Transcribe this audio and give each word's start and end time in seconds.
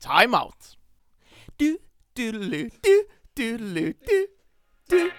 Time 0.00 0.34
out. 0.34 0.76
Du, 1.58 1.78
du-lu, 2.14 2.70
du, 2.82 3.06
du-lu, 3.34 3.96
du, 4.06 4.26
du. 4.88 5.10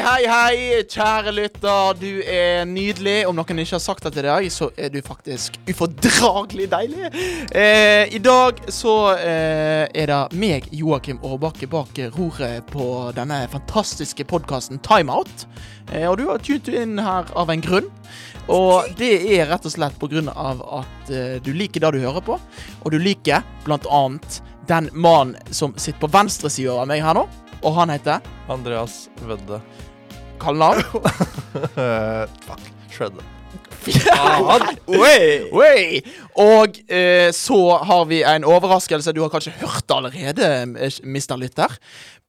Hei, 0.00 0.22
hei, 0.24 0.80
kjære 0.88 1.32
lytter. 1.36 1.98
Du 2.00 2.22
er 2.24 2.62
nydelig. 2.64 3.26
Om 3.28 3.36
noen 3.36 3.58
ikke 3.60 3.74
har 3.76 3.82
sagt 3.84 4.06
det 4.06 4.14
til 4.14 4.24
deg, 4.24 4.46
så 4.48 4.70
er 4.80 4.88
du 4.94 4.96
faktisk 5.04 5.58
ufordragelig 5.68 6.70
deilig. 6.72 7.10
Eh, 7.52 8.08
I 8.16 8.20
dag 8.24 8.62
så 8.72 8.94
eh, 9.18 9.84
er 9.92 10.08
det 10.08 10.38
meg, 10.40 10.70
Joakim 10.72 11.20
Aarbakke, 11.20 11.68
bak 11.68 12.00
roret 12.14 12.64
på 12.72 12.86
denne 13.18 13.42
fantastiske 13.52 14.24
podkasten 14.30 14.80
Timeout. 14.86 15.44
Eh, 15.92 16.08
og 16.08 16.16
du 16.16 16.24
har 16.30 16.40
tunet 16.40 16.72
inn 16.80 16.96
her 17.04 17.28
av 17.36 17.52
en 17.52 17.66
grunn. 17.66 17.92
Og 18.48 18.88
det 18.96 19.12
er 19.36 19.50
rett 19.52 19.68
og 19.68 19.76
slett 19.76 20.00
på 20.00 20.08
grunn 20.14 20.32
av 20.32 20.64
at 20.80 21.12
eh, 21.12 21.36
du 21.44 21.52
liker 21.52 21.84
det 21.84 21.92
du 21.98 22.00
hører 22.06 22.24
på. 22.24 22.40
Og 22.80 22.96
du 22.96 22.96
liker 23.02 23.44
blant 23.68 23.84
annet 23.92 24.40
den 24.70 24.88
mannen 24.96 25.36
som 25.52 25.76
sitter 25.76 26.00
på 26.06 26.12
venstre 26.16 26.48
side 26.48 26.72
av 26.72 26.88
meg 26.88 27.04
her 27.04 27.20
nå. 27.20 27.28
Og 27.60 27.76
han 27.76 27.92
heter 27.92 28.24
Andreas 28.48 29.10
Vedde. 29.28 29.60
Kallenavn? 30.40 30.82
Fuck. 32.46 32.64
Shredder. 32.90 33.24
Oi! 34.90 35.48
Oi! 35.52 36.00
Og 36.40 36.80
eh, 36.92 37.30
så 37.32 37.60
har 37.88 38.04
vi 38.10 38.22
en 38.26 38.44
overraskelse. 38.44 39.12
Du 39.16 39.22
har 39.24 39.30
kanskje 39.32 39.52
hørt 39.62 39.86
det 39.88 39.96
allerede, 39.96 40.50
eh, 40.76 40.98
mister 41.04 41.36
lytter. 41.40 41.70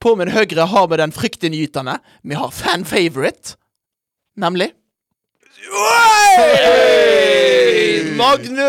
På 0.01 0.15
min 0.17 0.31
høyre 0.31 0.65
har 0.71 0.87
vi 0.91 0.97
den 1.01 1.11
fryktinngytende. 1.15 1.99
Vi 2.23 2.35
har 2.39 2.51
fan 2.55 2.85
favorite. 2.87 3.55
Nemlig 4.39 4.71
Oi! 5.61 6.47
Magnus! 8.17 8.61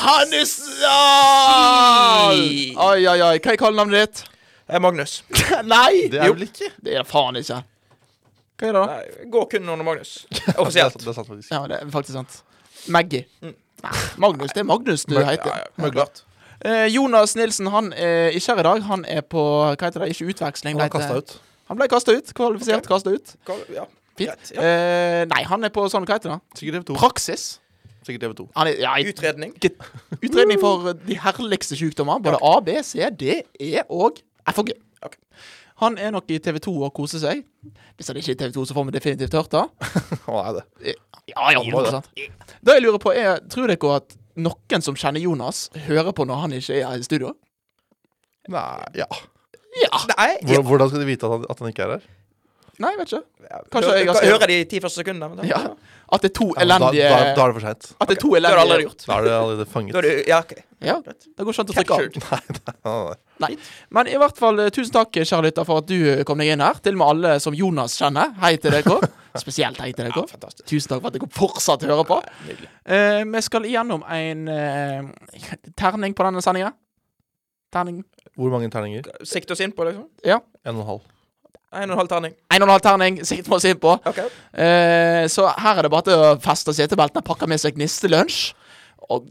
Hannesdal! 0.00 0.80
Oi, 2.40 3.06
oi, 3.06 3.20
oi. 3.20 3.38
Hva 3.42 3.52
er 3.52 3.58
kallenavnet 3.60 4.00
ditt? 4.00 4.24
Er 4.70 4.82
Magnus. 4.82 5.20
Nei! 5.74 6.08
Det 6.12 6.20
er 6.22 6.30
jo, 6.30 6.38
vel 6.38 6.46
ikke? 6.46 6.70
det 6.86 6.96
er 7.00 7.06
faen 7.08 7.38
ikke. 7.40 7.60
Hva 8.60 8.68
er 8.68 8.76
det, 8.76 8.80
da? 8.80 8.86
Nei, 8.86 9.28
går 9.34 9.46
kun 9.54 9.68
under 9.74 9.86
Magnus. 9.86 10.14
Det 10.30 10.56
Offisielt. 10.56 10.98
det 11.00 11.08
er 11.08 11.16
sant, 11.16 11.28
faktisk. 11.28 11.52
Ja, 11.52 11.62
det 11.70 11.78
er 11.80 11.92
faktisk 11.92 12.16
sant. 12.18 12.40
Maggie. 12.88 13.24
Nei, 13.42 13.94
Magnus. 14.20 14.52
Det 14.54 14.64
er 14.64 14.68
Magnus 14.68 15.06
du 15.08 15.14
Mag- 15.16 15.30
heter. 15.32 15.54
Ja, 15.54 15.84
ja, 15.84 15.92
klart. 15.94 16.24
Eh, 16.60 16.86
Jonas 16.92 17.36
Nilsen 17.36 17.70
han 17.72 17.92
er 17.96 18.34
ikke 18.36 18.52
her 18.52 18.60
i 18.60 18.66
dag. 18.68 18.82
Han 18.90 19.06
er 19.08 19.24
på 19.24 19.40
hva 19.40 19.78
heter 19.80 20.04
det, 20.04 20.10
ikke 20.12 20.34
utveksling. 20.34 20.76
Han 20.76 20.84
ble 20.84 20.92
kasta 20.98 21.16
ut. 21.16 21.38
Han 21.70 21.80
ble 21.80 21.88
kasta 21.88 22.16
ut. 22.18 22.34
Kvalifisert 22.36 22.84
okay. 22.84 22.92
kasta 22.92 23.16
ut. 23.16 23.34
Kval 23.48 23.64
Ja, 23.72 23.86
Fint. 24.20 24.52
Ja. 24.52 24.60
Eh, 24.60 25.22
nei, 25.30 25.42
han 25.48 25.64
er 25.64 25.72
på 25.72 25.86
sånn, 25.88 26.04
hva 26.04 26.18
heter 26.18 26.34
det? 26.34 26.40
Sikkert 26.58 26.82
TV2. 26.82 26.96
Praksis. 27.00 27.44
Sikkert 28.04 28.26
TV2. 28.26 28.48
Han 28.58 28.68
er, 28.68 28.80
ja, 28.82 28.96
Utredning. 29.08 29.54
utredning 30.20 30.60
for 30.60 30.92
de 30.98 31.16
herligste 31.20 31.78
sykdommer. 31.80 32.20
Både 32.24 32.40
A, 32.44 32.58
B, 32.64 32.76
C, 32.84 33.08
D, 33.16 33.40
E 33.60 33.86
og 33.88 34.20
F 34.48 34.60
og 34.62 34.70
G. 34.70 34.76
Ok. 35.06 35.16
Han 35.80 35.96
er 35.98 36.12
nok 36.12 36.28
i 36.32 36.38
TV2 36.42 36.72
og 36.84 36.92
koser 36.96 37.22
seg. 37.22 37.42
Hvis 37.96 38.10
han 38.10 38.18
ikke 38.20 38.34
er 38.34 38.36
i 38.36 38.40
TV2, 38.42 38.66
så 38.68 38.76
får 38.76 38.88
vi 38.88 38.96
definitivt 38.98 39.36
hørt 39.38 39.54
det. 39.54 39.62
Han 40.26 40.40
er 40.42 40.58
det. 40.58 40.94
Ja, 41.30 41.50
ja, 41.54 41.62
100 41.62 42.02
Det 42.60 42.74
jeg 42.74 42.82
lurer 42.84 43.00
på 43.00 43.12
er, 43.16 43.38
tror 43.52 43.70
dere 43.70 43.96
at 43.96 44.16
noen 44.40 44.84
som 44.84 44.96
kjenner 44.98 45.22
Jonas, 45.22 45.68
hører 45.86 46.12
på 46.16 46.26
når 46.28 46.42
han 46.44 46.54
ikke 46.56 46.80
er 46.80 46.96
i 46.96 47.06
studio? 47.06 47.32
Nei, 48.50 48.62
ja. 48.98 49.06
Ja. 49.80 50.00
Nei, 50.16 50.28
ja. 50.48 50.60
Hvordan 50.66 50.90
skal 50.90 51.02
de 51.04 51.08
vite 51.08 51.28
at 51.28 51.36
han, 51.36 51.46
at 51.52 51.62
han 51.62 51.70
ikke 51.72 51.86
er 51.86 51.94
her? 51.96 52.08
Nei, 52.80 52.90
jeg 52.94 53.00
vet 53.00 53.10
ikke. 53.12 53.58
Kanskje 53.74 53.94
jeg 53.98 54.06
har 54.08 54.16
høre 54.16 54.30
Hører 54.30 54.50
de 54.50 54.58
ti 54.70 54.78
første 54.80 55.02
sekundene? 55.02 55.34
men 55.34 55.48
Ja. 55.48 55.60
At 56.10 56.24
det 56.24 56.30
er 56.30 56.34
to 56.40 56.46
Ja, 56.48 56.54
da, 56.54 56.62
elendige 56.64 57.08
da, 57.10 57.18
da 57.36 57.42
er 57.44 57.52
det 57.52 57.54
for 57.54 57.64
seint. 57.66 57.88
At 58.00 58.08
det 58.08 58.16
er 58.16 58.20
to 58.20 58.30
elendige 58.34 58.50
Det 58.50 58.50
har 58.50 58.56
du 58.56 58.62
allerede 58.64 58.86
gjort. 58.86 59.04
Da 59.06 59.16
er 59.16 59.26
det 59.26 59.34
allerede 59.36 59.66
fanget. 59.70 59.92
Da 59.92 59.98
er 60.00 60.06
du, 60.06 60.22
ja, 60.30 60.38
ok. 60.40 60.54
Ja, 60.80 60.94
det 61.04 61.44
går 61.44 61.52
ikke 61.52 61.62
an 61.62 61.70
å 61.70 61.76
trykke 61.76 61.98
av. 61.98 62.00
Nei, 62.24 62.72
nei. 62.88 63.18
Nei. 63.44 63.50
Men 63.96 64.10
i 64.10 64.16
hvert 64.20 64.40
fall, 64.40 64.58
eh, 64.64 64.70
tusen 64.74 64.94
takk, 64.96 65.12
kjære 65.20 65.46
lytter, 65.50 65.68
for 65.68 65.82
at 65.82 65.88
du 65.90 65.96
eh, 65.98 66.22
kom 66.28 66.40
deg 66.40 66.54
inn 66.54 66.64
her. 66.64 66.80
Til 66.80 66.96
og 66.96 67.00
med 67.02 67.12
alle 67.12 67.34
som 67.44 67.56
Jonas 67.56 67.98
kjenner. 68.00 68.32
Hei 68.40 68.54
til 68.56 68.74
dere. 68.74 68.96
Spesielt 69.44 69.78
hei 69.84 69.92
til 69.92 70.08
dere. 70.08 70.24
Ja, 70.24 70.50
Tusen 70.64 70.94
takk 70.94 71.04
for 71.04 71.12
at 71.12 71.18
dere 71.18 71.30
fortsatt 71.36 71.86
hører 71.86 72.08
på. 72.08 72.18
Eh, 72.48 73.20
vi 73.28 73.44
skal 73.44 73.68
igjennom 73.68 74.02
en 74.08 74.48
uh, 74.48 75.68
terning 75.78 76.16
på 76.16 76.26
denne 76.26 76.42
sendinga. 76.44 76.72
Terning 77.70 78.02
Hvor 78.34 78.50
mange 78.56 78.72
terninger? 78.72 79.06
Sikte 79.22 79.54
oss 79.54 79.62
inn 79.62 79.76
på, 79.76 79.86
liksom? 79.86 80.08
Ja. 80.26 80.40
En 80.64 80.80
og 80.80 80.82
en 80.82 80.92
halv. 80.94 81.08
En 81.72 81.86
og 81.86 81.94
en 81.94 81.98
halv 82.00 82.08
terning. 82.10 82.32
En 82.50 82.62
og 82.62 82.66
en 82.66 82.72
halv 82.74 82.82
terning 82.82 83.18
sikter 83.24 83.50
vi 83.52 83.56
oss 83.60 83.66
inn 83.70 83.78
på. 83.78 83.92
Okay. 84.10 84.26
Eh, 84.58 85.24
så 85.30 85.44
her 85.54 85.78
er 85.78 85.86
det 85.86 85.90
bare 85.92 86.08
til 86.08 86.18
å 86.18 86.30
feste 86.42 86.74
setebeltene, 86.74 87.22
pakke 87.22 87.46
med 87.50 87.60
seg 87.62 87.78
nistelunsj. 87.78 88.40
Og 89.10 89.28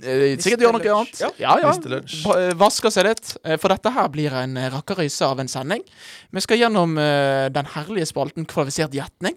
eh, 0.00 0.36
sikkert 0.40 0.64
gjøre 0.64 0.78
noe 0.78 0.94
annet. 0.96 1.20
Ja, 1.20 1.30
ja. 1.60 1.68
Nistelunsj. 1.68 2.22
Ba- 2.24 2.38
eh, 2.40 2.54
Vaske 2.60 2.92
seg 2.94 3.08
litt. 3.10 3.34
Eh, 3.44 3.58
For 3.60 3.68
dette 3.74 3.92
her 3.92 4.08
blir 4.12 4.32
en 4.40 4.56
eh, 4.56 4.70
rakkerøyse 4.72 5.28
av 5.28 5.40
en 5.44 5.52
sending. 5.52 5.84
Vi 6.32 6.44
skal 6.44 6.62
gjennom 6.64 6.96
eh, 7.00 7.46
den 7.52 7.68
herlige 7.76 8.08
spalten 8.08 8.48
Kvalifisert 8.48 8.96
gjetning. 8.96 9.36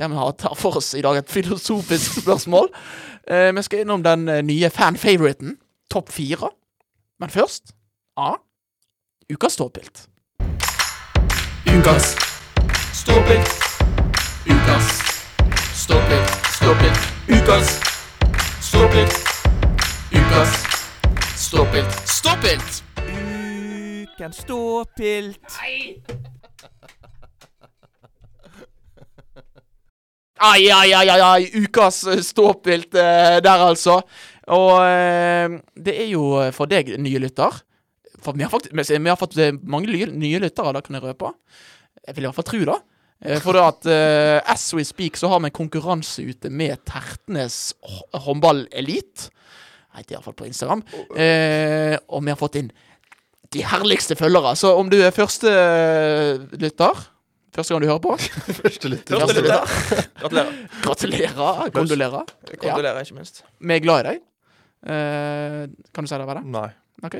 Der 0.00 0.10
vi 0.12 0.16
har 0.20 0.32
tar 0.40 0.56
for 0.60 0.76
oss 0.80 0.90
i 0.96 1.00
dag 1.04 1.16
et 1.20 1.30
filosofisk 1.32 2.18
spørsmål. 2.24 2.72
Eh, 3.28 3.52
vi 3.56 3.62
skal 3.68 3.84
innom 3.84 4.02
den 4.04 4.24
nye 4.48 4.68
fan-favoriten, 4.72 5.58
Topp 5.92 6.08
fire. 6.16 6.48
Men 7.20 7.30
først 7.32 7.70
A. 8.20 8.34
Ukas 9.32 9.54
ståpilt. 9.60 10.06
Ukas 11.76 12.16
ståpilt. 12.92 13.48
Ukas 14.46 15.02
ståpilt. 15.74 16.30
Ståpilt. 16.56 16.98
Ukas 17.28 17.80
ståpilt. 18.60 19.14
Ukas 20.12 20.64
ståpilt. 21.36 22.08
Ståpilt! 22.08 22.84
Ukens 24.02 24.36
ståpilt. 24.36 25.58
Ai, 30.38 30.70
ai, 30.70 30.92
ai, 30.92 31.08
ai, 31.08 31.20
ai. 31.20 31.50
Ukas 31.54 32.04
eh, 32.06 32.20
ståpilt 32.20 32.94
eh, 32.94 33.36
der, 33.44 33.68
altså. 33.68 34.00
Og 34.46 34.72
eh, 34.80 35.60
det 35.76 36.00
er 36.02 36.08
jo 36.08 36.40
eh, 36.40 36.52
for 36.52 36.66
deg, 36.66 36.96
nye 36.98 37.18
lytter 37.18 37.66
For 38.26 38.34
vi 38.34 38.42
har, 38.42 38.50
faktisk, 38.50 38.90
vi 38.90 39.12
har 39.12 39.18
fått 39.20 39.38
eh, 39.38 39.54
mange 39.62 39.92
nye, 39.92 40.40
lyttere, 40.42 40.74
det 40.74 40.84
kan 40.86 40.98
jeg 40.98 41.04
røpe. 41.04 41.32
Jeg 42.02 42.16
vil 42.16 42.26
i 42.26 42.28
hvert 42.28 42.38
fall 42.40 42.48
tro 42.50 42.62
det. 42.72 42.78
Eh, 43.24 43.38
For 43.40 43.58
at 43.60 43.86
uh, 43.88 44.52
as 44.52 44.66
we 44.76 44.84
speak 44.84 45.16
så 45.16 45.30
har 45.32 45.40
vi 45.40 45.50
en 45.50 45.56
konkurranse 45.56 46.24
ute 46.26 46.50
med 46.50 46.82
Tertnes 46.88 47.74
håndballelite. 47.80 48.26
håndball 48.26 48.66
elite. 48.72 49.30
Heter 49.96 50.18
iallfall 50.18 50.36
på 50.36 50.48
Instagram. 50.50 50.82
Uh, 50.92 51.96
og 52.12 52.26
vi 52.26 52.34
har 52.34 52.40
fått 52.40 52.58
inn 52.60 52.72
de 53.54 53.62
herligste 53.64 54.16
følgere. 54.18 54.56
Så 54.58 54.74
om 54.76 54.90
du 54.92 54.98
er 55.00 55.14
første 55.14 55.52
lytter 56.60 57.06
Første 57.56 57.72
gang 57.72 57.80
du 57.80 57.88
hører 57.88 58.02
på, 58.04 58.16
Første 58.60 58.88
lytter. 58.92 59.16
Første 59.22 59.40
lytter. 59.40 59.76
Gratulerer. 60.20 60.56
gratulerer. 60.84 61.70
Kondolerer. 61.72 62.32
Kondolerer, 62.52 62.98
ikke 63.00 63.16
minst. 63.16 63.40
Vi 63.64 63.78
er 63.78 63.80
glad 63.80 64.02
i 64.02 64.10
deg. 64.10 64.24
Uh, 64.84 65.62
kan 65.96 66.04
du 66.04 66.10
si 66.10 66.18
det? 66.20 66.42
Nei. 66.52 66.68
Ok. 67.06 67.16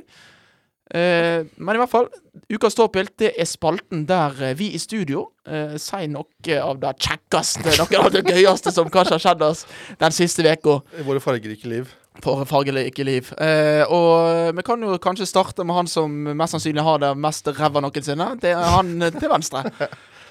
Eh, 0.94 1.42
men 1.58 1.74
i 1.74 1.80
hvert 1.80 1.90
fall, 1.90 2.06
Ukas 2.46 2.76
ståpilt 2.76 3.16
det 3.18 3.32
er 3.34 3.48
spalten 3.50 4.04
der 4.06 4.36
eh, 4.38 4.54
vi 4.54 4.68
i 4.76 4.78
studio 4.78 5.24
eh, 5.42 5.74
sier 5.82 6.06
noe 6.12 6.58
av 6.62 6.78
det 6.78 6.92
kjekkeste, 7.02 7.72
noe 7.80 7.98
av 8.04 8.12
det 8.14 8.22
gøyeste 8.28 8.70
som 8.70 8.90
kanskje 8.92 9.16
har 9.16 9.24
skjedd 9.24 9.42
oss 9.42 9.64
den 9.98 10.14
siste 10.14 10.46
uka 10.46 10.76
I 10.94 11.06
våre 11.08 11.22
fargerike 11.24 11.66
liv. 11.66 11.90
for 12.22 12.44
fargerike 12.46 13.04
liv. 13.04 13.32
Eh, 13.34 13.82
og 13.90 14.54
vi 14.56 14.62
kan 14.62 14.80
jo 14.86 14.94
kanskje 15.02 15.26
starte 15.26 15.66
med 15.66 15.74
han 15.76 15.90
som 15.90 16.12
mest 16.38 16.54
sannsynlig 16.54 16.86
har 16.86 17.02
det 17.02 17.10
mest 17.18 17.50
ræva 17.58 17.82
noensinne. 17.82 18.30
Det 18.40 18.54
er 18.54 18.70
han 18.78 18.94
eh, 19.02 19.10
til 19.10 19.28
venstre. 19.28 19.66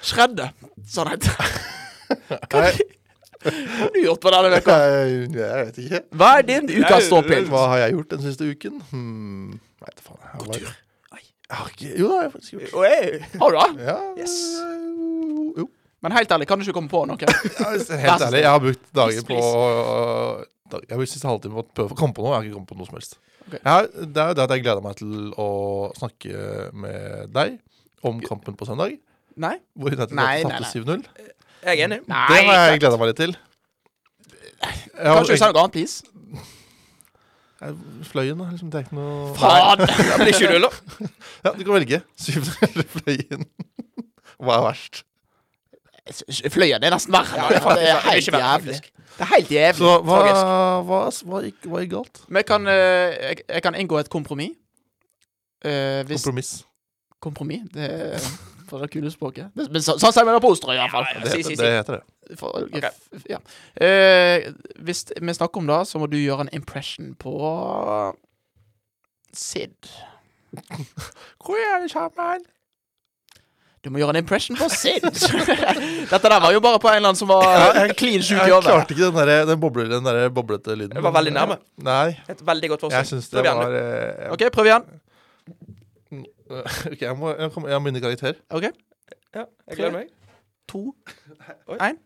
Shredde, 0.02 0.50
sånn 0.88 1.12
heter 1.12 1.36
Hva 2.48 2.64
har 2.64 3.92
du 3.92 4.00
gjort 4.02 4.24
på 4.24 4.32
denne 4.32 4.58
uka? 4.58 4.74
Jeg, 4.88 5.30
jeg 5.36 5.66
vet 5.68 5.78
ikke. 5.84 6.00
Hva 6.16 6.32
er 6.40 6.48
din 6.48 6.72
ukas 6.80 7.06
ståpilt? 7.10 7.48
Hva 7.52 7.68
har 7.74 7.84
jeg 7.84 7.96
gjort 7.98 8.16
den 8.16 8.24
siste 8.24 8.48
uken? 8.48 8.80
Hmm. 8.90 9.58
Nei, 9.82 9.90
det 9.94 10.02
faen. 10.04 10.20
Jeg 10.22 10.30
har, 10.32 11.24
jeg 11.46 11.56
har 11.60 11.68
ikke 11.72 11.90
Jo, 12.00 12.06
det 12.10 12.16
har 12.16 12.22
jeg 12.26 12.32
faktisk 12.32 12.52
gjort. 12.56 12.72
Oi. 12.80 13.38
Har 13.42 13.50
du 13.52 13.56
det? 13.60 13.86
Ja, 13.86 13.96
Yes. 14.18 14.36
Jo. 15.60 15.68
Men 16.02 16.12
helt 16.12 16.32
ærlig, 16.36 16.46
kan 16.48 16.58
du 16.58 16.64
ikke 16.66 16.74
komme 16.76 16.90
på 16.92 17.00
noe? 17.08 17.16
Helt 18.06 18.22
ærlig, 18.26 18.40
jeg 18.44 18.50
har 18.50 18.60
brukt 18.62 18.84
dager 18.94 19.22
på 19.26 19.36
dag- 20.70 20.82
Jeg 20.82 20.92
har 20.92 21.00
brukt 21.00 21.12
siste 21.12 21.26
halvtime 21.28 21.54
på 21.56 21.62
å 21.64 21.68
prøve 21.78 21.94
å 21.94 21.98
komme 21.98 22.14
på 22.16 22.22
noe. 22.24 22.32
Jeg 22.34 22.36
har 22.36 22.44
ikke 22.48 22.56
kommet 22.58 22.70
på 22.72 22.78
noe 22.80 22.86
som 22.90 22.98
helst. 22.98 23.16
Ok. 23.46 23.54
Jeg 23.54 23.70
har, 23.70 23.86
det 23.94 24.22
er 24.22 24.28
jo 24.32 24.36
det 24.36 24.44
at 24.44 24.54
jeg 24.56 24.62
gleder 24.66 24.82
meg 24.84 24.96
til 24.98 25.14
å 25.38 25.48
snakke 25.96 26.44
med 26.84 27.32
deg 27.36 27.56
om 28.06 28.20
kampen 28.26 28.56
på 28.58 28.66
søndag. 28.68 28.96
Nei? 29.36 29.54
Hvor 29.78 29.92
United 29.94 30.14
Nei, 30.18 30.42
tapte 30.42 30.66
nei, 30.66 30.72
7-0. 30.72 31.06
Jeg 31.66 31.72
er 31.80 31.84
enig. 31.86 32.00
Det 32.06 32.42
har 32.50 32.70
jeg 32.70 32.80
gleda 32.82 32.98
meg 33.00 33.10
litt 33.12 33.20
til. 33.22 33.36
Jeg 34.56 35.06
har 35.06 35.20
Kanskje 35.20 35.26
du 35.26 35.32
egentlig- 35.32 35.38
sa 35.42 35.50
noe 35.52 35.62
annet, 35.64 35.72
please? 35.72 35.96
Jeg- 37.66 38.06
Fløyen, 38.10 38.38
da. 38.40 38.46
Liksom, 38.52 38.70
det 38.70 38.78
er 38.78 38.86
ikke 38.86 38.96
noe 38.98 39.34
Faen! 39.40 39.82
Det 39.82 40.18
blir 40.22 40.38
7-0, 40.38 40.66
da. 40.66 40.70
Ja, 41.44 41.52
du 41.56 41.62
kan 41.64 41.74
velge. 41.76 42.00
Syvende 42.20 42.70
eller 42.70 42.88
Fløyen. 42.96 43.46
Hva 44.38 44.58
er 44.60 44.66
verst? 44.68 45.02
Fløyen 46.54 46.84
er 46.86 46.92
nesten 46.94 47.12
verre. 47.16 47.40
Ja, 47.40 47.48
det 47.50 47.58
er 47.58 47.74
det 47.80 47.88
er 47.90 48.04
helt 48.12 48.28
jævlig. 48.30 48.76
Det 49.16 49.24
er 49.24 49.30
helt 49.32 49.50
jævlig. 49.50 49.80
Så 49.80 49.94
hva, 50.06 50.18
hva, 50.86 51.00
hva, 51.30 51.40
gikk, 51.48 51.66
hva 51.72 51.80
gikk 51.82 51.92
galt? 51.96 52.20
Men 52.28 52.42
jeg 52.44 52.46
kan, 52.52 52.68
eh, 52.70 53.16
jeg, 53.30 53.40
jeg 53.48 53.62
kan 53.64 53.74
inngå 53.80 53.98
et 53.98 54.10
kompromiss. 54.12 54.54
Uh, 55.66 56.04
hvis 56.06 56.20
Kompromiss. 56.22 56.50
Kompromiss? 57.24 57.62
Det 57.74 57.88
for 58.68 58.82
det 58.82 58.90
kule 58.92 59.10
språket. 59.10 59.50
Men 59.56 59.82
så- 59.82 59.96
sånn 59.98 60.12
sier 60.12 60.24
vi 60.26 60.32
det 60.36 60.42
på 60.42 60.50
Osterøy, 60.54 60.74
i 60.76 60.80
hvert 60.82 60.90
fall. 60.94 61.06
Ja, 61.12 61.20
Det, 61.20 61.30
heter- 61.32 61.42
si, 61.42 61.56
si. 61.56 61.62
det 61.62 61.72
heter 61.78 61.98
det. 62.00 62.38
For, 62.38 62.50
okay. 62.66 62.90
f- 63.14 63.26
ja. 63.30 63.38
Eh, 63.80 64.50
hvis 64.82 65.04
vi 65.20 65.32
snakker 65.34 65.58
om 65.62 65.66
det, 65.66 65.80
så 65.86 65.98
må 66.02 66.08
du 66.10 66.16
gjøre 66.18 66.40
en 66.48 66.52
impression 66.52 67.14
på 67.18 67.36
Sid. 69.32 69.90
Hvor 71.44 71.56
er 71.60 71.82
det 71.82 71.90
sammen? 71.92 72.44
Du 73.84 73.90
må 73.94 74.00
gjøre 74.00 74.16
en 74.16 74.22
impression 74.24 74.56
på 74.58 74.66
Sid. 74.72 75.04
Dette 76.10 76.30
der 76.32 76.40
var 76.42 76.50
jo 76.54 76.60
bare 76.64 76.80
på 76.82 76.88
en 76.90 76.96
eller 76.98 77.12
annen 77.12 77.18
som 77.20 77.28
var 77.30 77.92
clean 77.94 78.24
sjuk 78.24 78.40
i 78.42 78.48
Jeg 78.50 78.62
klarte 78.64 78.96
ikke 78.96 79.10
den, 79.12 79.20
der, 79.28 79.44
den, 79.46 79.60
boble, 79.62 79.84
den 79.92 80.02
der 80.08 80.28
boblete 80.34 80.74
lyden. 80.74 80.96
Det 80.96 81.04
var 81.04 81.12
veldig 81.14 81.34
nærme. 81.36 81.58
Nei, 81.86 82.16
Et 82.32 82.40
veldig 82.48 82.72
godt 82.74 82.86
jeg 82.90 83.06
syns 83.12 83.28
det 83.30 83.44
igjen, 83.44 83.60
var 83.60 83.70
du. 83.70 83.76
eh, 83.78 84.32
OK, 84.34 84.46
prøv 84.56 84.66
igjen. 84.72 84.88
Ok, 86.92 87.00
jeg 87.02 87.16
må, 87.18 87.32
jeg, 87.36 87.50
kommer- 87.52 87.68
jeg 87.68 87.80
har 87.80 87.96
i 87.96 88.00
karakter. 88.04 88.34
OK, 88.50 88.62
Ja, 89.34 89.44
jeg 89.68 89.76
gleder 89.76 89.92
meg. 89.92 90.08
to 90.68 90.94
Oi. 91.68 91.76
Én. 91.78 91.98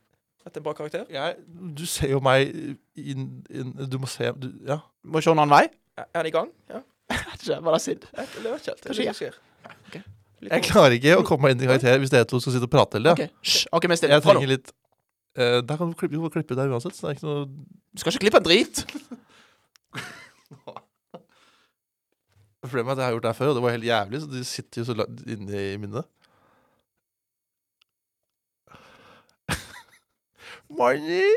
Dette 0.45 0.57
er 0.59 0.65
bra 0.65 0.73
karakter. 0.73 1.05
Jeg, 1.13 1.37
du 1.77 1.85
ser 1.87 2.09
jo 2.15 2.21
meg 2.25 2.49
inn, 2.97 3.27
inn 3.53 3.75
Du 3.93 3.99
må 4.01 4.09
se 4.09 4.33
du, 4.41 4.49
Ja. 4.67 4.79
Må 5.05 5.21
se 5.21 5.31
en 5.31 5.39
annen 5.39 5.53
vei. 5.53 5.67
Er 6.01 6.07
er 6.15 6.23
den 6.25 6.31
i 6.33 6.35
gang? 6.35 6.49
Ja. 6.71 6.81
Ikke, 7.11 7.61
Var 7.65 7.73
det 7.77 7.81
Sid? 7.85 8.07
Jeg 8.17 8.27
jeg 8.45 8.53
vet 8.53 8.61
ikke 8.61 8.73
helt. 8.73 8.81
Hva 8.81 8.89
Det 8.89 8.91
er 8.91 8.95
det 8.95 8.97
som 8.97 9.15
skjer. 9.21 9.39
Litt 10.41 10.53
Jeg 10.55 10.63
klarer 10.65 10.95
ikke 10.97 11.17
å 11.21 11.25
komme 11.29 11.43
meg 11.51 11.57
inn 11.59 11.65
i 11.67 11.69
karakter 11.69 11.99
hvis 12.01 12.11
dere 12.15 12.25
to 12.25 12.41
skal 12.41 12.55
sitte 12.57 12.65
og 12.65 12.73
prate 12.73 12.97
hele 12.97 13.13
tida. 13.13 13.29
OK, 13.29 13.41
Hysj. 13.45 13.67
OK, 13.77 13.87
vi 13.87 13.93
er 13.93 14.01
stille. 14.01 14.15
Jeg 14.17 14.25
trenger 14.25 14.49
litt 14.55 14.71
eh, 15.37 15.59
Der 15.61 15.77
kan 15.77 15.91
du 15.91 15.97
klippe, 16.01 16.17
du 16.17 16.31
klippe 16.33 16.57
der 16.57 16.73
uansett. 16.73 16.97
Så 16.97 17.05
det 17.05 17.11
er 17.11 17.19
ikke 17.19 17.29
noe 17.29 17.45
Du 17.93 18.01
skal 18.01 18.15
ikke 18.17 18.25
klippe 18.25 18.41
en 18.41 18.49
drit. 18.49 18.85
Problemet 22.71 22.91
er 22.91 22.97
at 22.97 22.99
jeg 23.03 23.07
har 23.09 23.15
gjort 23.17 23.27
det 23.27 23.33
her 23.33 23.39
før, 23.41 23.51
og 23.53 23.55
det 23.59 23.63
var 23.67 23.75
helt 23.77 23.89
jævlig, 23.91 24.21
så 24.23 24.31
de 24.33 24.45
sitter 24.49 24.81
jo 24.81 24.85
så 24.91 24.95
langt 25.03 25.21
inne 25.27 25.63
i 25.73 25.77
minnet. 25.83 26.05
Money! 30.81 31.31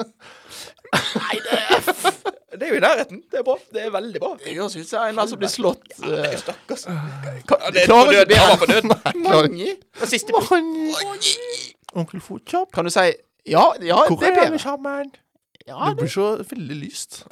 Nei, 0.00 1.36
det 1.44 1.56
er 1.56 2.56
Det 2.60 2.66
er 2.66 2.72
jo 2.72 2.76
i 2.76 2.82
nærheten. 2.82 3.20
Det 3.30 3.38
er 3.38 3.44
bra. 3.46 3.54
Det 3.72 3.82
er 3.86 3.90
veldig 3.94 4.20
bra. 4.20 4.30
Det 4.42 4.66
syns 4.72 4.92
jeg 4.92 5.00
er 5.00 5.12
en 5.14 5.28
som 5.30 5.38
blir 5.40 5.48
slått. 5.52 5.86
eh, 6.04 6.34
Stakkars. 6.40 6.82
Ja, 6.90 6.94
det 7.70 7.84
er 7.84 7.88
på 7.88 8.10
døden. 8.12 8.36
Han 8.36 8.50
var 8.50 8.58
på 8.60 8.66
bedre. 8.66 8.82
døden. 8.82 9.22
Mange. 9.22 9.76
Og! 11.06 11.30
Onkel 12.00 12.20
Fotjobb, 12.22 12.68
Kan 12.74 12.84
du 12.86 12.90
si 12.94 13.06
Ja, 13.46 13.64
ja 13.80 14.02
hvor 14.08 14.20
det 14.20 14.34
er 14.36 14.58
sammen? 14.58 15.12
Ja, 15.66 15.90
Det 15.90 15.96
blir 16.02 16.12
så 16.12 16.28
veldig 16.50 16.76
lyst. 16.80 17.22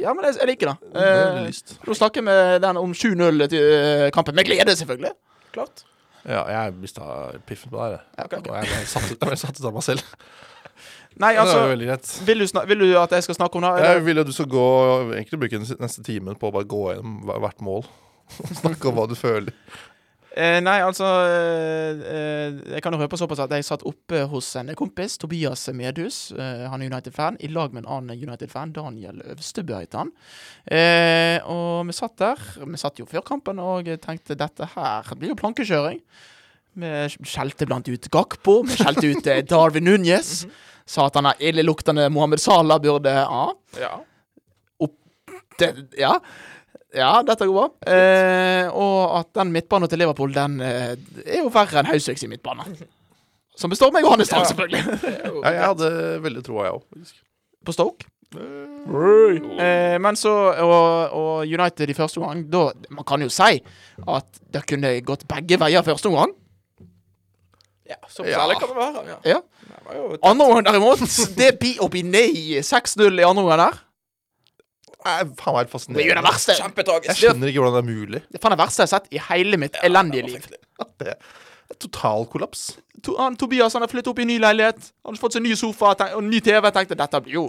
ja 0.00 0.12
men 0.14 0.24
jeg, 0.24 0.36
jeg 0.40 0.46
liker 0.48 0.72
det. 0.72 0.76
Veldig 0.94 1.40
Eh, 1.40 1.46
lyst. 1.48 1.76
Nå 1.86 1.94
snakker 1.94 2.22
vi 2.26 2.36
den 2.64 2.76
om 2.80 2.92
7-0 2.92 3.48
til 3.48 3.60
eh, 3.60 4.10
kampen. 4.10 4.34
Med 4.34 4.44
glede, 4.48 4.76
selvfølgelig. 4.76 5.12
Klart. 5.52 5.84
Ja, 6.24 6.44
jeg 6.48 6.74
mista 6.80 7.02
piffen 7.46 7.70
på 7.70 7.76
det 7.82 7.90
jeg. 7.98 8.00
Ja, 8.18 8.24
ok. 8.24 8.36
Og 8.48 8.56
jeg 8.56 8.68
ble 8.72 8.86
satt 8.88 9.12
ut, 9.12 9.18
ble 9.20 9.36
satt 9.36 9.60
ut 9.60 9.66
av 9.68 9.74
meg 9.76 9.82
selv. 9.84 10.02
Nei, 11.20 11.32
det 11.32 11.38
altså 11.44 11.58
vil 12.26 12.40
du, 12.42 12.46
vil 12.66 12.80
du 12.80 12.86
at 12.98 13.12
jeg 13.14 13.22
skal 13.22 13.36
snakke 13.36 13.56
om 13.60 13.62
det? 13.62 13.68
eller? 13.76 13.90
Jeg 13.92 14.04
vil 14.08 14.18
at 14.18 14.26
du 14.26 14.32
skal 14.34 14.48
gå 14.50 14.64
Egentlig 15.14 15.38
bruke 15.44 15.60
den 15.60 15.76
neste 15.78 16.02
timen 16.02 16.34
på 16.40 16.48
å 16.50 16.54
bare 16.56 16.66
gå 16.66 16.80
gjennom 16.90 17.20
hvert 17.44 17.60
mål. 17.62 17.84
Snakke 18.62 18.88
om 18.90 18.96
hva 18.98 19.04
du 19.06 19.14
føler. 19.14 19.52
Eh, 20.34 20.58
nei, 20.64 20.80
altså 20.82 21.06
eh, 21.30 22.00
eh, 22.10 22.56
Jeg 22.74 22.82
kan 22.82 22.94
jo 22.96 22.98
røpe 22.98 23.18
såpass 23.20 23.44
at 23.44 23.52
jeg 23.54 23.66
satt 23.68 23.84
oppe 23.86 24.24
hos 24.32 24.48
en 24.58 24.72
kompis, 24.74 25.14
Tobias 25.22 25.68
Medhus. 25.76 26.32
Eh, 26.34 26.64
han 26.70 26.82
er 26.82 26.90
United-fan, 26.90 27.38
i 27.38 27.50
lag 27.54 27.74
med 27.74 27.84
en 27.84 27.90
annen 27.96 28.18
United-fan, 28.18 28.72
Daniel 28.74 29.22
Øvstebø 29.30 29.78
heter 29.78 30.02
han. 30.02 30.10
Eh, 30.66 31.38
og 31.46 31.86
vi 31.86 31.94
satt 31.94 32.16
der. 32.18 32.42
Vi 32.64 32.80
satt 32.82 32.98
jo 32.98 33.06
før 33.06 33.22
kampen 33.26 33.62
og 33.62 33.86
tenkte 34.02 34.34
dette 34.38 34.66
her 34.74 35.12
blir 35.14 35.34
jo 35.34 35.38
plankekjøring. 35.38 36.00
Vi 36.74 36.90
skjelte 37.30 37.68
blant 37.70 37.86
ut 37.86 38.08
Gakpo, 38.10 38.56
vi 38.66 38.80
skjelte 38.80 39.12
ut 39.12 39.30
eh, 39.30 39.44
Darwin 39.46 39.86
Núñez. 39.86 40.40
Sa 40.84 41.06
at 41.06 41.14
han 41.16 41.30
er 41.30 41.38
illeluktende 41.46 42.08
Mohammed 42.12 42.42
Salah 42.42 42.82
burde 42.82 43.14
Ja. 43.14 43.46
Ja. 43.78 43.94
Det, 45.54 45.68
ja. 45.94 46.16
Ja, 46.94 47.22
dette 47.26 47.46
går 47.48 47.54
bra. 47.56 47.68
Eh, 47.90 48.68
og 48.70 49.16
at 49.18 49.32
den 49.40 49.50
midtbanen 49.54 49.90
til 49.90 49.98
Liverpool, 49.98 50.32
den 50.34 50.60
eh, 50.62 50.94
er 51.26 51.40
jo 51.42 51.50
verre 51.54 51.80
enn 51.82 51.88
Hausviks 51.90 52.22
i 52.22 52.30
midtbane. 52.30 52.66
Som 53.58 53.70
består 53.70 53.90
av 53.90 53.96
meg 53.96 54.06
og 54.06 54.14
Hannes 54.14 54.30
Strand, 54.30 54.46
Ja. 54.46 54.50
selvfølgelig. 54.52 54.82
Ja, 55.44 55.50
jeg 55.50 55.64
hadde 55.68 55.90
veldig 56.24 56.44
troa, 56.46 56.64
jeg 56.68 56.78
òg. 56.78 57.14
På 57.66 57.74
Stoke. 57.74 58.06
Eh, 58.34 59.96
men 60.02 60.16
så 60.18 60.32
og, 60.62 61.12
og 61.14 61.46
United 61.46 61.90
i 61.90 61.94
første 61.96 62.18
omgang, 62.18 62.40
da 62.50 62.64
Man 62.90 63.06
kan 63.06 63.22
jo 63.22 63.28
si 63.30 63.60
at 64.10 64.40
det 64.54 64.64
kunne 64.66 64.90
gått 65.06 65.22
begge 65.30 65.58
veier 65.62 65.84
første 65.86 66.10
omgang. 66.10 66.32
Ja, 67.88 67.98
så 68.08 68.24
Ja. 68.26 68.46
kan 68.58 68.68
det 68.68 68.76
være. 68.76 69.04
Ja. 69.06 69.18
Ja. 69.36 69.40
Andre 70.24 70.46
omgang 70.48 70.64
derimot, 70.66 70.98
det 71.38 71.52
blir 71.60 71.82
opp 71.84 71.94
i 71.94 72.02
nei. 72.02 72.60
6-0 72.64 73.20
i 73.20 73.26
andre 73.26 73.42
omgang 73.44 73.60
der. 73.66 73.82
Jeg 75.04 75.20
er 75.20 75.32
faen 75.36 75.52
meg 75.54 75.66
helt 75.66 75.72
Det 75.72 76.04
er 76.06 76.14
det 76.16 76.22
fascinerende. 76.22 76.22
verste. 76.24 76.54
Jeg 77.04 77.16
skjønner 77.18 77.50
ikke 77.50 77.60
hvordan 77.60 77.74
det 77.76 77.82
er 77.82 77.88
mulig. 77.98 78.20
Det 78.30 78.38
er 78.38 78.42
faen 78.44 78.54
det 78.54 78.60
verste 78.62 78.80
jeg 78.80 78.88
har 78.88 78.92
sett 78.94 79.10
i 79.12 79.20
hele 79.28 79.58
mitt 79.60 79.76
elendige 79.84 80.24
liv. 80.30 80.46
Det 81.02 81.10
er 81.12 81.76
total 81.82 82.24
kollaps. 82.32 82.62
To, 83.04 83.16
han, 83.20 83.36
Tobias 83.36 83.74
han 83.76 83.84
har 83.84 83.90
flyttet 83.92 84.08
opp 84.14 84.22
i 84.24 84.24
ny 84.28 84.38
leilighet. 84.40 84.80
Han 85.04 85.12
har 85.16 85.20
fått 85.20 85.36
seg 85.36 85.44
ny 85.44 85.52
sofa 85.60 85.92
tenk, 86.00 86.14
og 86.16 86.24
ny 86.24 86.40
TV. 86.40 86.56
Jeg 86.70 86.76
tenkte 86.78 86.96
dette 86.96 87.20
blir 87.26 87.36
jo 87.36 87.44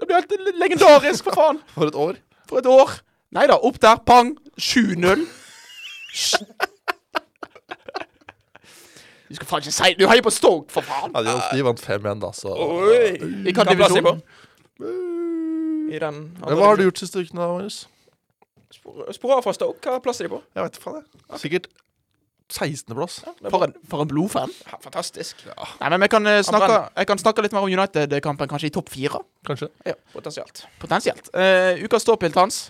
Det 0.00 0.08
blir 0.08 0.16
helt 0.16 0.56
legendarisk, 0.62 1.24
for 1.28 1.36
faen. 1.36 1.60
For 1.76 1.88
et 1.92 1.94
år. 2.06 2.16
For 2.48 2.60
et 2.62 2.70
år. 2.72 2.96
Nei 3.36 3.44
da, 3.50 3.58
opp 3.60 3.76
der. 3.82 4.00
Pang. 4.08 4.32
7-0. 4.56 5.26
Du 9.26 9.34
skal 9.34 9.48
faen 9.50 9.64
ikke 9.64 9.74
si 9.74 9.94
Du 9.98 10.06
heier 10.08 10.22
på 10.24 10.30
Stoke, 10.32 10.70
for 10.72 10.86
faen. 10.86 11.12
Ja, 11.16 11.22
de, 11.26 11.32
de 11.58 11.64
vant 11.66 11.80
5-1, 11.82 12.20
da, 12.22 12.30
så 12.36 12.52
Oi! 12.54 13.16
I 13.18 13.50
hvilken 13.50 13.72
divisjon? 13.72 14.20
I 15.86 16.00
den 16.02 16.22
Men 16.40 16.58
Hva 16.58 16.72
har 16.72 16.78
du 16.80 16.86
gjort 16.86 17.02
siste 17.02 17.22
uken, 17.22 17.38
da, 17.38 17.48
Magnus? 17.52 17.84
Spor 18.74 19.06
spor 19.14 19.36
av 19.36 19.44
fra 19.46 19.54
Stoke. 19.54 19.90
Hva 19.90 20.02
plass 20.02 20.20
er 20.20 20.28
de 20.28 20.34
på? 20.34 20.40
Jeg 20.56 20.66
vet 20.66 20.78
faen, 20.82 21.02
jeg. 21.02 21.40
Sikkert 21.42 21.68
16.-plass. 22.52 23.20
Det 23.26 23.46
er 23.46 23.50
For 23.50 23.66
en, 23.66 23.74
for 23.90 24.02
en 24.02 24.10
blodfan. 24.10 24.52
Ja, 24.66 24.78
fantastisk. 24.82 25.42
Nei, 25.46 25.88
men 25.90 26.06
jeg 26.06 26.10
kan, 26.10 26.26
eh, 26.30 26.42
snakke, 26.46 26.78
jeg 26.96 27.06
kan 27.06 27.18
snakke 27.18 27.42
litt 27.42 27.54
mer 27.56 27.66
om 27.66 27.72
United-kampen, 27.72 28.48
kanskje 28.50 28.70
i 28.70 28.74
topp 28.74 28.90
fire. 28.94 29.22
Kanskje. 29.46 29.70
Potensielt. 30.12 30.66
Potensielt. 30.82 31.30
Uh, 31.34 31.82
ukas 31.82 32.06
ståpilt 32.06 32.38
hans. 32.38 32.68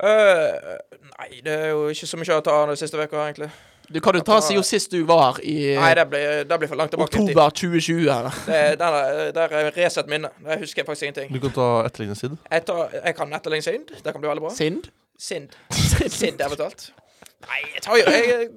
Uh, 0.00 0.78
nei, 1.18 1.42
det 1.44 1.52
er 1.52 1.68
jo 1.74 1.90
ikke 1.92 2.08
så 2.08 2.20
mye 2.20 2.38
å 2.38 2.44
ta 2.44 2.56
av 2.62 2.72
den 2.72 2.80
siste 2.80 2.96
uka, 2.96 3.26
egentlig. 3.26 3.50
Du 3.94 4.00
kan 4.00 4.14
jo 4.16 4.22
ta 4.26 4.38
siden 4.40 4.64
sist 4.64 4.90
du 4.92 5.04
var 5.08 5.22
her 5.32 5.40
i 5.44 5.54
Nei, 5.76 5.90
det 5.98 6.04
blir, 6.10 6.44
det 6.48 6.58
blir 6.62 6.68
for 6.70 6.76
langt 6.80 6.90
tilbake. 6.94 7.18
oktober 7.20 7.50
2020. 7.50 8.08
her. 8.12 8.30
Det, 8.46 8.78
der, 8.80 8.96
er- 9.02 9.30
der 9.36 9.56
er 9.60 9.70
reset 9.76 10.06
minne. 10.08 10.30
Der 10.44 10.58
husker 10.62 10.82
jeg 10.82 10.86
faktisk 10.86 11.02
ingenting. 11.08 11.32
Du 11.34 11.40
kan 11.44 11.52
ta 11.56 11.68
etterligningstid. 11.86 12.36
Jeg, 12.50 12.64
tar, 12.66 12.88
jeg 13.04 13.14
kan 13.16 13.32
etterligne 13.38 13.62
Sind. 13.62 13.92
Det 14.04 14.12
kan 14.12 14.20
bli 14.20 14.28
veldig 14.32 14.42
bra. 14.46 14.54
Sind. 14.56 14.90
Sind. 15.18 15.56
Sind, 16.08 16.40
eventuelt. 16.40 16.88
Nei, 17.46 17.60
jeg 17.74 17.82
tar 17.82 17.96
jo 17.96 18.04
Jeg 18.10 18.48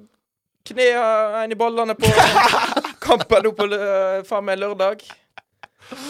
Knea 0.66 1.44
en 1.44 1.52
i 1.52 1.54
ballene 1.54 1.94
på 1.94 2.08
kampen 3.04 3.44
nå 3.46 3.52
på 3.54 3.66
faen 4.26 4.44
meg 4.48 4.58
lørdag. 4.58 5.04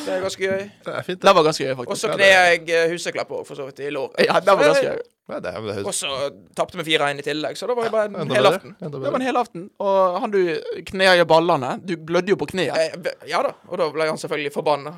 Det 0.06 0.14
er 0.14 0.22
ganske 0.24 0.40
gøy. 0.48 0.62
Det 0.86 0.94
er 0.94 1.02
fint. 1.04 1.20
Det 1.20 1.34
var 1.36 1.44
ganske 1.44 1.64
gøy, 1.66 1.74
faktisk. 1.76 1.90
Og 1.92 1.98
så 2.00 2.08
kner 2.14 2.30
jeg 2.32 2.62
eh, 2.72 2.86
Huseklepp 2.94 3.34
òg, 3.36 3.42
for 3.44 3.58
så 3.58 3.66
vidt, 3.68 3.82
i 3.84 3.90
låret. 3.92 4.22
Ja, 4.24 4.38
det 4.40 4.48
var 4.54 4.62
ganske 4.70 4.94
gøy. 4.94 5.02
Ja, 5.26 5.40
det 5.42 5.52
det 5.58 5.82
Og 5.86 5.94
så 5.94 6.08
tapte 6.54 6.78
vi 6.78 6.96
4-1 6.96 7.18
i 7.18 7.24
tillegg, 7.26 7.56
så 7.58 7.66
det 7.66 7.74
var 7.76 7.88
jo 7.88 7.90
bare 7.90 8.06
en 8.12 8.30
ja, 8.30 8.36
hel 8.38 8.46
aften. 8.46 8.76
Det 8.78 9.00
var 9.02 9.16
en 9.18 9.24
hel 9.26 9.36
aften. 9.40 9.64
Og 9.82 10.20
han 10.22 10.30
du 10.30 10.38
kner 10.86 11.18
i 11.18 11.24
ballene 11.26 11.72
Du 11.82 11.96
blødde 11.98 12.30
jo 12.30 12.36
på 12.38 12.46
kneet. 12.52 12.76
Eh, 12.78 13.26
Ja 13.26 13.42
da, 13.42 13.50
og 13.66 13.78
da 13.80 13.88
ble 13.90 14.06
han 14.06 14.20
selvfølgelig 14.22 14.52
forbanna. 14.54 14.94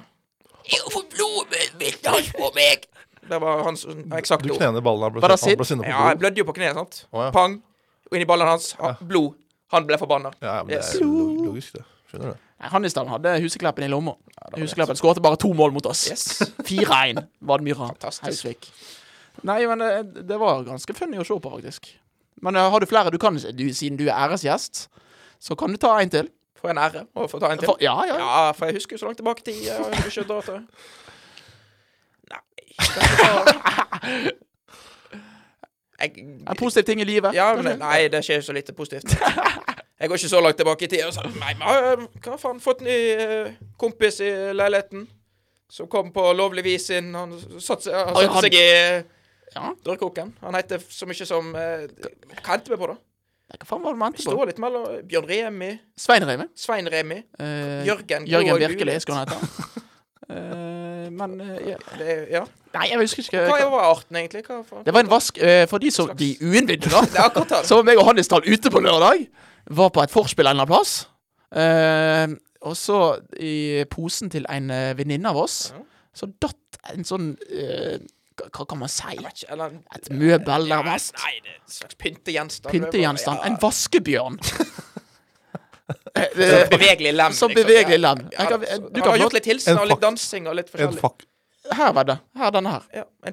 Fått 0.92 1.14
blodet 1.16 1.70
mitt 1.80 2.04
hans 2.06 2.28
på 2.36 2.50
meg! 2.58 2.84
Det 3.28 3.38
var 3.40 3.62
hans 3.64 3.86
eksakte 4.16 4.48
Du 4.48 4.54
ord. 4.54 4.60
knener 4.60 4.84
ballen. 4.84 5.02
Han 5.08 5.12
ble, 5.16 5.20
han 5.24 5.56
ble 5.60 5.64
sinna 5.68 5.82
på 5.82 5.88
blod? 5.88 5.88
Ja, 5.88 6.08
jeg 6.12 6.18
blødde 6.20 6.42
jo 6.42 6.44
på 6.48 6.54
kneet, 6.56 6.74
sant. 6.76 7.00
Oh, 7.12 7.22
ja. 7.24 7.30
Pang. 7.32 7.58
Og 8.08 8.16
inni 8.16 8.28
ballene 8.28 8.48
ballen 8.48 8.52
hans. 8.56 8.72
Ha, 8.80 8.94
blod. 9.00 9.34
Han 9.72 9.84
ble 9.88 9.98
forbanna. 10.00 10.32
Ja, 10.44 10.58
men 10.64 10.72
det 10.74 10.78
er 10.84 11.04
log- 11.04 11.42
logisk, 11.48 11.76
det. 11.76 11.84
Skjønner 12.08 12.32
du. 12.32 12.44
Nei, 12.58 12.68
Hannisdalen 12.72 13.12
hadde 13.12 13.34
Husekleppen 13.44 13.84
i 13.84 13.88
lomma. 13.92 14.14
Husekleppen 14.56 14.96
skåret 14.96 15.20
bare 15.22 15.36
to 15.40 15.52
mål 15.54 15.72
mot 15.76 15.86
oss. 15.86 16.06
Yes. 16.08 16.24
4-1 16.64 17.20
var 17.40 17.60
det 17.60 17.68
Nei, 19.46 19.66
men 19.66 19.78
det, 19.78 20.24
det 20.28 20.38
var 20.40 20.64
ganske 20.66 20.94
funny 20.94 21.18
å 21.18 21.24
se 21.26 21.36
på, 21.40 21.50
faktisk. 21.54 21.92
Men 22.42 22.56
eh, 22.56 22.70
har 22.70 22.80
du 22.80 22.86
flere 22.86 23.10
du 23.10 23.18
kan 23.18 23.34
du, 23.36 23.64
Siden 23.74 23.98
du 23.98 24.06
er 24.08 24.14
æresgjest, 24.26 24.88
så 25.42 25.54
kan 25.58 25.70
du 25.70 25.76
ta 25.78 25.96
en 26.02 26.10
til. 26.10 26.28
For 26.58 26.70
en 26.72 26.78
ære 26.82 27.04
å 27.14 27.28
få 27.30 27.38
ta 27.38 27.52
en 27.54 27.58
til. 27.60 27.66
For, 27.70 27.78
ja, 27.82 27.94
ja. 28.08 28.16
Ja, 28.18 28.52
for 28.52 28.66
jeg 28.66 28.74
husker 28.80 28.96
jo 28.96 28.98
så 29.04 29.06
langt 29.06 29.20
tilbake 29.20 29.44
i 29.44 29.50
tid. 29.52 29.64
Jeg 29.70 30.12
jo 30.16 30.24
dra 30.26 30.40
til. 30.42 30.64
Nei 32.32 32.42
Jeg, 35.98 36.10
En 36.50 36.56
positiv 36.58 36.84
ting 36.86 37.00
i 37.00 37.04
livet. 37.06 37.34
ja, 37.34 37.52
men 37.58 37.78
nei, 37.78 38.08
det 38.10 38.20
skjer 38.26 38.40
så 38.46 38.52
lite 38.54 38.72
positivt. 38.74 39.14
Jeg 39.98 40.08
går 40.12 40.14
ikke 40.20 40.28
så 40.30 40.40
langt 40.40 40.56
tilbake 40.60 40.84
i 40.84 40.88
tid. 40.88 41.00
og 41.08 41.14
så- 41.14 41.24
Nei, 41.40 41.54
men, 41.58 41.68
øh, 41.68 42.04
hva 42.22 42.36
faen, 42.38 42.60
fått 42.62 42.80
ny 42.86 42.98
kompis 43.78 44.20
i 44.22 44.28
leiligheten. 44.54 45.08
Som 45.70 45.88
kom 45.90 46.12
på 46.14 46.22
lovlig 46.38 46.62
vis 46.64 46.86
inn. 46.94 47.10
Han 47.18 47.32
satte 47.60 47.82
seg, 47.88 47.94
han 47.98 48.14
Oi, 48.16 48.28
seg 48.40 48.54
i 48.54 48.68
Ja. 49.54 49.72
dørkoken. 49.86 50.34
Han 50.42 50.54
heter 50.58 50.82
så 50.88 51.06
mye 51.08 51.26
som 51.26 51.54
eh, 51.56 51.86
Hva 52.44 52.54
endte 52.58 52.70
vi 52.72 52.76
på, 52.80 52.86
da? 52.90 52.96
Hva 53.58 53.64
faen 53.70 53.82
var 53.86 53.94
det 53.94 53.98
man 54.02 54.12
endte 54.12 54.24
på? 54.24 54.30
står 54.34 54.50
litt 54.50 54.58
mellom 54.60 54.86
Bjørn 55.08 55.28
Remi, 55.30 55.70
Svein 55.96 56.26
Remi. 56.28 56.44
Svein 56.54 56.90
Remi, 56.92 57.22
Eh, 57.40 57.86
Jørgen 57.88 58.26
Jørgen 58.28 58.58
Mulighet. 58.76 59.02
skulle 59.02 59.18
han 59.24 59.28
hete. 59.28 59.84
Eh, 60.28 61.06
men 61.10 61.40
eh, 61.40 61.70
ja. 61.70 61.76
Det, 61.96 62.14
ja. 62.30 62.42
Nei, 62.74 62.88
jeg 62.90 62.98
husker 63.00 63.22
ikke. 63.22 63.44
Hva 63.48 63.68
var 63.72 63.86
arten, 63.94 64.16
egentlig? 64.20 64.42
Hva 64.44 64.58
for, 64.66 64.82
Det 64.84 64.92
var 64.92 65.00
en 65.00 65.08
vask 65.08 65.38
eh, 65.40 65.62
for 65.70 65.80
de 65.80 65.88
som 65.94 66.10
de 66.18 66.34
uinnvidde, 66.44 66.90
da. 66.92 67.62
Så 67.64 67.78
var 67.78 67.86
meg 67.88 67.96
og 67.96 68.04
Hannes 68.10 68.28
Dahl 68.28 68.44
ute 68.44 68.68
på 68.74 68.82
lørdag. 68.84 69.24
Var 69.78 69.88
på 69.94 70.02
et 70.04 70.12
vorspiel 70.12 70.50
en 70.50 70.52
eller 70.52 70.66
annen 70.66 70.74
plass. 70.74 70.92
Eh, 71.56 72.36
og 72.68 72.76
så 72.76 72.98
i 73.40 73.84
posen 73.88 74.28
til 74.28 74.44
en 74.52 74.68
eh, 74.74 74.90
venninne 74.98 75.32
av 75.32 75.40
oss, 75.46 75.72
så 76.12 76.28
datt 76.44 76.76
en 76.92 77.08
sånn 77.08 77.30
eh, 77.48 77.96
hva- 78.38 78.48
Hva 78.54 78.66
kan 78.70 78.78
man 78.78 78.88
si? 78.92 79.14
Ikke, 79.18 79.48
eller 79.52 79.76
Et 79.94 80.10
møbel, 80.10 80.68
Ja, 80.68 80.76
nærmest. 80.82 81.12
Nei, 81.22 81.34
det 81.44 81.50
er 81.54 81.60
en 81.60 81.72
slags 81.78 81.94
pyntegjenstand. 82.04 82.72
Pyntegjenstand. 82.72 83.38
Ja, 83.42 83.50
En 83.52 83.58
vaskebjørn. 83.62 84.38
Som 84.42 84.66
Så 86.18 86.42
eh, 86.42 86.68
bevegelig 86.68 87.12
lem. 87.14 87.32
Så 87.32 87.48
liksom. 87.48 87.54
bevegelig 87.64 87.98
lem. 88.02 88.18
Ja, 88.32 88.44
kan- 88.50 88.60
så- 88.66 88.92
du 88.92 89.00
kan 89.00 89.10
har 89.10 89.18
gjort 89.18 89.32
litt 89.38 89.46
hilsen 89.46 89.78
og 89.78 89.86
litt 89.88 90.00
dansing 90.02 90.46
og 90.48 90.54
litt 90.56 90.68
En 90.74 90.78
forskjellig. 90.78 91.00
fuck. 91.00 91.24
her 91.72 91.92
var 91.92 92.04
det. 92.04 92.18
Her, 92.36 92.50
denne 92.50 92.70
her. 92.70 92.82
Ja, 92.94 93.02
en 93.26 93.32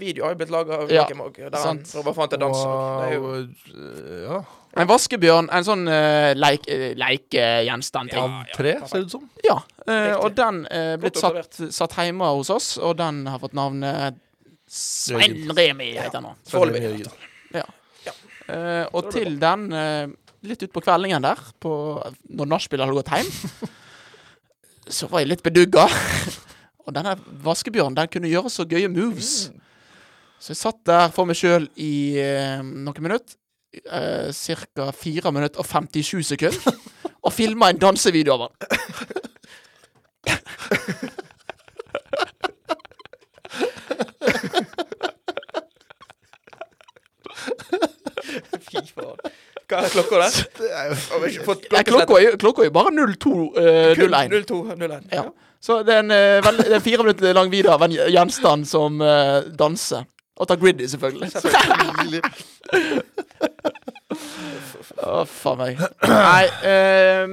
video 0.00 0.24
har 0.24 0.32
jo 0.32 0.36
blitt 0.38 0.50
laga 0.50 0.72
av 0.82 0.90
Ja, 0.90 1.02
Joakim 1.02 1.20
òg, 1.20 1.36
der 1.36 1.50
han 1.52 1.62
sant. 1.62 1.92
prøver 1.92 2.10
å 2.10 2.14
få 2.14 2.28
til 2.30 2.38
å 2.38 2.40
danse. 2.40 2.64
Det 3.00 3.08
er 3.10 3.14
jo 3.14 3.32
eh, 3.36 4.32
ja. 4.32 4.44
En 4.76 4.88
vaskebjørn, 4.88 5.48
en 5.52 5.64
sånn 5.64 5.86
uh, 5.86 6.34
leik, 6.34 6.64
Uh, 6.66 6.94
lekegjenstand. 6.98 8.12
uh, 8.14 8.42
tre, 8.56 8.72
ser 8.88 8.98
det 8.98 9.04
ut 9.06 9.10
som. 9.10 9.30
Ja, 9.44 9.60
Uh, 9.86 10.16
og 10.24 10.34
den 10.34 10.66
er 10.70 10.96
blitt 10.96 11.18
satt, 11.20 11.52
satt 11.70 11.92
hjemme 11.92 12.24
hos 12.24 12.48
oss, 12.48 12.78
og 12.78 12.96
den 12.96 13.26
har 13.26 13.38
fått 13.38 13.52
navnet 13.52 14.14
Svein 14.66 15.52
Remi, 15.52 15.92
heter 15.98 16.18
han 16.18 16.30
nå. 16.30 16.34
foreløpig. 16.48 17.04
Uh, 18.44 18.84
og 18.92 19.06
til 19.08 19.38
den, 19.40 19.72
uh, 19.72 20.04
litt 20.44 20.60
utpå 20.66 20.82
kveldingen 20.84 21.24
der, 21.24 21.38
på, 21.60 21.70
når 22.36 22.46
nachspielet 22.50 22.84
hadde 22.84 22.98
gått 22.98 23.12
hjem, 23.14 23.30
så 24.98 25.04
var 25.08 25.18
jeg 25.22 25.30
litt 25.32 25.44
bedugga. 25.44 25.84
og 26.84 26.90
denne 26.96 27.14
vaskebjørnen, 27.44 27.96
den 27.96 28.10
kunne 28.12 28.32
gjøre 28.32 28.50
så 28.52 28.62
gøye 28.68 28.92
moves. 28.92 29.32
Så 30.36 30.52
jeg 30.52 30.60
satt 30.60 30.80
der 30.84 31.08
for 31.14 31.24
meg 31.28 31.36
sjøl 31.40 31.64
i 31.80 31.94
uh, 32.20 32.60
noen 32.60 33.04
minutter. 33.06 33.34
Uh, 33.88 34.28
Ca. 34.30 34.92
4 34.92 35.32
minutter 35.34 35.58
og 35.58 35.66
57 35.66 36.22
sekunder. 36.34 36.74
og 37.24 37.32
filma 37.32 37.72
en 37.72 37.80
dansevideo 37.80 38.32
av 38.36 38.40
den. 38.44 38.52
Fy 48.64 48.80
faen. 48.90 49.18
Hva 49.74 49.84
er 49.84 49.94
klokka 49.94 50.20
der? 50.22 50.32
Er 51.78 51.86
klokka 51.88 52.18
er 52.20 52.36
klokka 52.40 52.66
er 52.66 52.72
bare 52.74 52.90
02.01. 52.94 54.44
0201. 54.46 55.08
Ja. 55.12 55.24
Så 55.64 55.80
det 55.86 55.94
er 55.94 56.02
en 56.04 56.12
uh, 56.12 56.16
er 56.44 56.74
en 56.76 56.84
fire 56.84 57.02
minutter 57.06 57.32
lang 57.36 57.50
video 57.52 57.72
av 57.74 57.82
en 57.86 57.94
gjenstand 57.94 58.66
som 58.68 59.00
uh, 59.00 59.40
danser. 59.58 60.04
Og 60.34 60.48
tar 60.50 60.58
griddy, 60.58 60.86
selvfølgelig. 60.90 61.30
selvfølgelig. 61.30 62.22
Å, 65.04 65.24
faen 65.28 65.58
meg. 65.60 65.80
Nei, 66.06 66.44
eh, 66.66 67.24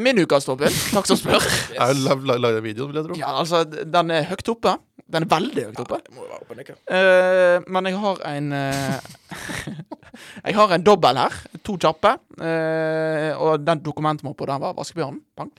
min 0.00 0.20
har 0.22 0.42
stoppet. 0.44 0.74
Takk 0.92 1.08
som 1.08 1.18
spør. 1.20 1.44
Er 1.76 1.92
det 1.94 2.04
lag- 2.04 2.40
lag- 2.40 2.62
videoen, 2.64 2.90
vil 2.92 3.00
jeg 3.00 3.06
tro. 3.08 3.18
Ja, 3.20 3.34
altså, 3.42 3.64
den 3.68 4.10
er 4.10 4.26
høyt 4.28 4.48
oppe. 4.52 4.76
Den 5.08 5.24
er 5.24 5.30
veldig 5.30 5.64
høyt 5.70 5.80
oppe. 5.84 6.00
Det 6.04 6.14
må 6.14 6.24
jo 6.24 6.30
være 6.32 6.42
oppe. 6.44 6.76
Eh, 6.92 7.68
men 7.68 7.88
jeg 7.88 8.00
har 8.02 8.16
en 8.32 8.52
eh, 8.52 8.96
Jeg 10.44 10.56
har 10.56 10.72
en 10.74 10.84
dobbel 10.84 11.20
her. 11.20 11.36
To 11.66 11.76
kjappe. 11.80 12.14
Eh, 12.38 13.30
og 13.36 13.62
den 13.64 13.82
dokumentmoppa, 13.84 14.48
den 14.50 14.64
var 14.64 14.76
vaskebjørnen. 14.78 15.22
Pang. 15.38 15.52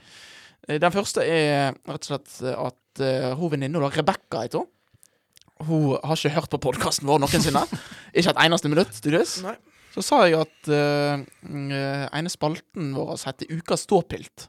Eh, 0.68 0.78
Den 0.80 0.92
første 0.92 1.24
er 1.24 1.72
rett 1.88 2.04
og 2.04 2.10
slett 2.10 2.36
at 2.54 3.02
uh, 3.02 3.32
hun 3.38 3.54
venninna, 3.54 3.88
Rebekka 3.90 4.44
heter 4.44 4.62
hun. 4.62 4.70
Hun 5.66 5.98
har 6.02 6.16
ikke 6.16 6.36
hørt 6.36 6.52
på 6.52 6.62
podkasten 6.70 7.08
vår 7.08 7.20
noensinne. 7.20 7.64
ikke 8.16 8.32
et 8.32 8.44
eneste 8.46 8.70
minutt, 8.72 8.94
tydeligvis. 8.96 9.40
Så 9.90 10.04
sa 10.06 10.22
jeg 10.24 10.38
at 10.40 10.70
uh, 10.70 11.24
ene 11.50 12.32
spalten 12.32 12.94
vår 12.96 13.16
heter 13.26 13.50
Ukas 13.56 13.84
ståpilt. 13.88 14.48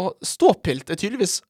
Og 0.00 0.14
ståpilt 0.24 0.90
er 0.90 0.98
tydeligvis 0.98 1.40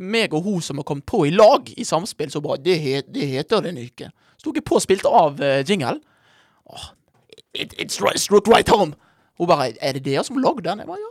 meg 0.00 0.32
og 0.36 0.46
hun 0.46 0.62
som 0.64 0.78
har 0.80 0.86
kommet 0.88 1.06
på 1.08 1.24
i 1.26 1.32
lag 1.34 1.70
i 1.76 1.84
samspill. 1.84 2.30
Så 2.32 2.42
bra. 2.44 2.56
Det, 2.60 2.76
het, 2.80 3.10
det 3.12 3.26
heter 3.32 3.64
den 3.64 3.80
ikke. 3.80 4.10
Så 4.36 4.48
tok 4.48 4.60
jeg 4.60 4.68
på 4.68 4.78
og 4.78 4.84
spilte 4.84 5.10
av 5.10 5.40
uh, 5.40 5.60
jingle. 5.66 5.98
Åh, 6.70 6.90
it, 7.52 7.74
it's 7.78 8.00
right, 8.02 8.20
struck 8.20 8.48
right 8.48 8.68
home. 8.68 8.94
Hun 9.40 9.48
bare 9.50 9.72
Er 9.80 9.96
det 9.96 10.04
dere 10.04 10.24
som 10.26 10.38
lagde 10.38 10.62
den? 10.66 10.82
Jeg 10.82 10.88
bare 10.90 11.00
ja. 11.00 11.10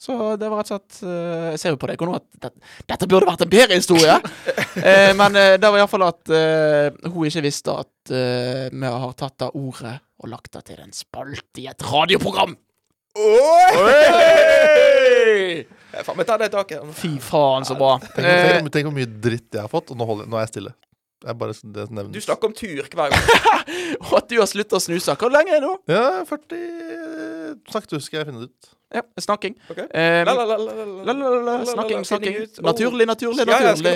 Så 0.00 0.14
det 0.40 0.48
var 0.48 0.62
rett 0.62 0.70
og 0.72 0.78
slett 0.78 1.02
uh, 1.04 1.50
Jeg 1.52 1.58
ser 1.60 1.74
jo 1.74 1.78
på 1.80 1.88
deg 1.90 2.02
nå 2.08 2.14
at 2.16 2.24
det, 2.40 2.50
dette 2.88 3.08
burde 3.10 3.28
vært 3.28 3.42
en 3.44 3.52
bedre 3.52 3.76
historie. 3.76 4.14
eh, 4.88 5.12
men 5.16 5.36
uh, 5.36 5.56
det 5.60 5.68
var 5.68 5.76
iallfall 5.82 6.06
at 6.08 6.32
uh, 6.32 6.88
hun 7.12 7.28
ikke 7.28 7.44
visste 7.44 7.74
at 7.82 7.92
vi 8.10 8.88
har 8.90 9.12
tatt 9.14 9.44
av 9.44 9.54
ordet 9.54 9.92
og 10.20 10.30
lagt 10.32 10.54
det 10.56 10.62
til 10.70 10.80
en 10.82 10.92
spalte 10.96 11.60
i 11.62 11.68
et 11.70 11.84
radioprogram. 11.84 12.56
Oi! 13.20 13.84
Faen, 16.00 16.16
vi 16.16 16.24
tar 16.26 16.38
det 16.40 16.48
taket. 16.54 16.82
Fy 16.96 17.12
faen, 17.22 17.68
så 17.68 17.76
bra. 17.78 17.98
Tenk, 18.00 18.24
tenk, 18.24 18.70
tenk 18.72 18.88
hvor 18.88 18.96
mye 18.96 19.10
dritt 19.10 19.52
jeg 19.52 19.62
har 19.62 19.70
fått, 19.70 19.92
og 19.92 20.00
nå, 20.00 20.08
holder, 20.08 20.26
nå 20.30 20.40
er 20.40 20.46
jeg 20.46 20.52
stille. 20.54 20.72
Jeg 21.20 21.36
bare 21.36 21.52
det. 21.52 21.84
Du 22.14 22.20
snakker 22.24 22.48
om 22.48 22.54
tur 22.56 22.86
hver 22.88 23.12
gang. 23.12 23.24
Og 23.98 24.12
at 24.20 24.28
du 24.30 24.36
har 24.40 24.48
slutta 24.50 24.78
å 24.78 24.82
snuse. 24.82 25.16
Hvor 25.20 25.32
lenge 25.32 25.56
er 25.56 25.62
det 25.62 25.68
nå? 25.68 25.78
Ja, 25.90 26.22
40 26.28 26.60
Snakket 27.70 27.96
du, 27.96 28.00
skal 28.04 28.22
jeg 28.22 28.30
finne 28.30 28.44
det 28.44 28.50
ut. 28.50 28.76
Ja, 28.90 29.02
snakking. 29.22 29.54
Okay. 29.70 29.84
Um, 29.84 30.26
la, 30.26 30.32
la, 30.34 30.56
la, 31.46 31.64
snakking, 31.64 32.04
snakking. 32.04 32.38
Naturlig, 32.66 33.06
naturlig, 33.06 33.44
naturlig. 33.46 33.92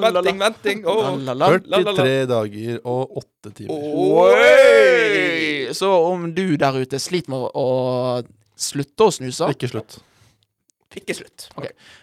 Venting, 0.00 0.38
venting. 0.40 0.84
43 0.84 2.14
dager 2.30 2.78
og 2.88 3.18
8 3.20 3.52
timer. 3.58 3.74
Oi! 4.24 5.74
Så 5.76 5.90
om 5.92 6.30
du 6.32 6.56
der 6.56 6.80
ute 6.80 6.98
sliter 7.02 7.34
med 7.34 7.50
å 7.52 7.66
slutte 8.60 9.10
å 9.10 9.12
snuse 9.12 9.52
Ikke 9.52 9.68
slutt. 9.68 10.00
Ikke 10.98 11.14
slutt. 11.14 11.48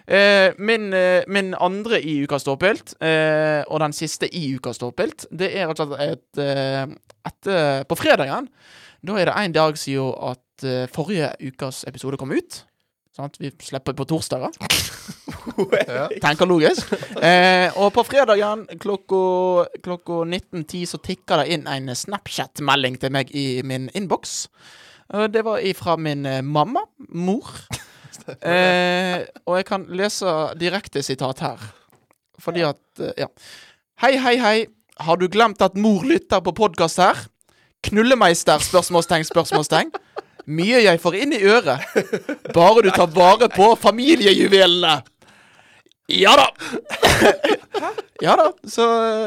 eh, 0.07 0.53
min, 0.57 0.93
eh, 0.93 1.23
min 1.27 1.53
andre 1.59 1.99
i 1.99 2.21
Ukas 2.23 2.45
ståpilt, 2.45 2.93
eh, 3.03 3.63
og 3.67 3.81
den 3.83 3.93
siste 3.93 4.29
i 4.31 4.45
Ukas 4.55 4.79
ståpilt, 4.79 5.25
det 5.31 5.49
er 5.55 5.67
rett 5.67 5.81
og 5.83 5.91
slett 5.91 6.15
et 6.15 6.41
eh, 6.43 6.85
etter, 7.27 7.83
På 7.89 7.97
fredagen, 7.99 8.47
da 9.03 9.17
er 9.19 9.25
det 9.27 9.35
én 9.35 9.51
dag 9.53 9.77
siden 9.77 10.13
at 10.31 10.63
eh, 10.63 10.87
forrige 10.87 11.33
ukas 11.49 11.83
episode 11.87 12.17
kom 12.17 12.31
ut. 12.31 12.63
Sånn 13.15 13.27
at 13.27 13.37
Vi 13.41 13.51
slipper 13.65 13.93
på 13.97 14.05
torsdager. 14.07 14.53
Tenker 16.23 16.47
logisk. 16.49 16.91
Eh, 17.21 17.71
og 17.79 17.91
på 17.95 18.03
fredagen 18.07 18.65
klokka, 18.79 19.67
klokka 19.83 20.21
19.10 20.23 20.85
så 20.93 20.99
tikker 21.03 21.41
det 21.43 21.55
inn 21.57 21.67
en 21.67 21.91
Snapchat-melding 21.95 22.99
til 23.01 23.13
meg 23.15 23.31
i 23.35 23.61
min 23.65 23.89
innboks. 23.97 24.47
Eh, 25.13 25.27
det 25.33 25.43
var 25.47 25.63
ifra 25.65 25.97
min 25.97 26.25
eh, 26.29 26.43
mamma. 26.45 26.85
Mor. 27.09 27.49
Eh, 28.43 29.23
og 29.47 29.55
jeg 29.55 29.65
kan 29.69 29.85
lese 29.95 30.31
direkte 30.59 31.03
sitat 31.05 31.39
her. 31.45 31.61
Fordi 32.43 32.65
at 32.67 32.99
eh, 32.99 33.13
Ja. 33.23 33.27
Hei, 34.03 34.17
hei, 34.21 34.35
hei. 34.37 34.57
Har 34.99 35.17
du 35.17 35.27
glemt 35.31 35.61
at 35.61 35.77
mor 35.77 36.03
lytter 36.05 36.41
på 36.43 36.51
podkast 36.57 36.99
her? 37.01 37.17
Knullemeister? 37.87 38.59
Spørsmålstegn, 38.61 39.25
spørsmålstegn. 39.25 39.91
Mye 40.47 40.83
jeg 40.83 40.99
får 41.03 41.17
inn 41.21 41.33
i 41.35 41.41
øret. 41.43 41.83
Bare 42.55 42.83
du 42.85 42.89
tar 42.95 43.09
vare 43.15 43.49
på 43.51 43.71
familiejuvelene. 43.79 44.99
Ja 46.07 46.35
da! 46.39 46.45
ja 48.23 48.35
da. 48.39 48.45
Så 48.63 48.83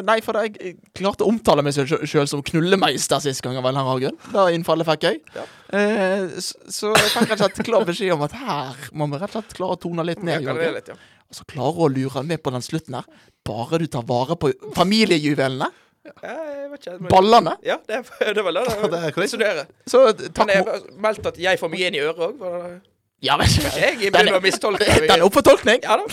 Nei, 0.06 0.16
for 0.24 0.38
jeg, 0.40 0.54
jeg 0.56 0.76
klarte 0.96 1.26
å 1.26 1.28
omtale 1.28 1.60
meg 1.66 1.76
sjøl 1.76 2.28
som 2.30 2.40
knullemeister 2.46 3.20
sist 3.20 3.42
gang 3.44 3.58
av 3.60 3.68
en 3.68 3.76
eller 3.82 4.00
grunn. 4.06 4.16
Da 4.32 4.46
innfallet 4.54 4.88
fikk 4.88 5.04
jeg. 5.10 5.20
Ja. 5.36 5.44
Eh, 5.76 6.24
så, 6.40 6.56
så 6.72 6.92
jeg 6.96 7.10
fikk 7.12 7.34
rett 7.34 7.36
og 7.36 7.42
slett 7.44 7.60
klar 7.68 7.84
beskjed 7.88 8.14
om 8.16 8.24
at 8.24 8.36
her 8.40 8.80
må 8.96 9.10
vi 9.12 9.20
rett 9.20 9.28
og 9.36 9.42
slett 9.42 9.56
klare 9.60 9.76
å 9.76 9.82
tone 9.84 10.06
litt 10.08 10.24
ned. 10.24 10.48
Litt, 10.48 10.88
ja. 10.94 10.96
Og 11.30 11.36
så 11.42 11.46
klare 11.52 11.84
å 11.84 11.90
lure 11.92 12.24
med 12.26 12.40
på 12.42 12.54
den 12.56 12.64
slutten 12.64 12.96
her. 12.98 13.06
Bare 13.46 13.78
du 13.78 13.86
tar 13.92 14.08
vare 14.08 14.40
på 14.40 14.50
familiejuvelene. 14.76 15.68
Ja, 16.08 16.34
Jeg 16.48 16.70
ikke. 16.80 16.96
men- 16.96 17.10
Ballene. 17.12 17.56
Ja, 17.66 17.76
det 17.86 18.00
det 18.36 18.40
var 18.40 18.54
vel 18.54 18.62
det. 18.64 18.90
Det 18.96 19.02
er 19.04 19.12
korrekt. 19.12 19.74
Så 19.84 20.06
Men 20.08 20.32
takk, 20.32 20.54
jeg 20.56 20.64
meldte 20.64 21.00
meldt 21.04 21.28
at 21.34 21.40
jeg 21.44 21.60
får 21.60 21.74
mye 21.76 21.90
inn 21.92 22.00
i 22.00 22.06
øret 22.08 22.24
òg. 22.24 22.78
Ja, 23.20 23.36
men 23.36 23.52
Jeg 23.52 23.98
begynner 24.08 24.38
å 24.40 24.40
mistolke. 24.40 24.86
Den 25.04 25.18
er 25.20 25.26
opp 25.28 25.36
for 25.36 25.44
tolkning. 25.44 25.84
Ja 25.84 26.00
da. 26.00 26.08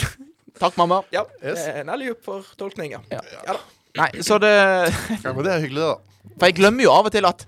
Takk, 0.60 0.78
mamma. 0.80 1.02
Ja, 1.14 1.24
Yes. 1.44 1.66
Nelly 1.86 2.12
opp 2.14 2.24
for 2.26 2.46
tolkninger. 2.60 3.04
Ja. 3.12 3.20
Ja 3.46 3.54
da. 3.58 3.60
Nei, 3.98 4.10
så 4.22 4.38
det 4.42 4.52
Ja, 5.24 5.34
men 5.34 5.44
det 5.46 5.54
er 5.54 5.62
hyggelig, 5.64 5.84
da. 5.86 6.34
For 6.38 6.46
jeg 6.50 6.58
glemmer 6.60 6.84
jo 6.86 6.92
av 6.94 7.08
og 7.10 7.14
til 7.16 7.26
at 7.26 7.46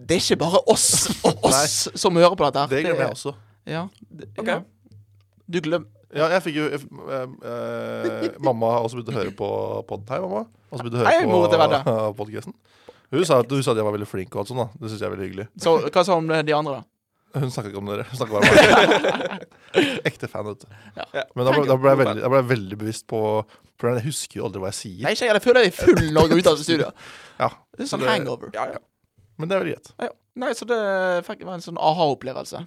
det 0.00 0.16
er 0.16 0.22
ikke 0.22 0.38
bare 0.40 0.60
oss 0.72 0.86
og 1.28 1.44
oss 1.50 1.88
som 1.98 2.16
hører 2.16 2.36
på 2.38 2.46
dette. 2.46 2.62
her. 2.62 2.70
Det 2.72 2.82
glemmer 2.86 3.06
jeg 3.08 3.16
også. 3.16 3.32
Ja, 3.68 3.86
det, 4.10 4.28
Ok. 4.38 4.46
ja. 4.48 4.60
Du 5.50 5.58
glem... 5.60 5.86
Ja, 6.14 6.26
jeg 6.32 6.42
fikk 6.42 6.56
jo 6.58 6.64
jeg, 6.72 6.80
eh, 6.82 7.26
eh, 7.46 8.30
Mamma 8.42 8.66
har 8.74 8.82
også 8.86 8.98
begynt 8.98 9.12
å 9.12 9.18
høre 9.18 9.30
på 9.38 9.48
podden. 9.86 10.08
Hei, 10.10 10.18
mamma. 10.24 10.40
Også 10.72 10.82
begynt 10.86 10.96
å 10.98 11.04
høre 11.04 11.82
på 11.84 11.98
podcasten. 12.22 12.54
Hun 13.10 13.24
sa, 13.26 13.40
at, 13.42 13.50
hun 13.50 13.62
sa 13.62 13.72
at 13.74 13.78
jeg 13.78 13.86
var 13.86 13.94
veldig 13.94 14.08
flink 14.10 14.34
og 14.34 14.42
alt 14.44 14.50
sånt. 14.50 14.62
da 14.62 14.66
Det 14.84 14.90
syns 14.90 15.00
jeg 15.02 15.06
er 15.10 15.14
veldig 15.14 15.26
hyggelig. 15.28 15.46
Så 15.62 15.76
hva 15.86 16.04
sa 16.06 16.16
hun 16.18 16.30
om 16.30 16.46
de 16.46 16.54
andre, 16.54 16.80
da? 16.80 16.82
Hun 17.34 17.50
snakker 17.52 17.70
ikke 17.70 17.78
om 17.80 17.86
dere. 17.90 18.04
Hun 18.10 18.16
snakker 18.18 18.34
bare 18.34 18.42
om 18.42 18.46
meg. 18.54 18.60
Ekte 20.10 20.26
fan, 20.30 20.46
vet 20.48 20.60
du. 20.64 20.68
Ja. 20.98 21.04
Men 21.36 21.42
da 21.46 21.50
ble, 21.54 21.62
da 21.68 21.76
ble 21.78 21.88
jeg 21.92 21.98
veldig, 22.02 22.22
da 22.24 22.28
ble 22.32 22.38
jeg 22.42 22.48
veldig 22.50 22.76
bevisst 22.80 23.04
på 23.10 23.20
For 23.78 23.84
jeg 23.94 24.02
husker 24.08 24.34
jo 24.40 24.44
aldri 24.48 24.60
hva 24.64 24.70
jeg 24.72 24.78
sier. 24.80 25.02
Nei, 25.06 25.12
ikke 25.14 25.26
jeg. 25.28 25.34
Jeg 25.38 25.44
føler 25.46 25.58
jeg 25.66 25.72
er 25.72 25.76
full 25.78 26.04
når 26.10 26.20
jeg 26.26 26.30
går 26.32 26.40
ut 26.42 26.50
av 26.50 26.54
studio. 26.64 26.88
Ja, 27.40 27.48
Det 27.76 27.82
er 27.86 27.90
sånn 27.92 28.02
det- 28.04 28.10
hangover. 28.10 28.48
Ja, 28.56 28.64
ja. 28.74 28.80
Men 29.40 29.46
det 29.48 29.54
er 29.56 29.60
veldig 29.64 29.76
greit. 29.78 29.88
Ja. 30.04 30.10
Nei, 30.40 30.50
så 30.56 30.64
det 30.68 30.80
fikk 31.26 31.40
var 31.46 31.54
en 31.56 31.64
sånn 31.64 31.80
aha-opplevelse. 31.80 32.58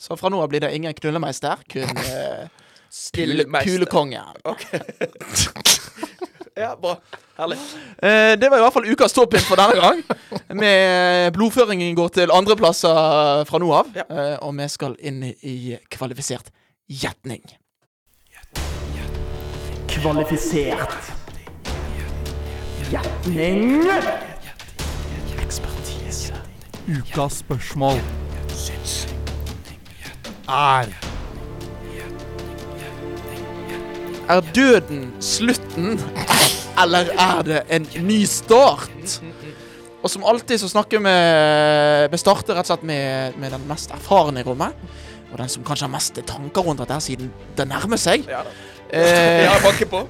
Så 0.00 0.10
fra 0.18 0.28
nå 0.32 0.38
av 0.42 0.48
blir 0.52 0.62
det 0.64 0.72
ingen 0.74 0.94
knullemeister, 0.96 1.56
kun 1.70 1.92
uh, 1.92 1.96
kule, 2.02 2.48
Stillemeister. 2.92 3.88
ja, 6.56 6.76
bra. 6.76 6.96
Herlig. 7.38 7.58
Eh, 8.02 8.32
det 8.38 8.50
var 8.50 8.58
i 8.58 8.64
hvert 8.64 8.74
fall 8.74 8.88
ukas 8.90 9.14
toppin 9.16 9.44
for 9.46 9.60
denne 9.60 9.80
gang. 9.80 10.02
Med 10.60 11.32
blodføringen 11.36 11.94
går 11.96 12.12
til 12.18 12.34
andreplasser 12.34 13.44
fra 13.48 13.60
nå 13.62 13.72
av. 13.72 13.90
Ja. 13.96 14.06
Eh, 14.10 14.36
og 14.44 14.54
vi 14.58 14.68
skal 14.72 14.96
inn 15.00 15.22
i 15.32 15.76
kvalifisert 15.92 16.52
gjetning. 16.88 17.44
Kvalifisert 19.92 21.12
gjetning. 22.90 23.86
Ekspertise. 25.40 26.36
Ukas 26.88 27.40
spørsmål 27.44 28.02
er 30.52 31.11
Er 34.32 34.40
døden 34.56 35.10
slutten, 35.20 35.98
eller 36.80 37.10
er 37.20 37.42
det 37.44 37.58
en 37.76 37.84
ny 38.06 38.22
start? 38.24 39.18
Og 40.02 40.10
som 40.10 40.24
alltid 40.26 40.58
så 40.62 40.68
snakker 40.72 40.98
vi 41.04 41.12
Vi 42.10 42.16
starter 42.18 42.54
rett 42.56 42.64
og 42.64 42.68
slett 42.72 42.82
med, 42.88 43.36
med 43.38 43.50
den 43.54 43.66
mest 43.68 43.90
erfarne 43.94 44.40
i 44.40 44.44
rommet. 44.46 44.72
Og 45.32 45.38
den 45.40 45.48
som 45.52 45.64
kanskje 45.64 45.84
har 45.86 45.92
mest 45.92 46.14
tanker 46.28 46.62
rundt 46.64 46.80
dette, 46.82 46.96
siden 47.04 47.28
det 47.56 47.66
nærmer 47.68 47.96
seg. 48.00 48.24
Ja 48.28 48.40
da. 48.46 48.50
Eh, 48.92 49.44
Ja, 49.46 49.52
banke 49.64 49.86
på. 49.88 50.00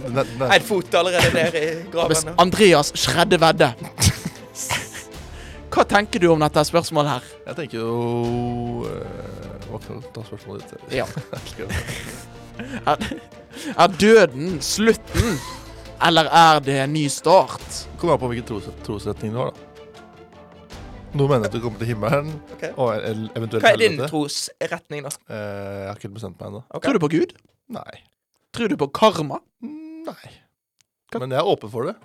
En 0.00 0.62
fot 0.66 0.94
allerede 0.94 1.30
ned 1.34 1.54
i 1.58 1.66
graven. 1.92 2.34
Andreas 2.38 2.92
Skredde 2.98 3.38
vedde. 3.40 3.72
Hva 5.70 5.84
tenker 5.86 6.18
du 6.18 6.26
om 6.32 6.40
dette 6.42 6.64
spørsmålet 6.66 7.10
her? 7.12 7.22
jeg 7.46 7.54
tenker 7.60 7.78
jo 7.78 7.90
eh, 8.90 9.66
Hva 9.70 9.78
kan 9.84 10.00
du 10.00 10.04
ta 10.14 10.20
spørsmålet 10.26 10.62
ditt? 10.72 10.82
Ja. 10.98 11.06
Er, 13.76 13.88
døden 14.00 14.60
slutten, 14.62 15.38
eller 16.06 16.28
er 16.32 16.60
det 16.64 16.76
en 16.84 16.92
ny 16.94 17.06
start? 17.12 17.64
Kommer 18.00 18.14
an 18.16 18.22
på 18.22 18.30
hvilken 18.32 18.46
tros, 18.48 18.68
trosretning 18.86 19.32
du 19.34 19.40
har, 19.42 19.50
da. 19.50 19.66
Noen 21.18 21.32
mener 21.32 21.48
at 21.48 21.54
du 21.56 21.58
kommer 21.64 21.80
til 21.82 21.88
himmelen, 21.90 22.28
Okay. 22.54 22.70
og 22.78 22.92
el- 23.02 23.30
eventuelt 23.34 23.64
Hva 23.64 23.72
er 23.72 23.80
din 23.80 23.96
helvete. 23.98 24.10
trosretning, 24.12 25.02
da? 25.02 25.10
Eh, 25.28 25.80
jeg 25.80 25.88
har 25.88 25.96
ikke 25.98 26.12
bestemt 26.14 26.38
meg 26.40 26.48
ennå. 26.52 26.62
Okay. 26.70 26.86
Tror 26.86 26.92
du 26.98 27.02
på 27.02 27.10
Gud? 27.10 27.32
Nei. 27.68 27.98
Tror 28.54 28.68
du 28.70 28.76
på 28.76 28.86
karma? 28.94 29.40
Nei. 29.62 30.30
Men 31.18 31.30
jeg 31.34 31.38
er 31.40 31.50
åpen 31.50 31.70
for 31.72 31.82
det. 31.90 31.96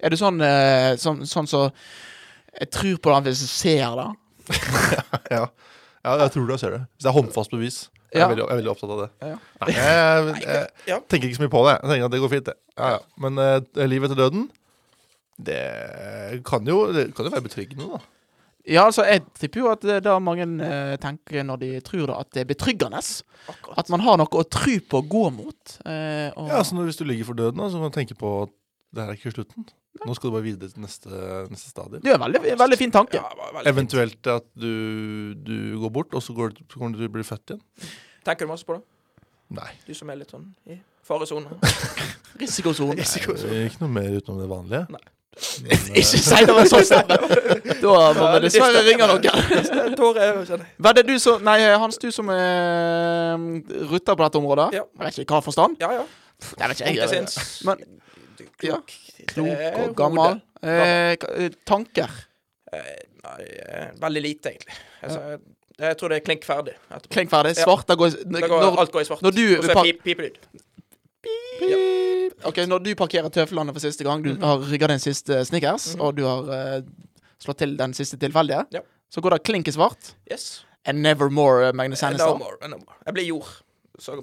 Er 0.00 0.08
du 0.10 0.16
sånn 0.16 0.40
eh, 0.40 0.96
sånn 0.96 1.20
sånn 1.28 1.46
så 1.48 1.70
Jeg 2.60 2.70
tror 2.70 2.96
på 3.04 3.12
det 3.24 3.32
hvis 3.34 3.42
jeg 3.44 3.52
ser 3.52 3.96
det. 3.98 4.08
ja. 5.36 5.46
ja, 6.04 6.16
jeg 6.24 6.30
tror 6.32 6.46
du 6.46 6.52
jeg 6.54 6.60
ser 6.60 6.70
det. 6.70 6.80
Hvis 6.96 7.04
det 7.04 7.10
er 7.10 7.16
håndfast 7.20 7.50
bevis. 7.50 7.78
Jeg 8.14 8.22
er, 8.22 8.30
veldig, 8.30 8.44
jeg 8.44 8.54
er 8.54 8.60
veldig 8.60 8.70
opptatt 8.70 8.92
av 8.94 9.00
det. 9.00 9.08
Ja. 9.26 9.36
Nei, 9.60 9.72
jeg, 9.74 10.34
jeg, 10.44 10.66
jeg, 10.86 10.98
tenker 11.10 11.28
ikke 11.28 11.38
så 11.40 11.42
mye 11.42 11.52
på 11.54 11.62
det. 11.66 11.72
Jeg 11.74 11.90
tenker 11.90 12.06
at 12.06 12.14
det 12.14 12.20
går 12.22 12.30
fint, 12.30 12.50
det. 12.50 12.54
Ja, 12.78 12.90
ja. 12.94 13.00
Men 13.24 13.40
uh, 13.42 13.86
livet 13.90 14.10
etter 14.10 14.20
døden, 14.22 14.44
det 15.48 15.62
kan 16.46 16.70
jo, 16.70 16.84
det 16.94 17.08
kan 17.16 17.26
jo 17.26 17.34
være 17.34 17.46
betryggende, 17.48 17.88
da. 17.96 18.02
Ja, 18.64 18.86
altså, 18.86 19.04
jeg 19.04 19.20
tipper 19.36 19.60
jo 19.60 19.70
at 19.74 19.82
det 19.84 19.98
er 19.98 20.04
det 20.06 20.12
mange 20.24 20.46
uh, 20.62 20.94
tenker 21.02 21.44
når 21.44 21.60
de 21.60 21.70
tror 21.84 22.06
da, 22.08 22.20
at 22.22 22.30
det 22.32 22.44
er 22.44 22.48
betryggende. 22.48 23.02
Akkurat. 23.50 23.80
At 23.82 23.90
man 23.92 24.04
har 24.06 24.20
noe 24.20 24.40
å 24.40 24.46
tro 24.46 24.76
på 24.88 25.02
å 25.02 25.08
gå 25.10 25.24
mot. 25.34 25.74
Uh, 25.84 26.30
og, 26.38 26.46
Ja, 26.54 26.62
så 26.64 26.78
når, 26.78 26.88
Hvis 26.88 27.00
du 27.02 27.04
ligger 27.08 27.28
for 27.28 27.40
døden, 27.40 27.60
da, 27.60 27.68
så 27.68 27.82
kan 27.82 27.92
du 27.92 27.98
tenke 27.98 28.16
på 28.16 28.36
at 28.46 28.54
det 28.94 29.04
her 29.04 29.12
er 29.12 29.18
ikke 29.18 29.34
slutten. 29.34 29.66
Nå 30.04 30.14
skal 30.16 30.30
du 30.30 30.34
bare 30.34 30.46
videre 30.46 30.70
til 30.72 30.82
neste, 30.82 31.10
neste 31.52 31.70
stadie. 31.70 32.00
det 32.02 32.10
er 32.10 32.18
en 32.18 32.24
veldig, 32.24 32.42
veldig 32.58 32.78
fin 32.80 32.94
tanke. 32.94 33.20
Ja, 33.20 33.28
var 33.38 33.52
veldig 33.54 33.62
fint. 33.62 33.70
Eventuelt 33.74 34.30
at 34.32 34.48
du, 34.58 34.72
du 35.46 35.56
går 35.82 35.94
bort, 35.94 36.14
og 36.14 36.22
så, 36.24 36.34
går, 36.34 36.56
så 36.66 36.80
kommer 36.80 36.96
du 36.96 37.04
til 37.04 37.12
å 37.12 37.14
bli 37.14 37.26
født 37.26 37.54
igjen. 37.54 37.62
Tenker 38.26 38.48
du 38.48 38.54
masse 38.54 38.66
på 38.66 38.78
det? 38.78 38.82
Nei. 39.54 39.70
Du 39.86 39.94
som 39.94 40.10
er 40.10 40.18
litt 40.22 40.34
sånn 40.34 40.48
i 40.70 40.80
faresonen. 41.06 41.60
Risikosone. 42.40 42.96
Det 42.98 43.52
er 43.52 43.68
ikke 43.68 43.84
noe 43.84 43.92
mer 44.00 44.16
utenom 44.16 44.40
det 44.42 44.48
vanlige. 44.50 44.86
Nei. 44.94 45.04
Men, 45.62 45.72
eh, 45.90 45.98
Ikke 45.98 46.20
si 46.22 46.40
det 46.46 46.54
med 46.54 46.68
sånn 46.70 46.84
stemme! 46.86 47.16
Da 47.82 47.94
må 48.14 48.28
vi 48.36 48.42
dessverre 48.46 48.82
ringe 48.86 49.08
noen. 49.10 49.24
Var. 50.04 50.64
Hva 50.78 50.92
er 50.92 50.98
det 51.00 51.04
du 51.08 51.14
som 51.22 51.42
Nei, 51.46 51.58
Hans, 51.80 51.98
du 52.02 52.10
som 52.14 52.30
er 52.34 53.34
mm, 53.40 53.48
rutter 53.90 54.14
på 54.14 54.22
dette 54.22 54.40
området. 54.40 54.68
Ja. 54.78 54.84
Jeg 54.86 55.08
vet 55.08 55.22
ikke 55.24 55.38
hva 55.38 55.44
forstand. 55.44 55.78
Ja, 55.82 55.90
ja. 55.96 56.04
Jeg 56.44 56.70
vet 56.70 56.80
ikke, 56.80 56.90
jeg. 56.90 56.98
Onkelsinns. 56.98 57.38
Men 58.62 58.70
ja, 58.70 58.76
Klok. 58.76 58.92
klok 59.26 59.46
Det 59.46 59.72
og 59.88 59.96
gammel. 59.96 60.40
Eh, 60.62 61.12
eh, 61.12 61.50
tanker. 61.66 62.10
Eh, 62.72 62.94
Nei, 63.24 63.42
eh, 63.42 63.90
veldig 64.00 64.20
lite, 64.22 64.50
egentlig. 64.52 64.74
Altså, 65.02 65.38
jeg 65.78 65.96
tror 65.96 66.08
det 66.12 66.16
er 66.16 66.24
klink 66.26 66.42
ferdig. 66.44 66.74
etterpå. 66.90 67.08
Klink 67.14 67.30
ferdig. 67.30 67.54
Svart. 67.56 67.88
Ja. 67.88 67.94
går, 67.96 68.10
går, 68.24 68.48
når, 68.48 68.78
alt 68.82 68.92
går 68.92 69.00
i 69.00 69.04
svart. 69.04 69.22
når 69.22 69.30
du- 69.34 69.56
Og 69.58 69.64
så 69.64 69.70
er 69.70 69.82
pip, 69.82 70.02
pipelyd. 70.04 70.36
Ok, 72.44 72.58
når 72.68 72.82
du 72.84 72.94
parkerer 72.94 73.30
tøflene 73.32 73.72
for 73.72 73.80
siste 73.80 74.04
gang, 74.04 74.22
du 74.22 74.34
har 74.42 74.58
rygga 74.58 74.88
din 74.90 74.98
siste 75.00 75.44
Snickers, 75.48 75.94
Mhm. 75.94 76.00
og 76.00 76.16
du 76.16 76.24
har 76.24 76.42
uh, 76.42 76.82
slått 77.40 77.58
til 77.58 77.76
den 77.76 77.94
siste 77.94 78.16
tilfeldige, 78.18 78.66
Ja. 78.72 78.80
så 79.10 79.20
går 79.22 79.30
det 79.30 79.42
klink 79.44 79.68
i 79.68 79.72
svart. 79.72 80.14
Yes. 80.30 80.64
And 80.84 81.00
never 81.00 81.30
more, 81.30 81.72
Magnus 81.72 82.02
No 82.02 82.08
Hennestad. 82.08 82.38
more, 82.38 82.56
no 82.68 82.76
more. 82.76 82.96
Jeg 83.06 83.14
blir 83.14 83.24
jord. 83.26 83.62
Så 83.98 84.22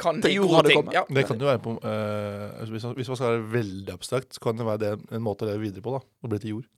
kan 0.00 0.18
Til 0.24 0.32
det 0.34 0.40
gode 0.42 0.68
ting. 0.70 0.90
Ja. 0.96 1.04
Det 1.08 1.24
kan 1.28 1.38
jo 1.40 1.46
være 1.50 1.60
på 1.64 1.76
eh, 1.84 2.44
altså 2.60 2.72
hvis, 2.74 2.84
man, 2.88 2.94
hvis 2.98 3.08
man 3.12 3.18
skal 3.20 3.32
være 3.34 3.46
veldig 3.54 3.94
abstrakt, 3.94 4.34
så 4.36 4.42
kan 4.48 4.58
det 4.60 4.66
være 4.66 4.82
det 4.84 4.92
en 5.18 5.22
måte 5.24 5.44
å 5.46 5.50
leve 5.52 5.62
videre 5.68 5.84
på. 5.84 5.94
da 5.96 6.00
Å 6.26 6.30
bli 6.32 6.40
til 6.42 6.54
jord. 6.56 6.68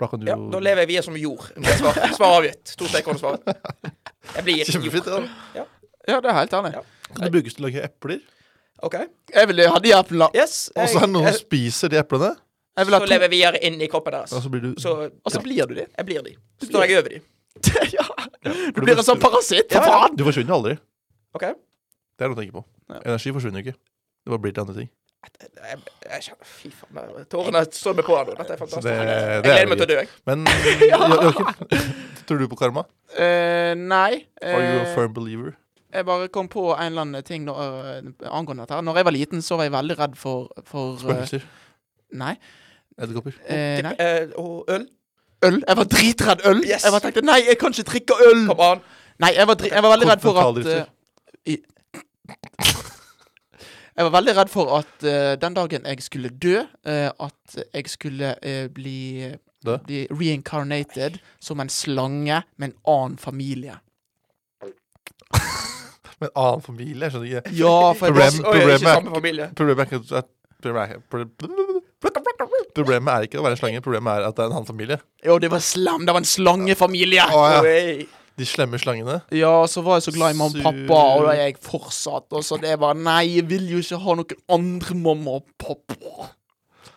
Da 0.00 0.08
kan 0.08 0.20
du 0.22 0.26
Ja, 0.30 0.36
jo 0.40 0.48
da 0.54 0.58
lever 0.64 0.80
jeg 0.86 0.88
videre 0.94 1.04
som 1.10 1.16
jord. 1.20 1.46
Svar, 1.76 1.98
svar 2.16 2.36
avgitt. 2.40 2.74
To 2.80 2.88
streker 2.88 3.12
under 3.12 3.20
svaret. 3.20 3.64
Jeg 4.36 4.44
blir 4.46 4.62
Kjempefint. 4.70 5.10
jord. 5.12 5.26
Ja. 5.58 5.64
Ja, 6.08 6.20
det 6.24 6.30
er 6.32 6.38
helt 6.38 6.54
ærlig. 6.56 6.70
Ja. 6.78 6.84
Kan 7.10 7.26
det 7.26 7.32
brukes 7.34 7.56
til 7.58 7.64
å 7.64 7.68
lage 7.68 7.82
epler? 7.84 8.20
OK? 8.86 8.94
Jeg 9.34 9.48
vil 9.50 9.60
ha 9.68 9.80
de 9.84 9.90
eplene. 9.92 10.30
Yes. 10.34 10.54
Og 10.72 10.88
så 10.88 11.02
er 11.02 11.04
det 11.04 11.12
noen 11.12 11.26
jeg, 11.28 11.36
som 11.36 11.44
spiser 11.44 11.92
de 11.92 11.98
eplene, 12.00 12.30
Jeg 12.78 12.86
vil 12.88 12.94
ha 12.96 13.00
så 13.02 13.04
to, 13.04 13.10
lever 13.12 13.26
jeg 13.28 13.32
videre 13.34 13.60
inn 13.68 13.76
i 13.84 13.88
kroppen 13.92 14.14
deres. 14.16 14.32
og 14.32 14.40
så 14.46 14.48
blir 14.54 14.62
du 14.64 14.70
Så 14.80 14.94
og 15.10 15.32
så 15.34 15.42
blir 15.44 15.66
du 15.68 15.74
de. 15.76 15.84
jeg 15.98 16.06
blir 16.08 16.22
de. 16.24 16.32
Så 16.62 16.70
står 16.70 16.86
jeg 16.88 17.02
over 17.02 17.12
de. 17.12 17.20
ja. 17.98 18.06
Du 18.72 18.80
blir 18.80 18.96
en 18.96 19.04
sånn 19.04 19.20
parasitt, 19.20 19.74
Ja, 19.74 19.82
ja. 19.84 19.98
faen! 20.06 20.16
Du 20.16 20.24
forsvinner 20.24 20.54
aldri. 20.56 20.78
OK? 21.36 21.44
Det 22.20 22.26
er 22.26 22.32
noe 22.32 22.36
å 22.36 22.40
tenke 22.42 22.52
på. 22.58 22.62
Ja. 22.92 22.98
Energi 23.08 23.32
forsvinner 23.32 23.62
ikke. 23.64 23.72
Det 24.20 24.32
bare 24.34 24.42
blir 24.44 24.52
til 24.52 24.60
andre 24.66 24.74
ting. 24.76 24.90
Jeg, 25.20 25.48
jeg, 25.56 25.78
jeg 26.10 26.22
kjenner 26.26 26.48
Fy 26.48 26.68
faen. 26.72 27.24
Tårene 27.32 27.60
står 27.76 27.96
meg 27.98 28.06
på 28.08 28.18
nå. 28.18 28.34
Dette 28.38 28.54
er 28.54 28.60
fantastisk. 28.60 28.86
det, 28.86 28.92
jeg 28.96 29.08
det 29.08 29.16
er 29.34 29.42
gleder 29.46 29.70
meg 29.72 29.80
til 29.80 29.86
å 29.86 29.88
dø, 29.90 29.96
jeg. 30.00 30.12
Men 30.28 30.44
Jo- 30.92 31.08
Joakim, 31.24 31.80
tror 32.28 32.40
du 32.40 32.46
på 32.52 32.58
karma? 32.60 32.84
Uh, 33.16 33.72
nei. 33.80 34.22
Are 34.44 34.60
you 34.64 34.78
a 34.80 34.84
Eh, 34.86 34.94
firm 34.94 35.16
believer? 35.16 35.56
jeg 35.90 36.06
bare 36.06 36.28
kom 36.30 36.46
på 36.48 36.68
en 36.76 36.86
eller 36.92 37.02
annen 37.02 37.24
ting 37.26 37.42
når, 37.48 37.56
eh, 37.90 38.28
angående 38.30 38.62
dette. 38.68 38.78
Når 38.86 39.00
jeg 39.00 39.04
var 39.08 39.14
liten, 39.16 39.40
så 39.42 39.56
var 39.58 39.66
jeg 39.66 39.72
veldig 39.74 39.96
redd 39.98 40.12
for, 40.20 40.44
for 40.68 40.92
Spøkelser? 41.00 41.42
Nei. 42.20 42.36
Edderkopper? 43.00 43.34
Eh, 43.50 43.80
nei. 43.82 43.94
Og 44.38 44.68
øl. 44.70 44.84
Øl. 45.48 45.58
Jeg 45.66 45.76
var 45.80 45.88
dritredd 45.96 46.44
øl. 46.46 46.60
Yes. 46.68 46.84
Jeg 46.86 46.92
var 46.94 47.02
tenkte 47.02 47.24
nei, 47.26 47.40
jeg 47.48 47.58
kan 47.58 47.74
ikke 47.74 47.88
drikke 47.90 48.18
øl. 48.28 48.44
Kom 48.52 48.62
an. 48.68 48.84
Nei, 49.24 49.32
jeg 49.36 49.48
var, 49.50 49.58
dri 49.60 49.72
jeg 49.74 49.82
var 49.84 49.94
veldig 49.96 50.08
redd 50.12 50.22
for 50.22 50.40
at 50.44 50.62
eh, 50.76 50.86
i, 51.50 51.58
Jeg 54.00 54.06
var 54.06 54.14
veldig 54.14 54.34
redd 54.38 54.50
for 54.52 54.70
at 54.78 55.04
uh, 55.04 55.34
den 55.42 55.56
dagen 55.56 55.86
jeg 55.90 56.02
skulle 56.04 56.30
dø, 56.30 56.62
uh, 56.62 57.10
at 57.26 57.58
jeg 57.74 57.90
skulle 57.90 58.32
uh, 58.38 58.66
bli, 58.72 59.28
bli 59.66 60.06
reincarnated 60.08 61.18
som 61.42 61.60
en 61.60 61.68
slange 61.68 62.42
med 62.56 62.70
en 62.70 62.76
annen 62.88 63.18
familie. 63.20 63.76
Med 66.20 66.28
en 66.28 66.36
annen 66.36 66.60
familie? 66.60 67.06
Jeg 67.06 67.12
skjønner 67.14 67.28
ikke. 67.30 67.54
Ja, 67.56 67.76
for 67.96 68.12
Problem- 68.12 68.42
var, 68.44 68.50
Oi, 68.50 68.58
problemet 68.58 68.80
ikke 68.80 68.92
samme 68.92 69.14
familie. 69.14 69.46
Problemet 69.56 69.80
er 69.80 69.86
ikke 69.88 70.18
at 70.20 70.28
problemet 72.76 73.12
er 73.14 73.26
ikke 73.26 73.40
å 73.40 73.44
være 73.44 73.56
en 73.56 73.60
slange, 73.60 73.82
problemet 73.84 74.20
er 74.20 74.26
at 74.28 74.36
det 74.36 74.44
er 74.44 74.50
en 74.50 74.56
annen 74.58 74.68
familie. 74.68 74.98
Jo, 75.24 75.38
det 75.40 75.50
var 75.52 75.62
slam. 75.64 76.04
Det 76.06 76.14
var 76.14 76.22
en 76.22 76.28
slangefamilie. 76.28 77.24
Oh, 77.32 77.46
ja. 77.48 77.60
De 78.40 78.46
slemme 78.48 78.78
slangene. 78.80 79.18
Ja, 79.36 79.52
så 79.68 79.82
var 79.84 79.98
jeg 79.98 80.08
så 80.08 80.14
glad 80.16 80.32
i 80.32 80.38
mamma 80.38 80.56
og 80.56 80.64
pappa, 80.64 81.00
og 81.18 81.26
da 81.26 81.34
er 81.34 81.50
jeg 81.50 81.58
fortsatt. 81.64 82.30
Og 82.32 82.44
så 82.46 82.56
det 82.62 82.72
var 82.80 82.96
Nei, 82.96 83.36
jeg 83.36 83.48
vil 83.50 83.68
jo 83.68 83.82
ikke 83.84 84.00
ha 84.00 84.16
noen 84.20 84.40
andre 84.56 84.96
mamma 84.96 85.38
og 85.40 85.48
pappa. 85.60 86.30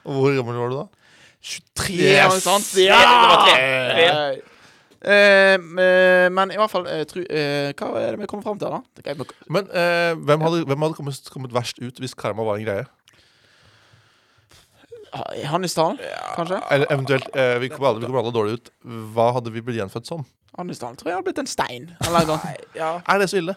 Og 0.04 0.20
hvor 0.20 0.38
gammel 0.38 0.60
var 0.62 0.72
du 0.72 0.80
da? 0.82 0.88
23, 1.44 2.00
Yes! 2.00 2.40
sant? 2.46 2.72
Ja, 2.80 3.00
det 3.04 3.22
var 3.28 3.46
tre. 3.50 3.60
Tre. 3.92 4.50
Eh, 5.04 5.60
eh, 5.60 6.28
men 6.32 6.52
i 6.54 6.60
hvert 6.60 6.72
fall 6.72 6.86
eh, 6.88 7.02
tru, 7.04 7.20
eh, 7.28 7.74
Hva 7.76 7.90
er 8.00 8.14
det 8.16 8.22
vi 8.22 8.28
kommer 8.32 8.46
fram 8.46 8.60
til, 8.62 8.72
da? 8.72 8.80
Det 8.96 9.12
er. 9.12 9.34
Men 9.52 9.68
eh, 9.68 10.14
hvem 10.16 10.46
hadde, 10.46 10.62
hvem 10.70 10.86
hadde 10.86 10.96
kommet, 10.96 11.32
kommet 11.34 11.56
verst 11.56 11.82
ut 11.84 12.00
hvis 12.00 12.16
karma 12.16 12.46
var 12.48 12.62
en 12.62 12.68
greie? 12.70 12.86
I 15.14 15.44
ja. 15.44 15.60
kanskje? 16.34 16.58
Eller 16.72 16.90
eventuelt, 16.90 17.28
eh, 17.36 17.60
vi 17.62 17.70
kommer 17.70 17.92
alle, 17.92 18.00
vi 18.00 18.08
kommer 18.08 18.24
alle 18.24 18.34
dårlig 18.34 18.54
ut. 18.58 18.72
Hva 19.14 19.28
hadde 19.36 19.52
vi 19.54 19.62
blitt 19.62 19.78
gjenfødt 19.78 20.10
som? 20.10 20.24
Hannisdalen 20.58 20.98
tror 21.00 21.10
jeg 21.10 21.18
hadde 21.18 21.28
blitt 21.30 21.42
en 21.42 21.50
stein. 21.50 21.88
Eller 22.06 22.28
noe. 22.30 22.42
Nei, 22.44 22.58
ja. 22.78 22.92
Er 23.10 23.24
det 23.24 23.30
så 23.32 23.40
ille? 23.42 23.56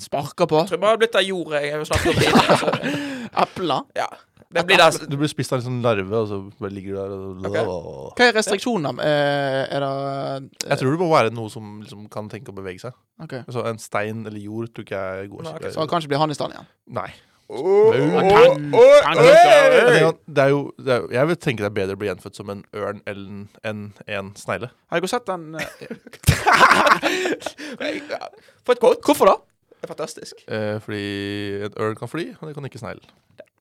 Sparker 0.00 0.48
på. 0.50 0.60
Jeg 0.62 0.74
tror 0.74 0.82
bare 0.82 0.94
det 0.94 0.94
har 0.94 1.02
blitt 1.02 1.18
av 1.18 1.26
jord 1.26 1.56
jeg 1.56 1.72
har 1.74 1.84
snakket 1.88 2.12
om 2.12 2.22
tidligere. 2.22 2.94
Epler. 3.44 3.90
Ja. 3.98 4.08
Det 4.54 4.62
blir 4.68 4.78
det. 4.78 5.08
Du 5.10 5.16
blir 5.18 5.30
spist 5.30 5.50
av 5.50 5.58
en 5.58 5.64
sånn 5.66 5.80
larve, 5.82 6.14
og 6.14 6.28
så 6.30 6.38
bare 6.60 6.70
ligger 6.70 6.94
du 6.94 6.98
der 7.00 7.14
og 7.14 7.46
okay. 7.48 7.64
Hva 7.66 8.28
er 8.28 8.36
restriksjonene? 8.36 9.02
Eh, 9.02 9.60
er 9.74 9.82
det 9.82 10.68
Jeg 10.68 10.78
tror 10.78 10.94
det 10.94 11.00
må 11.00 11.08
være 11.10 11.32
noe 11.34 11.50
som 11.50 11.80
liksom 11.82 12.06
kan 12.12 12.30
tenke 12.30 12.54
å 12.54 12.56
bevege 12.56 12.84
seg. 12.84 12.94
Okay. 13.26 13.42
Så 13.50 13.64
En 13.66 13.80
stein 13.82 14.22
eller 14.22 14.38
jord 14.38 14.70
tror 14.70 14.86
ikke 14.86 15.00
jeg 15.00 15.24
er 15.24 15.30
god. 15.32 15.48
Nei, 15.48 15.72
Så 15.74 15.86
kanskje 15.90 16.12
blir 16.12 16.22
Hannisdalen 16.22 16.54
igjen. 16.54 16.70
Nei. 17.00 17.08
Jeg 21.14 21.26
vil 21.28 21.38
tenke 21.40 21.62
det 21.62 21.68
er 21.70 21.76
bedre 21.76 21.94
å 21.96 22.00
bli 22.00 22.08
gjenfødt 22.10 22.36
som 22.40 22.50
en 22.52 22.62
ørn 22.76 23.00
enn 23.10 23.48
en, 23.66 23.82
en 24.06 24.32
snegle. 24.38 24.68
Har 24.90 25.02
ikke 25.02 25.12
sett 25.12 25.26
den 25.30 25.42
For 28.64 28.74
et 28.74 28.82
kort. 28.82 29.00
Hvorfor 29.04 29.30
da? 29.30 29.36
Det 29.74 29.86
er 29.86 29.92
fantastisk. 29.92 30.34
Eh, 30.48 30.76
fordi 30.80 31.04
en 31.66 31.78
ørn 31.84 31.96
kan 32.00 32.08
fly, 32.10 32.30
og 32.40 32.48
det 32.48 32.54
kan 32.56 32.64
ikke 32.68 32.80
sneglen. 32.80 33.08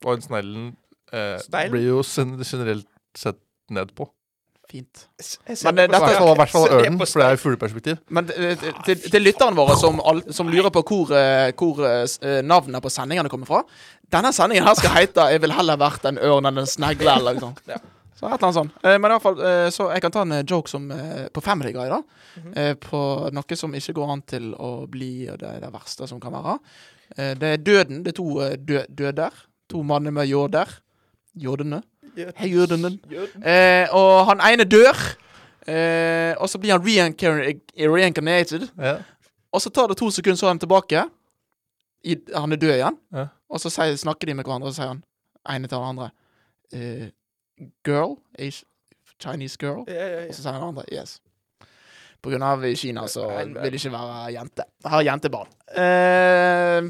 Og 0.04 0.12
en 0.16 0.24
sneglen 0.24 0.66
eh, 1.12 1.68
blir 1.72 1.86
jo 1.90 2.00
generelt 2.08 2.88
sett 3.18 3.40
ned 3.74 3.92
på. 3.98 4.08
Fint. 4.74 5.04
Men 5.68 5.76
hvert 5.76 5.92
dette- 5.94 6.12
er 6.18 6.32
i 6.34 6.38
hvert 6.40 6.50
fall 6.50 6.64
ørnen, 6.80 6.96
for 7.06 7.20
det 7.22 7.26
er 7.28 7.36
jo 7.36 7.42
fugleperspektiv. 7.44 7.98
Men 8.10 8.30
eh, 8.34 8.56
til, 8.88 8.96
til 9.14 9.22
lytterne 9.22 9.54
våre 9.60 9.76
som, 9.78 10.48
lurer 10.50 10.74
på 10.74 10.82
hvor, 10.90 11.12
eh, 11.14 11.52
hvor 11.60 11.84
eh, 11.86 12.08
eh, 12.26 12.40
navnet 12.42 12.82
på 12.82 12.90
sendingene 12.90 13.30
kommer 13.30 13.46
fra 13.46 13.60
Denne 14.14 14.32
sendingen 14.34 14.66
her 14.66 14.74
skal 14.78 14.90
hete 14.98 15.28
'Jeg 15.32 15.42
vil 15.42 15.54
heller 15.54 15.78
vært 15.78 16.06
en 16.10 16.18
ørn 16.18 16.46
enn 16.50 16.58
en 16.64 16.66
snegle'. 16.70 17.16
Eller 17.18 17.34
noe 17.38 17.42
sånt. 17.42 17.62
Så 18.18 18.26
et 18.28 18.34
eller 18.34 18.44
annet 18.50 18.58
sånt. 18.58 18.72
Eh, 18.84 18.98
Men 18.98 19.12
i 19.12 19.14
hvert 19.14 19.22
fall, 19.22 19.40
eh, 19.42 19.70
så 19.70 19.92
jeg 19.94 20.02
kan 20.02 20.12
ta 20.12 20.22
en 20.22 20.32
eh, 20.32 20.44
joke 20.50 20.70
som, 20.70 20.90
eh, 20.92 21.28
på 21.34 21.42
Family 21.42 21.72
Guy, 21.74 21.90
da. 21.90 22.02
Eh, 22.56 22.74
På 22.74 23.30
noe 23.34 23.56
som 23.56 23.74
ikke 23.74 23.94
går 23.94 24.12
an 24.12 24.22
til 24.22 24.54
å 24.54 24.88
bli 24.90 25.28
og 25.30 25.38
det 25.40 25.62
det 25.62 25.72
verste 25.74 26.08
som 26.08 26.20
kan 26.20 26.32
være. 26.34 26.58
Eh, 27.18 27.34
Det 27.36 27.44
er 27.54 27.58
døden. 27.58 28.04
Det 28.04 28.14
er 28.14 28.18
to 28.22 28.40
eh, 28.42 28.56
dø 28.58 28.82
døder. 28.90 29.32
To 29.70 29.84
manner 29.84 30.12
med 30.12 30.28
jåder. 30.28 30.68
Jordene. 31.38 31.82
Hei, 32.16 32.50
jordene. 32.54 32.94
Eh, 33.42 33.88
og 33.96 34.26
han 34.30 34.42
ene 34.54 34.66
dør. 34.70 34.98
Eh, 35.68 36.34
og 36.38 36.50
så 36.52 36.60
blir 36.60 36.76
han 36.76 36.84
reincarnated. 36.84 38.68
Ja. 38.78 38.98
Og 39.54 39.62
så 39.62 39.70
tar 39.70 39.88
det 39.88 39.98
to 39.98 40.10
sekunder, 40.12 40.38
så 40.38 40.46
er 40.50 40.56
han 40.56 40.62
tilbake. 40.62 41.06
I, 42.04 42.18
han 42.36 42.52
er 42.52 42.60
død 42.60 42.74
igjen. 42.76 42.98
Ja. 43.16 43.28
Og 43.50 43.62
så 43.64 43.72
sier, 43.72 43.96
snakker 43.98 44.28
de 44.28 44.36
med 44.38 44.46
hverandre, 44.46 44.68
og 44.70 44.74
så 44.76 44.82
sier 44.82 44.92
han 44.92 45.04
ene 45.56 45.70
til 45.70 45.78
den 45.78 45.90
andre 45.94 46.10
eh, 46.74 47.10
Girl? 47.86 48.18
Asian, 48.40 48.68
Chinese 49.22 49.58
girl? 49.62 49.86
Ja, 49.88 50.08
ja, 50.10 50.24
Og 50.28 50.34
så 50.36 50.42
sier 50.42 50.58
den 50.58 50.68
andre 50.72 50.84
yes. 50.92 51.20
På 52.24 52.32
grunn 52.32 52.44
av 52.48 52.64
i 52.66 52.74
Kina 52.80 53.04
så 53.12 53.26
vil 53.28 53.54
det 53.60 53.80
ikke 53.82 53.92
være 53.94 54.32
jente. 54.32 54.64
Har 54.88 55.04
jentebarn. 55.04 55.50
Eh, 55.76 56.90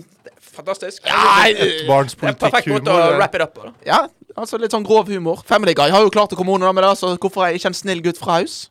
Fantastisk. 0.53 1.07
ja, 1.09 1.47
Et 1.49 1.88
barns 1.89 2.13
Det 2.15 2.29
er 2.29 2.38
perfekt 2.38 2.69
måte 2.69 2.93
å 2.93 3.15
wrap 3.17 3.36
it 3.36 3.41
up 3.41 3.55
på. 3.57 3.71
ja, 3.86 4.03
altså 4.36 4.58
litt 4.62 4.72
sånn 4.74 4.86
grov 4.88 5.08
humor. 5.12 5.41
Family 5.46 5.74
Guy 5.78 5.89
har 5.93 6.02
jo 6.06 6.10
klart 6.13 6.34
å 6.34 6.38
komme 6.39 6.54
under 6.56 6.72
med 6.74 6.84
det, 6.84 6.93
så 7.00 7.13
hvorfor 7.17 7.43
er 7.46 7.54
jeg 7.54 7.62
ikke 7.62 7.72
en 7.74 7.78
snill 7.82 8.02
gutt 8.06 8.19
fra 8.22 8.39
hus? 8.41 8.69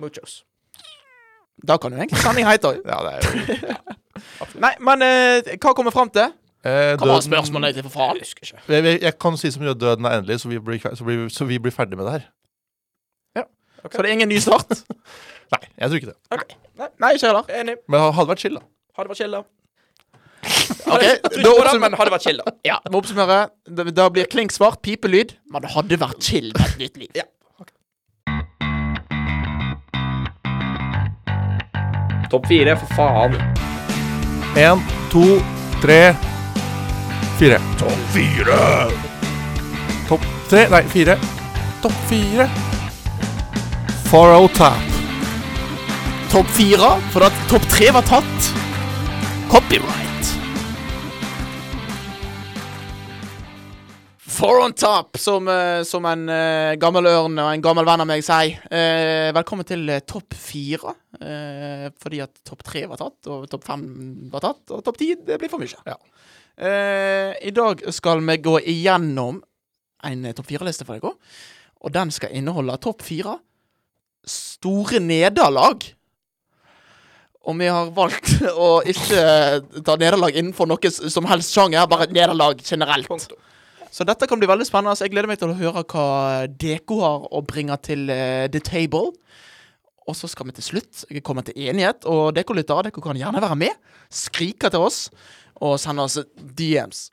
Muchos. 0.00 0.42
Da 1.66 1.76
kan 1.76 1.92
jo 1.92 1.98
egentlig 2.00 2.20
sending 2.22 2.46
heite 2.48 2.70
òg. 2.70 2.78
Ja, 2.88 3.00
det 3.04 3.10
er 3.12 3.20
jo 3.20 4.60
Nei, 4.60 4.70
men 4.84 5.02
eh, 5.04 5.50
hva 5.60 5.72
kommer 5.76 5.92
fram 5.94 6.08
til? 6.12 6.30
eh, 6.64 6.94
Kan 7.00 7.08
man 7.08 7.22
spørsmålet 7.24 7.74
til, 7.76 7.84
for 7.88 7.94
faen? 7.98 8.16
Jeg 8.20 8.26
husker 8.28 8.46
ikke. 8.46 8.62
jeg, 8.72 8.84
jeg, 8.84 9.02
jeg 9.06 9.14
kan 9.20 9.36
si 9.40 9.50
så 9.52 9.60
mye 9.62 9.74
at 9.74 9.80
døden 9.80 10.04
er 10.08 10.18
endelig, 10.18 10.40
så 10.42 10.48
vi 10.50 10.58
blir, 10.60 10.80
så 10.96 11.04
blir, 11.04 11.28
så 11.32 11.44
vi 11.48 11.58
blir 11.58 11.72
ferdig 11.72 11.96
med 12.00 12.06
det 12.08 12.12
her. 12.18 12.26
Ja 13.40 13.44
Så 13.88 14.02
det 14.02 14.10
er 14.10 14.16
ingen 14.16 14.28
ny 14.32 14.40
start? 14.44 14.72
Nei, 15.54 15.62
jeg 15.80 15.88
tror 15.88 15.96
ikke 16.00 16.10
det. 16.12 16.18
Okay. 16.36 16.58
Nei, 16.80 16.88
Nei, 17.04 17.12
ikke 17.16 17.26
heller. 17.30 17.48
enig. 17.60 17.76
Men 17.88 18.00
det 18.00 18.12
hadde 18.18 18.30
vært 18.32 18.44
chill, 18.44 18.56
da. 18.60 18.64
Hadde 18.98 19.12
vært 19.12 19.20
chill, 19.22 19.36
da. 19.38 19.42
Ok, 20.86 21.02
da 21.42 21.50
oppsum- 21.50 21.80
men 21.82 21.92
hadde 21.98 22.12
vært 22.14 22.22
chill, 22.28 22.40
da. 22.44 22.52
Ja, 22.64 22.78
må 22.90 23.00
oppsummere. 23.02 23.40
Da, 23.68 23.84
da 23.84 24.08
blir 24.10 24.26
klink 24.30 24.52
svart, 24.54 24.80
pipelyd. 24.82 25.36
Men 25.52 25.62
det 25.66 25.70
hadde 25.74 25.98
vært 26.00 26.22
chill 26.22 26.52
med 26.56 26.66
et 26.66 26.78
nytt 26.78 26.96
liv. 26.96 27.10
Ja. 27.14 27.26
Topp 32.30 32.46
fire, 32.46 32.76
for 32.78 32.94
faen. 32.94 33.34
Én, 34.58 34.82
to, 35.10 35.24
tre, 35.82 36.00
fire. 37.38 37.58
Topp 37.80 38.04
fire! 38.14 38.60
Topp 40.10 40.26
tre, 40.50 40.64
nei, 40.70 40.82
fire. 40.92 41.16
Topp 41.82 41.96
fire. 42.10 42.46
Faro 44.10 44.46
tap. 44.54 44.86
Topp 46.30 46.46
fire, 46.54 46.92
for 47.14 47.26
at 47.26 47.42
topp 47.50 47.66
tre 47.74 47.90
var 47.94 48.06
tatt. 48.06 48.52
Copyright. 49.50 50.09
Four 54.40 54.62
on 54.64 54.72
top, 54.72 55.18
som, 55.18 55.48
eh, 55.48 55.82
som 55.84 56.06
en 56.08 56.22
uh, 56.32 56.72
gammel 56.80 57.04
ørn 57.10 57.34
og 57.42 57.48
en 57.50 57.60
gammel 57.60 57.84
venn 57.84 58.00
av 58.00 58.06
meg 58.08 58.22
sier. 58.24 58.54
Uh, 58.72 59.28
velkommen 59.36 59.66
til 59.68 59.82
uh, 59.92 59.98
topp 60.00 60.32
fire. 60.32 60.94
Fordi 62.00 62.22
at 62.24 62.38
topp 62.48 62.62
tre 62.64 62.86
var 62.88 62.96
tatt, 62.96 63.18
og 63.28 63.44
topp 63.52 63.66
fem 63.68 63.82
var 64.32 64.40
tatt, 64.40 64.62
og 64.72 64.80
topp 64.86 64.96
ti 64.96 65.10
blir 65.18 65.50
for 65.52 65.60
mye. 65.60 65.82
Ja. 65.84 65.98
I 66.56 67.52
dag 67.52 67.82
skal 67.92 68.22
vi 68.24 68.38
gå 68.40 68.54
igjennom 68.72 69.42
en 70.08 70.24
topp 70.32 70.48
fire-liste 70.48 70.88
for 70.88 70.96
deg 70.96 71.04
òg. 71.10 71.36
Og 71.84 71.92
den 71.98 72.14
skal 72.16 72.32
inneholde 72.40 72.78
topp 72.80 73.04
fire 73.04 73.36
store 74.24 75.02
nederlag. 75.04 75.84
Og 77.44 77.60
vi 77.60 77.68
har 77.68 77.92
valgt 77.92 78.38
å 78.68 78.72
ikke 78.88 79.20
ta 79.84 80.00
nederlag 80.00 80.32
innenfor 80.32 80.72
noe 80.72 80.96
som 80.96 81.28
helst 81.28 81.52
sjanger, 81.52 81.84
bare 81.92 82.08
et 82.08 82.16
nederlag 82.16 82.64
generelt. 82.64 83.12
Punktum. 83.12 83.44
Så 83.90 84.06
dette 84.06 84.26
kan 84.30 84.38
bli 84.38 84.48
veldig 84.50 84.66
spennende. 84.68 84.94
Så 84.96 85.06
jeg 85.06 85.14
gleder 85.14 85.30
meg 85.30 85.40
til 85.40 85.50
å 85.50 85.56
høre 85.58 85.82
hva 85.90 86.06
Deko 86.62 87.00
har 87.02 87.24
å 87.34 87.40
bringe 87.46 87.76
til 87.82 88.06
uh, 88.10 88.46
The 88.52 88.60
Table. 88.62 89.10
Og 90.08 90.16
så 90.18 90.30
skal 90.30 90.48
vi 90.48 90.54
til 90.56 90.66
slutt 90.66 91.04
komme 91.26 91.42
til 91.46 91.58
enighet. 91.68 92.06
Og 92.10 92.30
Deko-lyttere, 92.34 92.88
deko 92.88 93.02
kan 93.04 93.18
gjerne 93.18 93.42
være 93.42 93.58
med. 93.60 93.90
Skrike 94.10 94.70
til 94.72 94.86
oss, 94.86 95.04
og 95.60 95.76
sende 95.82 96.06
oss 96.06 96.16
DMs 96.34 97.08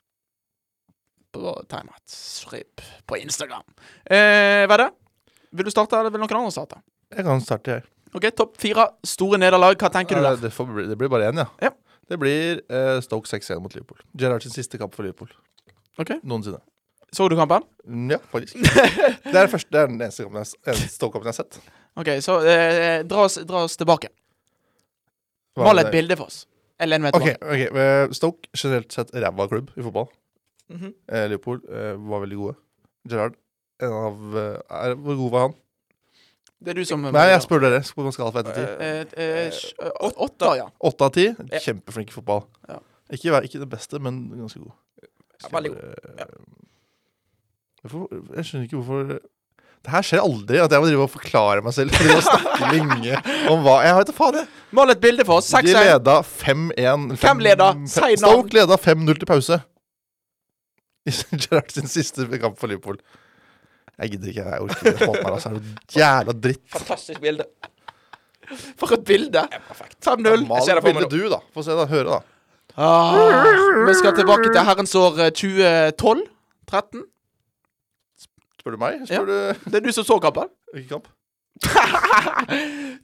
på 1.34 1.52
Timeout 1.68 2.08
Strip 2.08 2.80
på 3.06 3.18
Instagram. 3.20 3.66
Eh, 4.08 4.64
hva 4.66 4.78
er 4.78 4.84
det? 4.86 4.88
Vil 5.58 5.68
du 5.68 5.72
starte, 5.72 5.98
eller 5.98 6.14
vil 6.14 6.22
noen 6.24 6.38
andre 6.40 6.54
starte? 6.54 6.80
Jeg 7.12 7.26
kan 7.26 7.42
starte, 7.44 7.76
jeg. 7.78 7.86
OK, 8.16 8.24
topp 8.36 8.56
fire 8.60 8.86
store 9.06 9.38
nederlag. 9.40 9.76
Hva 9.78 9.90
tenker 9.92 10.16
du 10.16 10.24
Ja, 10.24 10.32
der? 10.32 10.40
det, 10.46 10.52
får, 10.56 10.72
det 10.88 10.96
blir 10.98 11.10
bare 11.12 11.28
én, 11.28 11.42
ja. 11.44 11.46
Ja. 11.68 11.74
Det 12.08 12.16
blir 12.16 12.62
eh, 12.72 12.98
Stoke 13.04 13.28
6-1 13.28 13.60
mot 13.60 13.74
Liverpool. 13.76 14.00
Gerrard 14.16 14.46
sin 14.46 14.54
siste 14.54 14.80
kamp 14.80 14.96
for 14.96 15.04
Liverpool 15.04 15.28
Ok. 15.98 16.14
noensinne. 16.22 16.60
Så 17.12 17.24
du 17.32 17.36
kampen? 17.38 17.64
Mm, 17.88 18.10
Ja, 18.12 18.18
faktisk. 18.32 18.54
det, 18.60 19.32
er 19.32 19.46
det, 19.46 19.50
første, 19.50 19.70
det 19.72 19.80
er 19.80 19.86
den 19.88 20.00
eneste 20.02 20.24
kampen 20.26 20.42
jeg, 20.44 20.54
eneste 20.74 21.08
jeg 21.08 21.24
har 21.24 21.36
sett. 21.38 21.58
OK, 21.98 22.10
så 22.22 22.36
eh, 22.46 23.02
dra, 23.08 23.24
oss, 23.24 23.38
dra 23.48 23.62
oss 23.64 23.76
tilbake. 23.80 24.10
Hva 25.56 25.64
Mal 25.70 25.80
er 25.80 25.86
et 25.86 25.88
det? 25.88 25.94
bilde 25.96 26.16
for 26.20 26.28
oss. 26.30 26.42
Eller 26.78 27.00
en 27.00 27.08
vet 27.08 27.16
Ok, 27.18 27.28
ok. 27.42 27.62
eh, 27.82 28.12
Stoke 28.14 28.50
generelt 28.54 28.92
sett 28.94 29.10
ræva 29.16 29.48
klubb 29.50 29.72
i 29.74 29.82
fotball. 29.82 30.06
Mhm. 30.70 30.92
Eh, 31.08 31.24
Liverpool 31.32 31.62
eh, 31.66 31.94
var 32.10 32.20
veldig 32.26 32.36
gode. 32.42 32.54
Gerrard 33.08 33.34
en 33.80 33.94
av 33.94 34.36
eh, 34.36 34.76
er, 34.84 34.94
Hvor 35.00 35.16
god 35.24 35.30
var 35.32 35.46
han? 35.48 35.56
Det 36.60 36.72
er 36.72 36.78
du 36.80 36.84
som 36.84 37.02
Nei, 37.06 37.24
jeg 37.30 37.42
spør 37.44 37.60
dere. 37.64 37.80
Hvor 37.94 38.04
man 38.06 38.12
skal 38.14 38.30
fra 38.34 38.42
1 38.42 38.48
til 38.52 38.64
10. 38.66 38.70
Eh, 38.84 39.00
eh, 39.24 39.50
sj- 39.54 39.74
eh, 39.78 40.12
Åtte, 40.26 40.52
ja. 40.58 40.68
8 40.90 41.06
av 41.08 41.12
10. 41.14 41.58
Kjempeflink 41.64 42.10
i 42.12 42.16
fotball. 42.18 42.44
Ja. 42.68 42.78
Ikke, 43.14 43.30
vær- 43.32 43.46
ikke 43.48 43.60
det 43.62 43.68
beste, 43.72 43.98
men 44.02 44.24
ganske 44.36 44.60
god. 44.60 44.74
Ja, 45.42 45.50
veldig 45.54 45.72
god. 45.74 45.82
Ja. 46.18 46.28
Jeg 47.88 48.44
skjønner 48.44 48.64
ikke 48.66 48.80
hvorfor 48.80 49.12
Det 49.86 49.92
her 49.92 50.04
skjer 50.04 50.24
aldri, 50.24 50.58
at 50.60 50.72
jeg 50.74 50.82
må 50.82 50.88
drive 50.90 51.04
og 51.06 51.12
forklare 51.12 51.62
meg 51.64 51.74
selv. 51.76 51.94
Drive 51.98 52.16
og 52.18 52.26
snakke 52.26 52.70
lenge 52.74 53.20
om 53.52 53.62
hva 53.64 53.76
Jeg 53.86 53.96
vet 54.00 54.10
da 54.10 54.16
faen, 54.16 54.38
jeg. 54.40 54.50
Mal 54.76 54.92
et 54.94 55.00
bilde 55.04 55.26
for 55.28 55.40
oss. 55.40 55.52
De 55.54 55.62
6-1. 55.62 55.78
leda 55.86 56.16
5-1. 56.26 57.06
Hvem 57.22 57.44
leda? 57.46 57.70
Si 57.86 58.02
navn. 58.02 58.18
Stoke 58.24 58.58
leda 58.58 58.80
5-0 58.88 59.22
til 59.22 59.30
pause. 59.30 59.60
I 61.08 61.14
Gerrard 61.46 61.72
sin 61.72 61.88
siste 61.88 62.26
kamp 62.42 62.58
for 62.60 62.68
Liverpool. 62.68 62.98
Jeg 63.98 64.12
gidder 64.14 64.34
ikke. 64.34 64.44
Jeg 64.50 64.66
orker 64.66 64.90
ikke. 64.92 65.10
Meg, 65.14 65.30
altså. 65.32 65.54
Det 65.58 65.96
er 65.96 66.02
Jævla 66.02 66.34
dritt. 66.48 66.64
Fantastisk 66.74 67.22
bilde. 67.22 67.46
For 68.80 68.92
et 68.96 69.04
bilde! 69.04 69.42
5-0. 70.04 70.44
Mal 70.48 70.70
et 70.72 70.84
bildet 70.84 71.10
du, 71.12 71.22
da. 71.32 71.40
Få 71.54 71.64
se, 71.64 71.74
da. 71.76 71.86
Høre, 71.90 72.18
da. 72.18 72.37
Ah, 72.78 73.42
vi 73.88 73.94
skal 73.98 74.14
tilbake 74.14 74.52
til 74.54 74.62
herrens 74.62 74.94
år 74.94 75.18
eh, 75.24 75.30
2012. 75.34 76.20
13. 76.68 77.02
Spør 78.60 78.74
du 78.76 78.78
meg? 78.78 79.00
Spør 79.08 79.24
du 79.26 79.36
Det 79.70 79.80
er 79.80 79.86
du 79.86 79.92
som 79.96 80.06
så 80.06 80.18
kampen. 80.22 80.50
Ikke 80.76 80.88
kamp? 80.94 81.08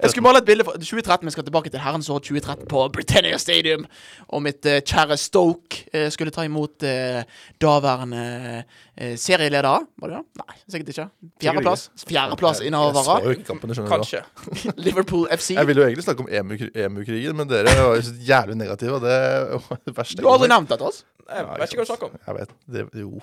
Jeg 0.02 0.11
skulle 0.11 0.24
male 0.26 0.40
et 0.42 0.46
bilde 0.46 0.64
fra 0.66 0.72
2013. 0.78 1.26
Vi 1.26 1.33
skal 1.35 1.44
tilbake 1.46 1.70
til 1.72 1.80
herrens 1.83 2.09
år 2.11 2.18
2013 2.22 2.66
på 2.70 2.83
Britannia 2.94 3.38
Stadium. 3.38 3.85
Og 4.28 4.42
mitt 4.44 4.66
uh, 4.66 4.78
kjære 4.87 5.16
Stoke 5.20 5.85
uh, 5.94 6.07
skulle 6.14 6.33
ta 6.35 6.44
imot 6.46 6.87
uh, 6.87 7.20
daværende 7.62 8.24
uh, 8.64 9.14
serieleder. 9.20 9.87
Var 10.02 10.12
det 10.12 10.20
det? 10.20 10.42
Nei, 10.42 10.57
sikkert 10.74 10.92
ikke. 10.94 11.07
Fjerdeplass. 11.42 11.87
Fjerdeplass 12.09 12.62
Jeg 12.62 12.70
innehavere. 12.72 13.04
så 13.07 13.18
jo 13.24 13.35
ikke 13.37 13.46
kampen, 13.50 13.70
det 13.72 13.78
skjønner 13.78 13.90
da. 13.90 14.00
Kanskje. 14.02 14.74
Liverpool 14.88 15.28
FC. 15.35 15.50
Jeg 15.59 15.70
ville 15.70 15.83
jo 15.85 15.88
egentlig 15.88 16.07
snakke 16.09 16.26
om 16.26 16.30
EMU- 16.40 16.72
EMU-krigen, 16.87 17.37
men 17.38 17.50
dere 17.50 17.74
var 17.80 17.96
jo 17.98 18.02
så 18.11 18.14
jævlig 18.30 18.59
negative. 18.61 18.98
Og 19.00 19.07
det 19.07 19.20
var 19.68 19.80
det 19.88 19.96
verste. 19.98 20.20
Du 20.22 20.28
har 20.28 20.38
aldri 20.38 20.50
nevnt 20.54 20.70
det 20.74 20.80
til 20.83 20.90
oss. 20.92 21.02
Jeg 21.30 21.46
vet 21.48 21.70
ikke 21.72 21.80
hva 21.83 21.87
du 21.88 21.92
snakker 21.94 22.11
om. 22.12 22.20
Jeg 22.28 22.38
vet. 22.42 22.59
Det, 22.76 22.87
jo. 23.02 23.14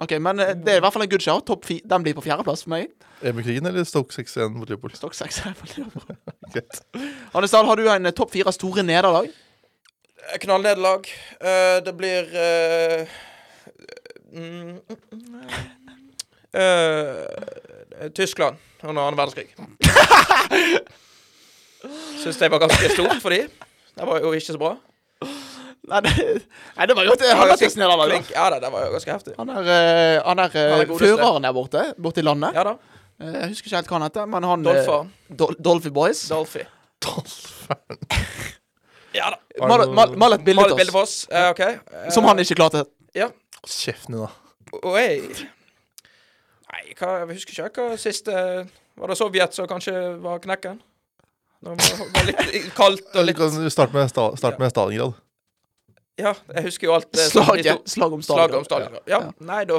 Ok, 0.00 0.12
men 0.20 0.40
eh, 0.40 0.54
det 0.56 0.74
er 0.74 0.80
i 0.80 0.84
hvert 0.84 0.94
fall 0.94 1.04
en 1.04 1.12
good 1.12 1.24
shout. 1.24 1.44
Topp 1.48 1.68
Den 1.68 2.04
blir 2.04 2.14
på 2.16 2.24
fjerdeplass 2.24 2.64
for 2.64 2.72
meg. 2.72 2.88
EMU-krigen 3.20 3.66
eller 3.68 3.84
Stoke 3.84 4.14
6-1 4.16 4.54
mot 4.56 4.68
Liverpool? 4.68 4.94
Stoke 4.96 5.16
6 5.16 5.42
er 5.50 5.54
på 5.58 5.68
Liverpool. 5.74 6.16
Anders 7.34 7.52
Dahl, 7.52 7.68
har 7.68 7.76
du 7.76 7.84
en 7.92 8.08
eh, 8.08 8.16
topp 8.16 8.32
fire 8.32 8.52
store 8.56 8.82
nederlag? 8.86 9.28
Knallnederlag. 10.40 11.08
Uh, 11.40 11.84
det 11.84 11.92
blir 11.96 12.22
uh, 12.36 13.06
mm, 14.32 14.80
eh, 16.52 18.10
Tyskland 18.14 18.56
under 18.82 19.02
annen 19.02 19.18
verdenskrig. 19.18 19.48
Syns 22.22 22.38
det 22.38 22.50
var 22.52 22.58
ganske 22.62 22.88
stort 22.92 23.22
for 23.22 23.30
de. 23.34 23.48
Det 23.96 24.06
var 24.06 24.20
jo 24.20 24.32
ikke 24.36 24.52
så 24.52 24.58
bra. 24.60 24.76
Nei, 25.90 26.00
det, 26.06 26.12
nei, 26.76 26.86
det 26.86 26.96
var 26.96 27.08
da. 27.10 28.06
Klink. 28.06 28.30
Ja 28.34 28.46
da, 28.52 28.60
det 28.62 28.70
var 28.72 28.86
jo 28.86 28.92
ganske 28.94 29.14
heftig. 29.16 29.34
Han 29.40 29.50
er, 29.50 29.66
uh, 29.66 30.28
han 30.28 30.42
er 30.44 30.54
uh, 30.54 30.60
Han 30.76 30.84
er 30.84 30.92
føreren 31.02 31.46
der 31.48 31.56
borte, 31.56 31.84
borte 31.98 32.22
i 32.22 32.26
landet. 32.26 32.54
Ja 32.56 32.64
da. 32.70 32.76
Uh, 33.20 33.32
Jeg 33.34 33.50
husker 33.52 33.70
ikke 33.70 33.80
helt 33.80 33.90
hva 33.90 33.98
han 33.98 34.06
heter, 34.06 34.30
men 34.30 34.46
han 34.48 34.64
eh, 34.64 34.70
Dolfa. 34.70 35.00
Dol 35.42 35.58
Dolphy 35.58 35.92
Boys. 35.94 36.22
Dolphy. 36.30 36.64
Ja 39.16 39.32
da. 39.34 39.38
Mal, 39.70 39.82
mal, 39.92 40.12
mal 40.16 40.36
et 40.36 40.44
bilde 40.46 40.64
til 40.70 40.78
oss, 40.78 40.90
for 40.92 41.02
oss. 41.02 41.14
Eh, 41.28 41.48
OK. 41.50 41.60
Eh, 41.60 42.10
som 42.14 42.24
han 42.28 42.38
ikke 42.40 42.56
klarte. 42.60 42.84
Ja. 43.16 43.26
Kjeft 43.66 44.08
nå, 44.08 44.22
da. 44.24 44.78
Oi. 44.86 45.18
Nei, 46.70 46.84
hva, 46.94 47.16
jeg 47.24 47.34
husker 47.34 47.66
ikke 47.66 47.88
hva 47.90 47.96
siste 47.98 48.30
Var 48.30 49.10
det 49.10 49.16
Sovjet 49.18 49.56
som 49.56 49.66
kanskje 49.68 49.94
var 50.22 50.38
knekken? 50.44 50.78
Det 51.60 51.74
var, 51.74 52.28
litt 52.28 52.70
kaldt 52.76 53.10
og 53.10 53.26
Du 53.26 53.26
litt 53.26 53.72
Start 53.74 53.92
med, 53.96 54.06
sta, 54.12 54.30
start 54.38 54.60
med 54.62 54.70
Stalingrad. 54.72 55.18
Ja, 56.20 56.32
jeg 56.54 56.64
husker 56.68 56.86
jo 56.88 56.94
alt 56.96 57.08
det 57.16 57.26
Slaget, 57.32 57.82
slag 57.90 58.12
om 58.16 58.22
Slaget 58.24 58.56
om 58.60 58.64
Stalingrad. 58.66 59.02
Ja. 59.08 59.20
Ja. 59.26 59.30
Nei, 59.50 59.60
da, 59.70 59.78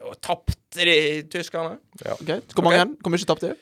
da 0.00 0.12
tapte 0.24 0.84
de 0.88 0.96
tyskerne. 1.32 1.76
Ok, 2.16 2.30
Hvor 2.54 2.64
mange? 2.66 2.84
Hvor 3.02 3.12
mye 3.14 3.28
tapte 3.28 3.50
de? 3.52 3.56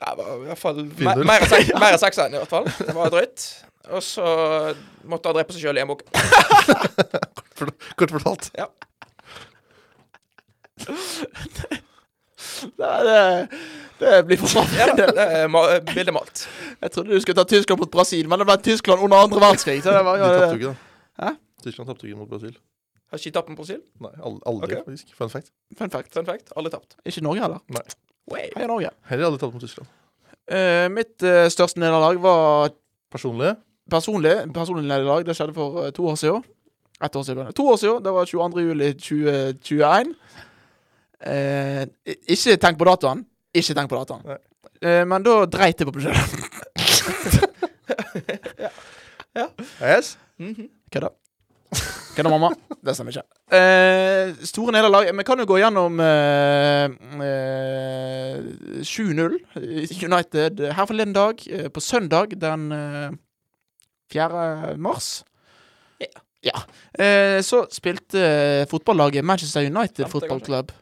Ja, 0.00 0.14
det 0.18 0.24
var 0.24 0.38
i 0.40 0.46
hvert 0.48 0.58
fall 0.62 0.78
me- 0.86 1.16
mer 1.28 1.44
enn 1.44 1.50
seks- 1.52 1.74
enn 1.76 1.98
sekseren, 2.00 2.32
i 2.34 2.40
hvert 2.40 2.50
fall. 2.52 2.64
Det 2.78 2.94
var 2.96 3.12
drøyt. 3.12 3.44
Og 3.92 4.02
så 4.06 4.24
måtte 5.10 5.28
han 5.28 5.36
drepe 5.36 5.52
seg 5.56 5.64
sjøl 5.66 5.78
i 5.78 5.82
en 5.82 5.90
bok. 5.90 6.02
Kort 7.98 8.14
fortalt. 8.14 8.48
Ja. 8.58 8.66
Nei, 12.78 12.98
det, 13.06 13.48
det 14.02 14.12
blir 14.26 14.38
for 14.40 14.48
Ja 14.76 14.86
mange. 14.88 14.96
da, 14.98 15.06
det 15.14 15.26
er 15.26 15.84
bildemalt. 15.92 16.44
Jeg 16.82 16.90
trodde 16.94 17.10
du 17.14 17.20
skulle 17.22 17.38
ta 17.38 17.44
Tyskland 17.50 17.80
mot 17.82 17.90
Brasil, 17.92 18.26
men 18.30 18.38
det 18.42 18.46
ble 18.48 18.56
Tyskland 18.64 19.02
under 19.04 19.16
andre 19.26 19.40
verdenskrig. 19.42 19.82
Så 19.84 19.94
det 19.94 20.02
var, 20.06 20.18
De 20.18 20.30
tapte 20.30 20.48
jo 20.56 20.60
ikke, 20.60 20.72
da. 20.72 20.91
Hæ? 21.22 21.32
Tyskland 21.62 21.88
tapte 21.88 22.06
ikke 22.08 22.18
mot 22.18 22.28
Brasil. 22.28 22.56
Har 23.12 23.18
ikke 23.20 23.32
tapt 23.36 23.48
mot 23.52 23.56
Brasil. 23.60 23.80
Nei, 24.00 24.10
aldri, 24.24 24.76
Ok. 24.76 24.84
faktisk. 24.86 25.14
Fun 25.18 25.30
fact. 25.30 25.50
Fun 25.78 25.90
fact. 25.90 26.12
Fun 26.14 26.26
fact. 26.26 26.52
alle 26.56 26.70
tapt. 26.70 26.96
Ikke 27.06 27.22
Norge 27.22 27.40
heller. 27.44 27.60
Nei. 27.68 27.82
Heia 28.56 28.66
Norge. 28.70 28.90
Heller 29.10 29.26
aldri 29.26 29.38
tapt 29.42 29.52
mot 29.54 29.62
Tyskland. 29.62 29.88
Eh, 30.48 30.88
mitt 30.90 31.22
eh, 31.22 31.46
største 31.52 31.78
nederlag 31.80 32.18
var 32.22 32.70
Personlig 33.12 33.56
personlig. 33.92 34.32
Personlig 34.54 34.86
nederlag. 34.88 35.24
Det 35.26 35.34
skjedde 35.36 35.52
for 35.54 35.82
eh, 35.84 35.90
to 35.92 36.06
år 36.08 36.14
siden. 36.16 36.44
Ett 37.02 37.16
år 37.16 37.22
siden. 37.26 37.52
To 37.52 37.66
år 37.68 37.76
siden. 37.76 38.02
Det 38.04 38.12
var 38.14 38.24
22. 38.24 38.60
juli 38.64 38.92
2021. 38.94 40.14
Eh, 41.26 41.82
i- 42.06 42.16
ikke 42.32 42.56
tenk 42.56 42.78
på 42.78 42.84
datoen. 42.88 43.26
Ikke 43.54 43.74
tenk 43.76 43.90
på 43.90 43.98
datoen. 44.00 44.22
Nei. 44.24 44.38
Eh, 44.82 45.04
men 45.04 45.22
da 45.22 45.44
dreit 45.46 45.78
jeg 45.78 45.86
på 45.86 45.94
meg 45.94 46.02
sjøl. 46.08 46.16
Yes. 49.82 50.16
Mhm. 50.92 51.00
Kødda. 51.00 51.08
Kødda, 52.16 52.28
mamma. 52.30 52.50
Det 52.84 52.94
stemmer 52.96 53.12
ikke. 53.14 53.22
Eh, 53.54 54.34
store 54.44 54.72
nederlag. 54.74 55.08
Vi 55.16 55.22
kan 55.24 55.38
jo 55.38 55.46
gå 55.46 55.56
gjennom 55.62 56.00
eh, 56.02 56.84
eh, 57.22 58.38
7-0 58.82 59.38
United 60.04 60.60
her 60.74 60.86
forleden 60.86 61.14
dag. 61.14 61.38
eh, 61.48 61.68
på 61.70 61.80
søndag 61.80 62.34
den 62.40 62.72
eh, 62.72 63.10
4. 64.12 64.76
mars. 64.76 65.22
Yeah. 66.02 66.20
Ja. 66.44 66.58
Eh, 67.04 67.40
så 67.42 67.66
spilte 67.72 68.66
fotballaget 68.70 69.24
Manchester 69.24 69.60
United 69.60 70.08
Football? 70.10 70.40
Club 70.44 70.72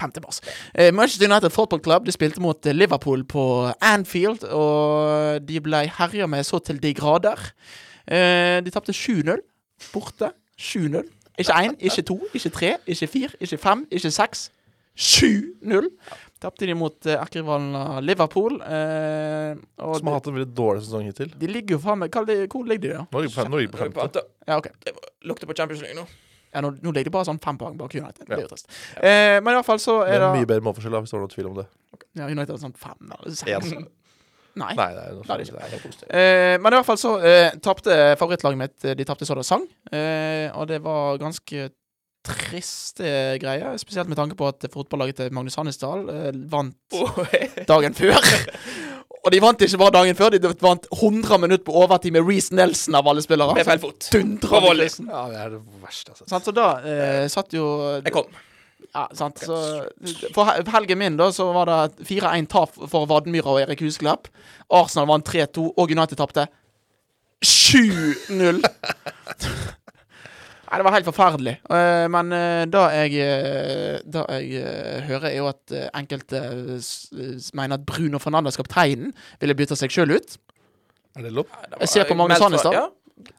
5. 0.00 0.10
mars. 0.24 0.40
Eh, 0.74 0.94
Manchester 0.94 1.28
United 1.28 1.50
Football 1.52 1.82
Club 1.84 2.06
De 2.06 2.12
spilte 2.12 2.40
mot 2.40 2.66
eh, 2.66 2.72
Liverpool 2.74 3.24
på 3.24 3.70
Anfield, 3.80 4.44
og 4.44 5.42
de 5.46 5.60
ble 5.60 5.84
herja 5.98 6.26
med 6.26 6.44
så 6.48 6.58
til 6.64 6.80
de 6.82 6.94
grader. 6.94 7.52
Eh, 8.10 8.60
de 8.66 8.70
tapte 8.74 8.92
7-0 8.92 9.40
borte. 9.94 10.32
7-0. 10.58 11.04
Ikke 11.40 11.54
én, 11.56 11.76
ikke 11.80 12.02
to, 12.04 12.18
ikke 12.36 12.50
tre, 12.52 12.74
ikke 12.86 13.06
fire, 13.08 13.30
ikke 13.40 13.56
fem, 13.58 13.86
ikke 13.90 14.10
seks. 14.12 14.50
7-0 15.00 15.86
tapte 16.40 16.66
de 16.68 16.74
mot 16.76 17.06
eh, 17.08 17.16
erkerivalen 17.20 18.02
Liverpool. 18.04 18.58
Eh, 18.64 19.54
og 19.84 19.96
Som 20.00 20.08
har 20.10 20.18
hatt 20.18 20.28
en 20.30 20.36
veldig 20.38 20.50
dårlig 20.56 20.82
sesong 20.86 21.06
hittil. 21.08 21.30
de, 21.40 21.46
ligger 21.48 21.76
jo 21.76 21.80
faen 21.84 22.00
meg 22.00 22.10
Hvor 22.12 22.26
ligger 22.68 22.80
de, 22.80 22.92
da? 22.96 23.04
Nå 23.12 23.22
ligger 23.22 23.46
de 23.60 23.70
på, 23.70 23.78
femte. 23.84 24.24
Ja, 24.48 24.54
Ja, 24.54 24.58
OK. 24.58 24.68
Lukter 25.28 25.46
på 25.46 25.56
Champions 25.56 25.82
League 25.84 25.96
nå. 26.00 26.06
Ja, 26.52 26.60
nå, 26.64 26.72
nå 26.82 26.90
ligger 26.92 27.10
de 27.12 27.14
bare 27.14 27.28
sånn 27.28 27.38
fem 27.44 27.56
poeng 27.60 27.76
bak 27.78 27.92
United. 27.94 28.24
Det 28.26 28.32
Ja. 28.32 28.36
er 28.40 28.42
jo 28.42 28.48
trist. 28.50 28.66
Eh, 28.96 29.36
men 29.40 29.52
i 29.52 29.56
hvert 29.60 29.68
fall 29.68 29.78
så 29.78 30.00
Det 30.04 30.16
er 30.16 30.24
det 30.26 30.32
mye 30.40 30.48
bedre 30.50 30.64
målforskjell, 30.66 30.96
hvis 30.98 31.10
det 31.12 31.18
var 31.18 31.24
noen 31.26 31.34
tvil 31.36 31.46
om 31.52 31.54
det. 31.60 31.66
ja, 32.18 32.26
United 32.26 32.54
er 32.56 32.58
sånn 32.64 32.76
fem 32.76 33.12
eller 33.14 33.34
seks. 33.36 33.72
Nei. 34.58 34.72
Nei, 34.78 34.88
det 34.96 35.02
er 35.02 35.18
noe 35.18 35.26
Nei, 35.28 35.36
det 35.44 35.54
er 35.54 35.84
helt. 35.84 36.00
Eh, 36.10 36.56
men 36.58 36.72
i 36.72 36.78
hvert 36.78 36.88
fall 36.88 36.98
så 37.00 37.12
eh, 37.22 37.52
tapte 37.62 37.94
favorittlaget 38.18 38.58
mitt 38.60 38.86
eh, 38.88 38.96
De 38.98 39.06
tapte 39.06 39.28
så 39.28 39.36
det 39.38 39.46
sang. 39.46 39.66
Eh, 39.92 40.48
og 40.54 40.66
det 40.70 40.80
var 40.84 41.20
ganske 41.22 41.68
triste 42.26 43.38
greier. 43.40 43.78
Spesielt 43.80 44.10
med 44.10 44.18
tanke 44.20 44.36
på 44.36 44.48
at 44.50 44.66
fotballaget 44.72 45.22
til 45.22 45.32
Magnus 45.36 45.56
Hannesdal 45.60 46.04
eh, 46.12 46.30
vant 46.52 46.76
dagen 47.68 47.96
før. 47.96 48.18
og 49.24 49.32
de 49.32 49.40
vant 49.42 49.64
ikke 49.64 49.80
bare 49.80 49.96
dagen 50.00 50.18
før, 50.18 50.34
de 50.36 50.52
vant 50.60 50.90
100 50.92 51.40
minutter 51.40 51.64
på 51.64 51.78
overtid 51.84 52.12
med 52.16 52.26
Reece 52.28 52.54
Nelson 52.56 52.98
av 52.98 53.08
alle 53.08 53.24
spillere. 53.24 53.56
Med 53.56 53.68
feil 53.68 53.80
fot. 53.82 54.10
Dundra 54.12 54.58
Og 54.58 54.68
volley. 54.68 54.92
Ja, 55.06 55.24
det 55.32 55.42
er 55.46 55.56
det 55.56 55.64
verste, 55.80 56.16
altså. 56.16 56.44
Så 56.50 56.56
da 56.56 56.70
eh, 56.84 57.26
satt 57.32 57.56
jo 57.56 57.66
Jeg 58.02 58.14
kom. 58.18 58.28
Ja, 58.94 59.04
sant. 59.14 59.38
Så, 59.38 59.56
for 60.34 60.48
helgen 60.74 60.98
min 60.98 61.16
da, 61.20 61.28
så 61.32 61.46
var 61.54 61.68
det 61.70 62.06
4-1-tap 62.08 62.74
for 62.90 63.06
Vadmyra 63.10 63.52
og 63.54 63.60
Erik 63.62 63.84
Husklepp. 63.86 64.26
Arsenal 64.70 65.06
vant 65.12 65.28
3-2, 65.30 65.68
og 65.78 65.90
United 65.94 66.18
tapte 66.18 66.48
7-0. 67.46 68.60
Nei, 70.70 70.78
det 70.78 70.84
var 70.86 70.94
helt 70.94 71.08
forferdelig. 71.08 71.56
Eh, 71.66 72.04
men 72.14 72.28
det 72.30 72.70
da 72.76 72.82
jeg, 72.94 73.14
det 74.06 74.12
da 74.14 74.22
jeg 74.38 74.60
eh, 74.60 75.00
hører, 75.08 75.26
er 75.32 75.36
jo 75.40 75.48
at 75.50 75.74
eh, 75.74 75.88
enkelte 75.98 76.38
eh, 76.38 77.48
mener 77.58 77.74
at 77.80 77.86
Bruno 77.88 78.20
Fernandes, 78.22 78.58
kapteinen, 78.60 79.10
ville 79.42 79.56
bytte 79.58 79.78
seg 79.80 79.90
sjøl 79.94 80.14
ut. 80.14 80.36
Er 81.18 81.26
det 81.26 81.32
lov? 81.34 81.48
Jeg 81.80 81.90
ser 81.90 82.06
på 82.10 82.14
Magnus 82.18 82.38
fra- 82.38 82.74
Ja. 82.76 82.86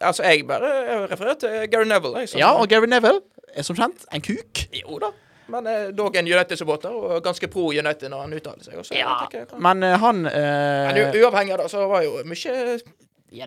Altså, 0.06 0.22
jeg 0.28 0.44
bare 0.46 1.08
refererer 1.10 1.38
til 1.42 1.56
Gary 1.72 1.88
Neville. 1.90 2.20
Jeg, 2.26 2.36
Ja, 2.38 2.52
og 2.60 2.68
Gary 2.70 2.86
Neville 2.92 3.22
er 3.56 3.64
som 3.66 3.76
kjent 3.80 4.04
en 4.14 4.22
kuk. 4.22 4.66
Jo 4.78 5.00
da. 5.02 5.10
Men 5.52 5.68
eh, 5.68 5.86
dog 5.96 6.16
en 6.16 6.28
United-supporter, 6.28 6.96
og 6.96 7.22
ganske 7.26 7.50
pro 7.52 7.70
United 7.72 8.12
når 8.12 8.26
han 8.26 8.36
uttaler 8.40 8.66
seg. 8.66 8.80
Også, 8.82 8.96
Ja, 8.98 9.18
tenker, 9.32 9.60
men 9.62 9.84
eh, 9.84 9.98
han 10.02 10.26
eh, 10.30 10.90
Men 10.90 11.22
uavhengig 11.22 11.56
av 11.58 11.64
det, 11.64 11.70
så 11.74 11.86
var 11.92 12.06
jo 12.08 12.22
mye 12.28 12.58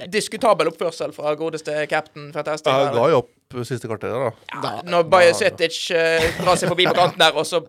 diskutabel 0.08 0.70
oppførsel 0.70 1.12
fra 1.12 1.34
godeste 1.36 1.74
captain 1.90 2.30
Fantastic. 2.32 2.70
Ja, 2.72 2.92
ga 2.94 3.08
jo 3.12 3.24
opp 3.24 3.58
siste 3.68 3.88
kvarteret, 3.90 4.16
da. 4.16 4.60
Ja, 4.64 4.70
når 4.88 5.04
Bajasetic 5.12 5.76
uh, 5.94 6.24
drar 6.40 6.56
seg 6.58 6.72
forbi 6.72 6.88
på 6.88 6.94
kanten 6.96 7.20
der, 7.20 7.36
og 7.36 7.44
så 7.46 7.60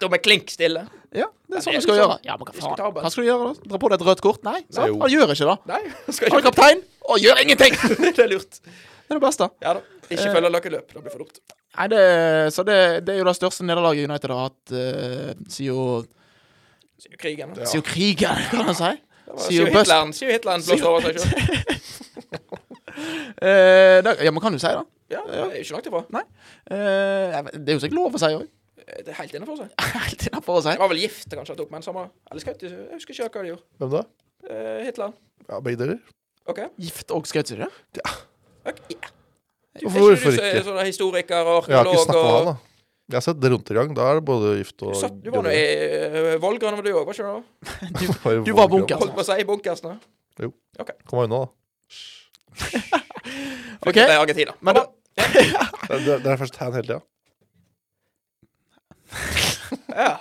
står 0.00 0.10
vi 0.16 0.18
klink 0.24 0.50
stille. 0.52 0.82
Ja, 1.16 1.30
det 1.48 1.60
er 1.60 1.64
sånn 1.64 1.74
vi 1.74 1.80
du 1.80 1.86
skal 1.86 2.00
gjøre. 2.00 2.18
Ja, 2.26 2.36
men 2.36 2.48
hva 2.48 2.54
faen? 2.54 2.98
Hva 2.98 3.12
skal 3.14 3.24
du 3.24 3.30
gjøre 3.30 3.48
da? 3.48 3.70
Dra 3.72 3.80
på 3.80 3.90
deg 3.90 4.02
et 4.02 4.06
rødt 4.10 4.22
kort? 4.26 4.42
Nei, 4.46 4.58
sant? 4.68 4.90
Jo. 4.90 4.98
han 5.00 5.14
gjør 5.14 5.32
ikke 5.34 5.48
det. 5.48 5.56
Nei, 5.70 5.80
Han 6.20 6.38
er 6.38 6.46
kaptein 6.46 6.84
og 7.10 7.24
gjør 7.24 7.42
ingenting! 7.44 7.78
Det 8.18 8.24
er 8.26 8.30
lurt. 8.30 8.60
Det 9.10 9.16
er 9.16 9.18
det 9.18 9.24
beste. 9.26 9.46
Ja 9.64 9.72
da. 9.74 9.80
Ikke 10.06 10.22
Eh. 10.28 10.32
følge 10.36 10.50
løkkeløp. 10.54 10.92
Det 10.94 11.00
blir 11.02 11.10
for 11.10 11.24
dumt. 11.24 11.40
Nei, 11.76 11.86
det, 11.90 12.00
så 12.54 12.62
det, 12.66 12.76
det 13.06 13.14
er 13.14 13.18
jo 13.20 13.26
det 13.26 13.34
største 13.38 13.64
nederlaget 13.66 14.06
United 14.10 14.30
har 14.34 14.44
hatt 14.48 14.72
uh, 14.74 15.32
siden 15.50 16.06
Krigen. 17.18 17.54
Ja. 17.56 17.64
siden 17.66 17.82
krigen, 17.86 18.42
kan 18.50 18.66
man 18.70 18.74
si. 18.78 18.90
Siden 19.48 19.66
Hitler, 19.66 19.66
Sier 19.66 19.66
Hitler 19.66 19.78
Hitleren 19.78 20.12
sier 20.12 20.32
Hitleren 20.34 20.64
blåste 20.66 20.88
over 20.90 21.00
seg 21.06 21.18
sjøl. 21.18 22.40
uh, 23.40 23.98
det, 24.04 24.14
ja, 24.24 24.30
man 24.34 24.42
kan 24.42 24.54
jo 24.56 24.62
si 24.62 24.70
det. 24.74 24.86
Ja, 25.10 25.20
det 25.26 25.38
er 25.42 25.54
ikke 25.62 25.74
langt 25.76 25.90
ifra. 25.90 26.02
Nei. 26.14 26.22
Uh, 26.70 27.50
det 27.54 27.72
er 27.72 27.78
jo 27.78 27.82
sikkert 27.84 27.98
lov 27.98 28.18
å 28.18 28.22
si 28.22 28.30
òg. 28.36 28.48
Det 28.90 29.12
er 29.12 29.18
helt 29.20 29.34
innafor 29.38 29.58
si 29.60 29.66
Helt 29.94 30.24
innafor 30.26 30.56
å 30.58 30.62
si. 30.64 30.72
Det 30.74 30.82
var 30.82 30.90
vel 30.90 30.98
gift 31.04 31.28
det 31.30 31.38
kanskje 31.38 31.56
tok, 31.60 31.70
menn 31.74 31.84
sammen. 31.86 32.10
Eller 32.30 32.42
skaut 32.42 32.64
Jeg 32.66 32.88
husker 32.96 33.14
ikke 33.14 33.28
hva 33.38 33.44
de 33.46 33.52
gjorde. 33.52 33.66
Hvem 33.82 33.92
da? 33.94 34.02
Uh, 34.50 34.80
Hitler. 34.86 35.14
Ja, 35.46 35.60
Begge 35.62 35.80
deler. 35.84 36.00
OK. 36.50 36.60
Gift 36.82 37.14
og 37.14 37.28
skaut, 37.30 37.50
sier 37.50 37.62
du 37.62 38.00
ja. 38.02 38.14
Du, 38.64 39.86
Hvorfor- 39.86 40.12
ikke 40.12 40.30
du 40.30 40.36
så- 40.36 40.50
ikke? 40.50 40.64
Sånn 40.66 40.84
historiker 40.86 41.46
og 41.46 41.68
Jeg 41.68 41.76
har 41.78 41.84
ikke 41.86 42.04
snakka 42.04 42.22
med 42.22 42.32
han, 42.36 42.44
da. 42.50 42.56
Jeg 43.10 43.16
har 43.16 43.20
sett 43.26 43.40
det 43.42 43.50
rundt 43.50 43.66
Da 43.96 44.02
er 44.10 44.14
det 44.20 44.24
både 44.24 44.56
gift 44.58 44.82
og 44.82 44.92
Du, 44.94 44.98
satt, 45.00 45.16
du 45.22 45.30
var 45.34 45.42
nå 45.42 45.50
i 45.50 45.62
uh, 46.34 46.40
Vollgran, 46.42 46.76
var 46.78 46.82
du 46.86 46.92
òg, 46.92 47.06
var 47.06 47.14
ikke 47.14 47.26
du? 47.26 47.42
du, 48.00 48.44
du 48.44 48.52
var 48.54 48.68
bunkers. 48.70 48.98
Holdt 49.02 49.14
på 49.16 49.22
å 49.24 49.26
si 49.26 49.44
bunkersen. 49.44 49.88
da. 50.38 50.46
Kom 51.10 51.18
deg 51.18 51.26
unna, 51.26 51.38
da. 51.40 51.46
OK, 53.86 53.94
Det 53.94 54.04
er 54.06 54.18
Argentina. 54.20 54.52
men 54.60 54.74
da 54.74 54.86
Det, 55.16 56.04
det, 56.06 56.22
det 56.24 56.30
er 56.32 56.36
først 56.38 56.56
hand 56.60 56.74
hele 56.78 56.86
tida. 56.86 57.00
Ja. 59.96 60.12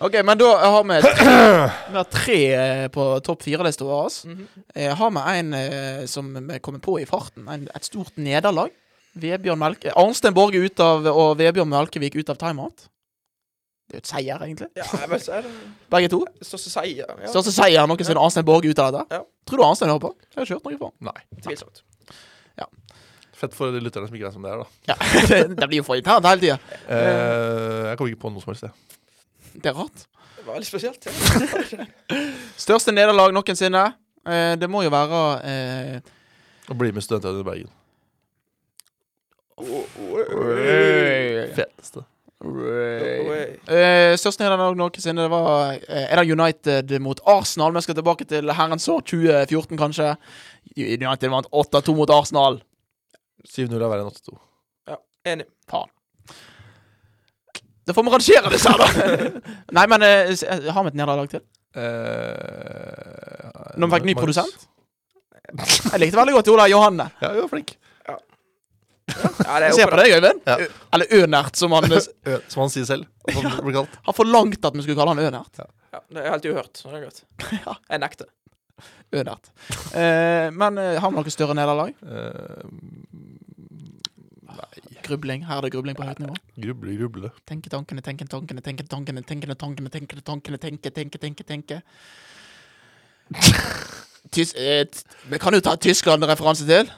Ok, 0.00 0.16
men 0.24 0.38
da 0.40 0.50
har 0.58 0.84
vi 0.84 0.98
Vi 1.00 1.96
har 1.96 2.04
tre 2.10 2.38
eh, 2.56 2.84
på 2.92 3.06
topp 3.26 3.42
fire-lista 3.46 3.84
vår. 3.84 4.10
Mm 4.28 4.44
Jeg 4.74 4.94
har 5.00 5.10
med 5.10 5.40
en 5.40 5.54
eh, 5.54 6.04
som 6.06 6.30
vi 6.48 6.58
kommer 6.58 6.80
på 6.84 6.98
i 7.00 7.06
farten. 7.08 7.48
En, 7.48 7.68
et 7.74 7.84
stort 7.84 8.16
nederlag. 8.16 8.70
Vebjørn 9.20 9.58
Melke 9.58 9.90
Arnstein 9.98 10.34
Borge 10.36 10.60
ut 10.62 10.80
av, 10.80 11.06
og 11.10 11.34
Vebjørn 11.40 11.68
Melkevik 11.68 12.14
ut 12.20 12.30
av 12.30 12.38
timeout. 12.38 12.86
Det 13.90 13.96
er 13.96 13.98
jo 13.98 14.04
et 14.04 14.10
seier, 14.12 14.42
egentlig. 14.46 14.68
ja, 14.78 14.84
jeg 15.02 15.20
så 15.24 15.32
er 15.40 15.46
det. 15.48 15.52
Begge 15.90 16.08
to. 16.12 16.20
Største 16.46 16.70
seier. 16.70 17.08
Ja. 17.10 17.30
Største 17.32 17.50
seier 17.56 17.88
noensinne. 17.90 18.22
Arnstein 18.22 18.46
Borge 18.46 18.70
ut 18.70 18.78
av 18.78 18.92
dette. 18.94 19.18
Ja. 19.18 19.24
Tror 19.50 19.58
du 19.58 19.64
Arnstein 19.66 19.90
hører 19.90 20.04
på? 20.04 20.12
Jeg 20.28 20.38
har 20.38 20.46
ikke 20.46 20.58
hørt 20.60 20.68
noe 20.68 20.78
på. 20.78 20.92
Nei. 21.10 21.16
Tvilsomt. 21.42 21.82
Fett 23.40 23.56
for 23.56 23.72
de 23.72 23.80
lytterne 23.80 24.08
som 24.08 24.16
ikke 24.16 24.28
vet 24.28 24.36
som 24.36 24.44
det 24.44 24.52
er, 24.52 24.60
da. 24.60 24.66
Ja, 24.92 24.96
det, 25.30 25.40
det 25.60 25.68
blir 25.70 25.80
jo 25.80 25.86
for 25.86 26.00
internt 26.00 26.28
hele 26.28 26.42
tida. 26.42 26.58
Uh, 26.84 27.88
jeg 27.88 27.98
kommer 27.98 28.12
ikke 28.12 28.22
på 28.26 28.32
noe 28.34 28.44
som 28.44 28.52
helst, 28.52 28.68
det. 28.68 28.72
Det 29.56 29.72
er 29.72 29.76
rart. 29.80 30.06
Det 30.36 30.46
var 30.46 30.58
veldig 30.58 30.68
spesielt. 30.68 31.08
Ja. 31.08 31.12
Største 32.66 32.92
nederlag 32.92 33.32
noensinne. 33.36 33.84
Uh, 34.28 34.54
det 34.60 34.68
må 34.68 34.84
jo 34.84 34.92
være 34.92 35.20
uh, 35.40 36.16
Å 36.68 36.76
bli 36.76 36.92
med 36.92 37.04
studentene 37.06 37.40
i 37.40 37.48
Bergen. 37.48 37.76
Feteste. 41.56 42.04
Eh, 42.40 44.14
største 44.16 44.46
nederlag 44.46 44.78
noensinne 44.78 45.26
det 45.26 45.28
var 45.28 45.74
eh, 45.76 46.06
Er 46.08 46.22
det 46.22 46.32
United 46.32 46.94
mot 47.04 47.20
Arsenal? 47.28 47.74
Vi 47.76 47.82
skal 47.84 47.98
tilbake 47.98 48.24
til 48.24 48.48
herrens 48.56 48.88
år 48.88 49.02
2014, 49.04 49.76
kanskje. 49.76 50.14
United 50.76 51.28
vant 51.28 51.50
8-2 51.52 51.96
mot 51.98 52.10
Arsenal. 52.16 52.62
7-0 53.48 53.74
er 53.76 53.88
verre 53.88 54.04
enn 54.04 54.10
8-2. 54.12 54.38
Enig. 55.30 55.46
Da 57.86 57.92
får 57.96 58.04
vi 58.06 58.10
rangere 58.14 58.50
disse 58.52 58.70
her, 58.70 58.78
da. 58.80 58.86
Nei, 59.76 59.86
men 59.90 60.04
eh, 60.06 60.30
eh, 60.32 60.68
har 60.72 60.84
vi 60.86 60.92
et 60.92 60.98
nederlag 61.00 61.28
til? 61.32 61.42
Eh, 61.76 63.74
Når 63.76 63.86
vi 63.90 63.94
fikk 63.96 64.06
ny 64.08 64.14
Magnus. 64.14 64.22
produsent? 64.22 64.66
Jeg 65.90 65.98
likte 66.04 66.18
veldig 66.20 66.34
godt 66.36 66.50
Ola 66.52 66.66
Johanne. 66.70 67.06
Ja, 67.20 67.32
du 67.34 67.40
var 67.42 67.50
flink. 67.52 67.74
Ja, 68.06 68.16
det 69.58 69.70
er 69.70 69.74
Se 69.80 69.86
på 69.90 69.98
deg, 69.98 70.12
Øyvind. 70.18 70.40
Ja. 70.46 70.56
Eller 70.94 71.14
Ønert, 71.18 71.56
som 71.58 71.72
han 71.74 71.90
Ø, 71.98 72.00
Som 72.52 72.62
han 72.64 72.70
sier 72.72 72.86
selv. 72.86 73.08
At 73.26 73.34
han 73.40 73.56
blir 73.66 73.80
kalt. 73.80 73.96
har 74.06 74.14
forlangt 74.16 74.64
at 74.70 74.76
vi 74.78 74.84
skulle 74.86 74.98
kalle 75.00 75.16
han 75.16 75.24
Ønert. 75.26 75.62
Ja, 75.90 76.00
det 76.14 76.22
er 76.22 76.30
helt 76.36 76.46
uhørt. 76.52 76.74
Så 76.78 76.92
det 76.92 77.00
er 77.00 77.08
godt. 77.08 77.24
Ja. 77.64 77.74
Jeg 77.90 78.02
nekter. 78.04 78.30
Ønert. 79.20 79.50
Eh, 79.94 80.48
men 80.54 80.78
eh, 80.78 80.98
har 81.00 81.10
vi 81.10 81.18
noe 81.18 81.34
større 81.34 81.56
nederlag? 81.58 81.94
Eh, 82.04 83.10
Grubling. 85.02 85.44
Her 85.46 85.58
er 85.58 85.66
det 85.66 85.72
grubling 85.74 85.96
på 85.96 86.06
høyt 86.06 86.20
nivå. 86.22 86.34
gruble, 86.60 86.94
gruble. 86.98 87.30
Tenke 87.48 87.70
tankene, 87.72 88.02
tenke 88.04 88.26
tankene, 88.30 88.62
tenke 88.62 88.84
tankene, 88.86 89.22
tenke 89.26 89.54
tankene, 89.54 89.90
tenke 89.90 90.20
tankene, 90.22 90.58
tenke, 90.60 90.90
tenke, 90.90 91.18
tenke, 91.18 91.46
tenke. 91.48 91.80
Tys 94.30 94.54
eh, 94.54 94.84
vi 95.30 95.38
kan 95.42 95.54
jo 95.56 95.62
ta 95.64 95.74
Tyskland-referanse 95.76 96.66
til. 96.68 96.90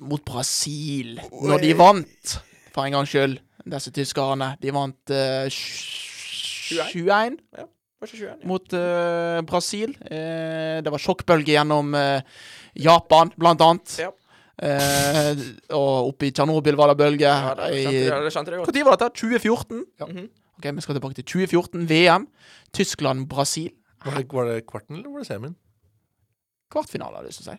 Mot 0.00 0.24
Brasil. 0.24 1.20
Når 1.30 1.62
de 1.62 1.74
vant, 1.78 2.36
for 2.74 2.86
en 2.86 2.96
gangs 2.96 3.12
skyld, 3.12 3.38
disse 3.68 3.92
tyskerne. 3.94 4.54
De 4.62 4.72
vant 4.74 5.14
eh, 5.14 5.50
21. 5.50 6.86
21 6.94 7.36
Var 7.52 7.66
ikke 7.66 7.79
21? 8.00 8.22
Ja. 8.24 8.48
mot 8.48 8.72
uh, 8.72 9.40
Brasil. 9.48 9.92
Uh, 10.06 10.80
det 10.80 10.92
var 10.94 11.02
sjokkbølge 11.02 11.52
gjennom 11.52 11.92
uh, 11.94 12.20
Japan, 12.74 13.32
blant 13.36 13.60
annet. 13.66 13.96
Ja. 14.00 14.10
Eh, 14.60 15.38
og 15.72 16.10
oppe 16.10 16.26
i 16.28 16.32
Tsjernobyl 16.36 16.76
var 16.76 16.90
det 16.92 16.98
bølge. 17.00 17.24
Ja, 17.24 17.54
det 17.56 18.32
skjønte, 18.34 18.52
jeg- 18.52 18.60
godt. 18.60 18.74
Når 18.76 18.84
var 18.84 18.96
dette? 19.00 19.14
2014? 19.16 19.84
Mhm. 20.00 20.26
Ok, 20.58 20.64
Vi 20.74 20.80
skal 20.84 20.94
tilbake 20.98 21.14
til 21.14 21.24
2014. 21.24 21.86
VM. 21.88 22.26
Tyskland-Brasil. 22.72 23.70
Var 24.04 24.24
var 24.28 24.44
det 24.44 24.66
kvarten, 24.66 24.96
eller 24.96 25.08
var 25.08 25.18
det 25.20 25.26
semien? 25.26 25.56
Kvartfinale, 26.70 27.16
har 27.16 27.22
jeg 27.22 27.30
lyst 27.32 27.42
til 27.42 27.48
å 27.48 27.52
si. 27.52 27.58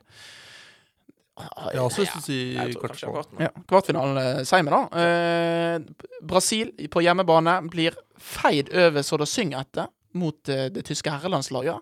Jeg 1.42 1.80
har 1.80 1.90
også 1.90 2.02
lyst 2.02 2.12
til 2.12 2.22
å 2.22 2.26
si 2.26 2.54
Jeg 2.54 2.76
tror 2.76 2.88
kanskje 2.88 3.08
kvartfinale. 3.10 3.14
kvarten. 3.14 3.40
Ja, 3.40 3.50
Kvartfinalen 3.68 4.18
eh, 4.18 4.44
sier 4.44 4.64
vi, 4.64 4.70
da. 4.70 5.80
Brasil 6.22 6.72
på 6.88 7.02
hjemmebane 7.02 7.70
blir 7.70 7.98
feid 8.18 8.70
over 8.74 9.02
så 9.02 9.18
det 9.18 9.28
synger 9.28 9.66
etter 9.66 9.88
mot 10.18 10.50
eh, 10.50 10.68
det 10.74 10.84
tyske 10.88 11.12
herrelandslaget. 11.14 11.80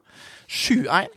7-1. 0.50 1.10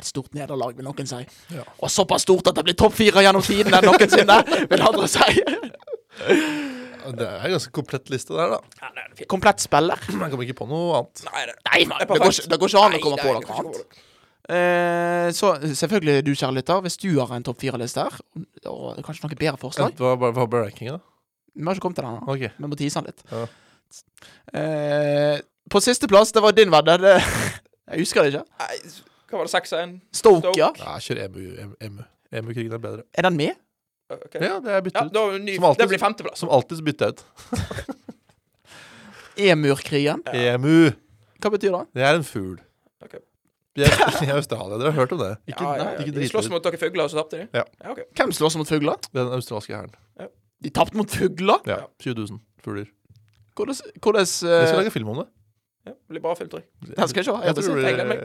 Et 0.00 0.08
stort 0.08 0.32
nederlag, 0.34 0.72
vil 0.76 0.86
noen 0.86 1.08
si. 1.08 1.20
Ja. 1.52 1.64
Og 1.84 1.90
såpass 1.92 2.24
stort 2.24 2.48
at 2.48 2.56
det 2.56 2.64
blir 2.64 2.76
topp 2.80 2.94
fire 2.96 3.24
gjennom 3.26 3.44
tidene 3.44 3.82
noensinne, 3.84 4.38
vil 4.70 4.84
andre 4.88 5.08
si. 5.10 5.42
Det 7.12 7.26
er 7.26 7.44
en 7.48 7.54
ganske 7.56 7.72
komplett 7.74 8.08
liste 8.12 8.32
der, 8.36 8.54
da. 8.54 8.60
Ja, 8.80 8.90
det. 9.16 9.26
Komplett 9.28 9.60
spiller. 9.60 10.00
Jeg 10.06 10.16
kommer 10.32 10.46
ikke 10.46 10.58
på 10.62 10.68
noe 10.70 11.00
annet. 11.02 11.22
Nei, 11.26 11.44
det, 11.50 11.54
Nei, 11.66 11.82
Det 11.98 12.08
går, 12.08 12.30
ikke- 12.30 12.48
det 12.52 12.58
går 12.62 12.72
ikke 12.72 12.82
an 12.86 12.96
å 12.96 13.02
komme 13.02 13.18
nei, 13.18 13.26
på 13.26 13.32
noe 13.34 13.58
annet. 13.58 14.00
Eh, 14.52 15.28
så 15.36 15.52
selvfølgelig, 15.62 16.24
du 16.26 16.32
kjære 16.34 16.54
lytter, 16.56 16.80
hvis 16.82 16.96
du 16.98 17.10
har 17.20 17.30
en 17.36 17.44
topp 17.46 17.60
fire-liste 17.62 18.02
her, 18.06 18.16
og 18.66 18.96
kanskje 19.04 19.22
noen 19.26 19.38
bedre 19.38 19.58
forslag 19.60 19.94
Hva, 19.98 20.46
ble 20.46 20.64
rankinga? 20.64 21.00
Vi 21.54 21.64
har 21.68 21.74
ikke 21.76 21.84
kommet 21.84 21.96
til 22.00 22.04
den 22.06 22.14
ennå. 22.16 22.28
Okay. 22.32 22.50
Vi 22.58 22.66
må 22.70 22.78
tease 22.80 23.02
den 23.02 23.12
litt. 23.12 23.22
Ja. 23.30 23.46
Eh, 24.58 25.40
på 25.72 25.80
sisteplass, 25.80 26.32
det 26.36 26.42
var 26.44 26.52
din 26.56 26.70
venn. 26.72 26.84
Det, 27.02 27.16
jeg 27.92 28.02
husker 28.04 28.22
det 28.26 28.34
ikke. 28.34 28.44
Nei, 28.62 28.78
hva 29.32 29.40
var 29.40 29.48
det, 29.48 29.52
6-1? 29.56 29.94
Stoke, 30.12 30.42
Stoke. 30.44 30.58
ja. 30.60 30.68
Nei, 30.82 30.98
kjør 31.06 31.22
EMU. 31.26 31.42
EMU. 31.64 31.76
EMU. 31.88 32.02
EMU-krigen 32.32 32.72
er 32.76 32.82
bedre. 32.82 33.02
Er 33.16 33.26
den 33.28 33.36
med? 33.40 33.56
Okay. 34.12 34.42
Ja, 34.44 34.58
det 34.60 34.72
er 34.76 34.82
byttet 34.84 35.00
Ja, 35.00 35.06
ut. 35.08 35.16
er 35.16 35.38
det 35.38 35.42
ny, 35.46 35.54
Som 35.56 35.64
alltid- 35.70 35.80
det 35.82 35.88
blir 35.94 36.00
femteplass. 36.02 36.38
Som 36.42 36.50
alltid 36.52 36.76
så 36.80 36.84
bytter 36.84 37.06
jeg 37.06 37.12
ut. 37.12 37.24
EMU-krigen? 39.48 40.22
EMU. 40.34 40.90
Hva 41.42 41.50
betyr 41.54 41.72
det? 41.74 41.82
Det 41.96 42.04
er 42.06 42.18
en 42.20 42.24
fugl. 42.26 42.58
Ok. 43.02 43.16
De 43.76 43.86
er 43.86 44.26
i 44.26 44.30
Australia. 44.36 44.76
Dere 44.78 44.90
har 44.92 44.98
hørt 45.00 45.12
om 45.16 45.20
det? 45.22 45.30
Ikke, 45.48 45.64
Ja, 45.64 45.76
ja, 45.78 45.84
ja. 45.96 46.02
ikke 46.04 46.12
De 46.20 46.28
slåss 46.28 46.50
mot 46.52 46.62
dere 46.66 46.76
fugler, 46.80 47.06
og 47.06 47.10
så 47.10 47.22
tapte 47.22 47.40
de? 47.40 47.46
Ja. 47.56 47.64
ok. 47.90 48.02
Hvem 48.18 48.32
slåss 48.36 48.56
mot 48.60 48.68
fugler? 48.68 48.98
Den 49.16 49.32
australske 49.32 49.72
hæren. 49.74 49.94
De 50.62 50.70
tapte 50.70 50.96
mot 51.00 51.10
fugler? 51.10 51.62
Ja. 51.66 51.78
20 52.04 52.14
000 52.28 52.40
fugler. 52.64 52.90
Hvordan, 53.56 53.80
hvordan 54.02 54.20
Jeg 54.20 54.28
skal 54.28 54.68
eh, 54.68 54.76
lage 54.82 54.90
film 54.94 55.08
om 55.14 55.22
det. 55.22 55.26
Ja, 55.86 55.90
det 55.90 56.14
blir 56.14 56.22
bra 56.22 56.34
film, 56.38 56.48
tror 56.50 56.62
jeg. 56.62 56.96
Den 56.96 57.08
skal 57.10 57.20
jeg 57.20 57.24
se. 57.24 57.32
Jeg, 57.32 57.46
jeg 57.46 57.54
tror, 57.64 57.78
jeg, 57.82 58.06
meg. 58.06 58.18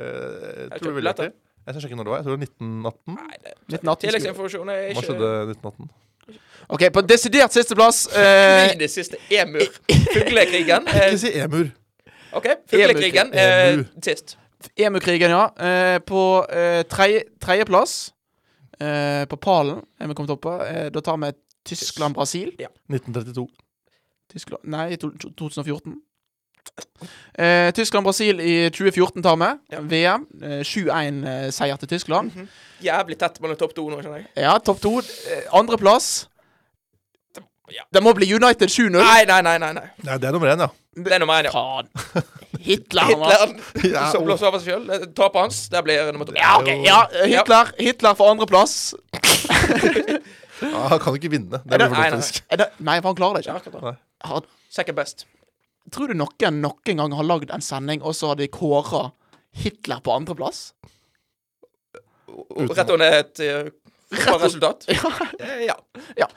jeg 0.72 0.82
tror 0.82 0.90
du 0.90 0.96
vil 0.96 1.10
det. 1.10 1.30
Jeg 1.68 1.74
skal 1.76 1.82
sjekke 1.84 1.96
når 2.00 2.08
det 2.08 2.12
var. 2.12 2.18
Jeg 2.18 2.26
tror 2.26 2.36
det 2.36 2.40
var 2.40 2.48
1918. 2.48 3.16
Nei, 3.18 3.38
det, 3.44 3.54
1918 3.60 4.02
Tilleggsinformasjon 4.04 4.70
er 4.74 4.84
ikke 4.84 5.00
Hva 5.00 5.08
skjedde 5.08 5.32
1918? 5.56 5.90
OK, 6.76 6.84
på 6.94 7.02
desidert 7.08 7.56
sisteplass 7.56 8.00
uh, 8.12 8.74
Det 8.80 8.90
siste 8.92 9.20
emur. 9.32 9.74
Fuglekrigen. 10.14 10.88
Ikke 10.94 11.22
si 11.22 11.34
emur. 11.40 11.72
OK. 12.38 12.48
Fuglekrigen 12.72 13.34
uh, 13.34 13.84
sist. 14.04 14.38
Emukrigen, 14.78 15.34
ja. 15.34 15.44
Uh, 15.58 15.98
på 16.06 16.24
uh, 16.46 16.82
tredjeplass, 17.42 17.98
uh, 18.82 19.24
på 19.30 19.36
pallen, 19.42 19.84
er 20.00 20.08
vi 20.12 20.18
kommet 20.18 20.34
opp 20.34 20.44
på. 20.46 20.58
da 20.94 21.04
tar 21.04 21.18
vi 21.24 21.32
Tyskland-Brasil. 21.68 22.54
Ja. 22.60 22.72
1932. 22.90 23.48
Tyskland 24.32 24.64
Nei, 24.72 24.96
2014. 24.96 26.02
Eh, 27.38 27.72
Tyskland-Brasil 27.78 28.40
i 28.42 28.70
2014 28.70 29.24
tar 29.24 29.38
vi. 29.38 29.52
Ja. 29.76 29.82
VM. 29.82 30.26
Eh, 30.42 30.64
7-1-seier 30.66 31.74
eh, 31.74 31.80
til 31.80 31.88
Tyskland. 31.88 32.32
Mm 32.34 32.42
-hmm. 32.42 32.48
Jævlig 32.86 33.18
tett 33.20 33.42
mellom 33.42 33.58
topp 33.58 33.76
to 33.76 33.90
nå, 33.90 34.02
skjønner 34.02 34.18
jeg. 34.18 34.28
Ja, 34.36 34.58
topp 34.58 34.82
to. 34.82 35.00
Eh, 35.00 35.44
Andreplass. 35.54 36.28
Ja. 37.72 37.84
Det 37.94 38.04
må 38.04 38.14
bli 38.14 38.30
United 38.34 38.70
7-0. 38.72 38.90
Nei, 38.90 39.26
nei, 39.28 39.42
nei, 39.42 39.58
nei, 39.60 39.74
nei. 39.74 40.18
Det 40.18 40.28
er 40.28 40.32
nummer 40.32 40.48
én, 40.48 40.60
ja. 40.60 40.68
Det 40.96 41.14
er 41.14 41.20
nummer 41.20 41.42
én, 41.42 41.44
ja. 41.44 41.52
Faen. 41.52 41.90
Hitler, 42.68 43.10
Hitler 43.12 43.94
ja, 43.96 44.12
som 44.12 44.24
blåser 44.24 44.48
over 44.48 44.60
seg 44.64 44.72
sjøl. 44.72 44.90
Eh, 44.90 45.08
tapet 45.18 45.42
hans, 45.42 45.70
det 45.70 45.84
blir 45.84 46.12
nummer 46.12 46.26
to. 46.26 46.36
Ja, 46.38 46.56
okay, 46.62 46.80
ja. 46.86 47.04
Eh, 47.12 47.28
Hitler, 47.34 47.74
Hitler 47.80 48.16
for 48.18 48.32
andreplass. 48.32 48.96
ja, 50.62 50.88
han 50.94 51.00
kan 51.04 51.12
jo 51.12 51.20
ikke 51.20 51.34
vinne. 51.36 51.60
Det 51.60 51.76
blir 51.76 51.90
for 51.90 52.00
Nei, 52.00 52.10
nei, 52.16 52.22
nei. 52.56 52.70
nei 52.80 53.00
for 53.02 53.12
han 53.12 53.20
klarer 53.20 53.42
det 53.42 53.50
ikke. 53.52 54.46
Second 54.72 54.98
best 54.98 55.28
tror 55.94 56.12
du 56.12 56.18
noen 56.20 56.62
noen 56.62 57.02
gang 57.02 57.16
har 57.16 57.28
lagd 57.28 57.52
en 57.54 57.64
sending, 57.64 58.04
og 58.04 58.16
så 58.16 58.32
har 58.32 58.40
de 58.40 58.50
kåra 58.52 59.10
Hitler 59.58 60.02
på 60.04 60.14
andreplass. 60.14 60.72
Rett 62.28 62.92
ned 63.00 63.14
et 63.14 63.40
eh, 63.46 63.70
resultat? 64.42 64.86
Ja. 65.66 65.78
Ja. 66.18 66.28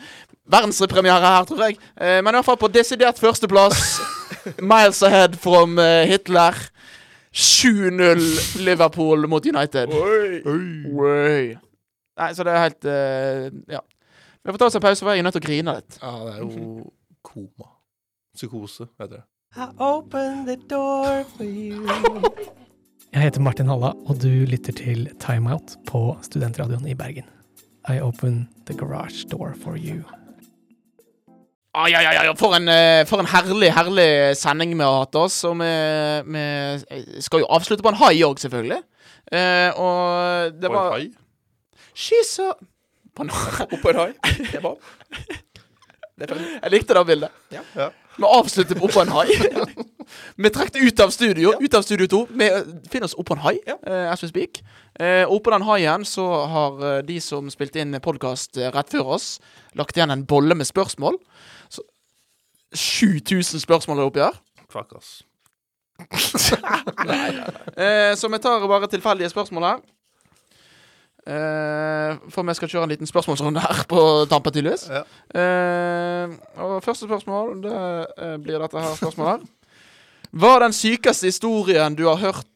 Verdenspremiere 0.50 1.20
her, 1.20 1.46
tror 1.48 1.64
jeg. 1.66 1.78
Eh, 1.96 2.18
men 2.22 2.32
i 2.32 2.38
hvert 2.38 2.48
fall 2.48 2.60
på 2.60 2.70
desidert 2.72 3.20
førsteplass. 3.20 3.98
Miles 4.72 5.02
ahead 5.06 5.36
from 5.38 5.78
eh, 5.78 6.06
Hitler. 6.10 6.56
7-0 7.32 8.62
Liverpool 8.64 9.28
mot 9.30 9.46
United. 9.46 9.92
Oi. 9.94 10.40
Oi. 10.44 11.58
Nei, 12.20 12.30
så 12.34 12.44
det 12.44 12.52
er 12.52 12.64
helt 12.66 12.88
uh, 12.90 13.60
Ja. 13.70 13.84
Vi 14.42 14.50
får 14.50 14.58
ta 14.58 14.66
oss 14.66 14.76
en 14.78 14.82
pause, 14.82 15.04
for 15.04 15.12
jeg 15.12 15.22
er 15.22 15.26
nødt 15.26 15.36
til 15.36 15.42
å 15.42 15.46
grine 15.46 15.74
litt. 15.76 15.98
Ja, 16.00 16.10
det 16.24 16.32
er 16.32 16.40
jo 16.40 16.88
koma. 17.22 17.68
Psykose, 18.34 18.88
heter 18.98 19.18
det. 19.18 19.22
Jeg 19.50 19.66
heter 23.24 23.42
Martin 23.42 23.66
Halla, 23.66 23.88
og 24.06 24.20
du 24.22 24.46
lytter 24.46 24.70
til 24.78 25.10
Timeout 25.18 25.74
på 25.88 26.14
Studentradioen 26.22 26.86
i 26.86 26.94
Bergen. 26.94 27.26
I 27.90 27.98
open 27.98 28.46
the 28.66 28.74
garage 28.78 29.26
door 29.32 29.56
for 29.58 29.74
you. 29.74 30.04
Ai, 31.74 31.90
ai, 31.98 32.14
ai, 32.14 32.30
for, 32.38 32.54
en, 32.54 32.70
eh, 32.70 33.02
for 33.10 33.18
en 33.18 33.26
herlig, 33.26 33.74
herlig 33.74 34.38
sending 34.38 34.78
vi 34.78 34.86
har 34.86 35.02
hatt 35.02 35.18
oss. 35.18 35.42
Og 35.50 35.58
vi, 35.58 35.66
vi 36.30 36.46
skal 37.26 37.42
jo 37.42 37.50
avslutte 37.50 37.82
på 37.82 37.90
en 37.90 37.98
hai 38.04 38.22
òg, 38.22 38.38
selvfølgelig. 38.38 38.78
Eh, 39.34 39.74
og 39.74 40.54
det 40.62 40.70
var 40.70 40.70
På 40.70 40.78
en 40.78 40.86
var 40.86 40.94
hai? 41.00 41.10
She's 41.90 42.38
a 42.38 42.54
på 43.18 43.26
en 43.26 43.34
hai. 43.34 43.66
Oppå 43.66 43.90
en 43.90 43.98
hai. 44.04 44.14
Det 44.46 44.62
er 44.62 44.64
bra. 44.68 44.78
Det 45.10 45.18
er 45.18 45.26
ferdig. 45.26 45.42
Jeg 46.20 46.72
likte 46.72 46.94
det 46.96 47.06
bildet. 47.08 47.30
Ja. 47.54 47.62
Ja. 47.76 47.88
Vi 48.16 48.26
avslutter 48.28 48.76
på 48.76 48.88
oppå 48.88 49.00
en 49.00 49.12
hai. 49.14 49.26
vi 50.44 50.50
trekker 50.52 50.84
ut 50.84 51.00
av 51.00 51.12
studio. 51.14 51.54
Ut 51.60 51.74
av 51.74 51.82
studio 51.86 52.06
to. 52.10 52.20
Vi 52.30 52.48
finner 52.92 53.08
oss 53.08 53.14
oppå 53.14 53.36
en 53.36 53.44
hai, 53.46 53.56
Ja. 53.66 53.78
uh, 53.86 54.12
as 54.12 54.22
we 54.22 54.28
speak. 54.28 54.60
Eh, 55.00 55.24
oppå 55.24 55.54
den 55.54 55.64
haien 55.64 56.04
så 56.04 56.26
har 56.50 56.76
uh, 56.82 56.98
de 57.06 57.20
som 57.24 57.48
spilte 57.50 57.80
inn 57.80 57.96
podkast 58.04 58.58
rett 58.74 58.92
før 58.92 59.14
oss, 59.16 59.38
lagt 59.78 59.96
igjen 59.96 60.12
en 60.12 60.26
bolle 60.28 60.54
med 60.58 60.68
spørsmål. 60.68 61.16
Så 61.72 61.86
7000 62.76 63.62
spørsmål 63.64 64.02
er 64.02 64.10
oppi 64.10 64.24
her. 64.26 64.36
Fuck, 64.70 64.96
ass. 64.98 65.20
Eh, 67.80 68.12
så 68.16 68.28
vi 68.28 68.38
tar 68.38 68.66
bare 68.68 68.88
tilfeldige 68.90 69.28
spørsmål 69.32 69.64
her. 69.64 69.80
Eh, 71.26 72.16
for 72.32 72.46
vi 72.48 72.54
skal 72.56 72.70
kjøre 72.72 72.86
en 72.88 72.92
liten 72.94 73.08
spørsmålsrunde 73.08 73.60
her 73.60 73.82
på 73.88 74.00
tampen, 74.30 74.54
tydeligvis. 74.54 74.86
Ja. 74.88 75.02
Eh, 75.36 76.36
og 76.64 76.78
første 76.84 77.08
spørsmål, 77.08 77.58
det 77.64 77.74
eh, 77.76 78.36
blir 78.40 78.62
dette 78.62 78.80
her 78.80 78.96
spørsmålet 78.96 79.32
her. 79.34 79.44
Hva 80.30 80.54
er 80.56 80.64
den 80.64 80.76
sykeste 80.76 81.28
historien 81.28 81.96
du 81.98 82.06
har 82.08 82.16
hørt 82.22 82.46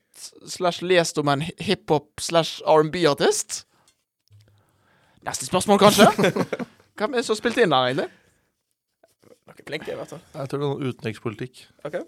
slash 0.49 0.85
lest 0.87 1.19
om 1.21 1.29
en 1.29 1.45
hiphop 1.61 2.23
slash 2.23 2.63
R&B-artist? 2.65 3.65
Neste 5.25 5.47
spørsmål, 5.47 5.79
kanskje? 5.79 6.09
Hvem 6.97 7.13
er 7.13 7.21
det 7.21 7.27
som 7.27 7.37
spilte 7.37 7.65
inn 7.65 7.75
der, 7.75 7.91
egentlig? 7.91 8.09
Noen 9.45 9.67
flink 9.69 9.89
i 9.89 9.97
hvert 9.99 10.09
fall. 10.09 10.25
Jeg 10.35 10.49
tror 10.49 10.61
det 10.61 10.67
er 10.67 10.73
noe 10.73 10.93
utenrikspolitikk. 10.93 11.65
OK. 11.85 12.01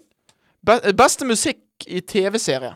Be 0.65 0.79
beste 0.97 1.25
musikk 1.27 1.85
i 1.85 2.01
TV-serie? 2.01 2.73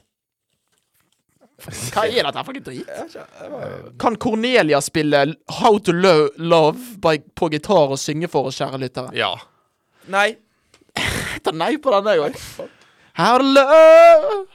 Hva 1.93 2.03
er 2.07 2.23
dette 2.27 2.43
for 2.45 2.53
noe 2.57 2.63
drit? 2.65 2.87
Ja, 2.87 3.03
ikke- 3.05 3.25
det 3.41 3.49
var 3.51 3.91
Kan 4.01 4.15
Cornelia 4.17 4.79
spille 4.81 5.23
How 5.59 5.77
to 5.79 5.91
Lo 5.93 6.29
Love 6.37 6.77
by, 7.03 7.17
på 7.35 7.49
gitar 7.53 7.91
og 7.93 7.99
synge 8.01 8.27
for 8.31 8.47
oss, 8.49 8.57
kjære 8.61 8.79
lyttere? 8.81 9.13
Ja. 9.17 9.33
Nei. 10.11 10.29
Jeg 10.97 11.43
tar 11.45 11.53
nei 11.55 11.75
på 11.81 11.91
den, 11.93 12.09
jeg 12.11 12.19
òg. 12.25 12.67
How 13.17 13.37
to 13.37 13.43
love 13.43 14.47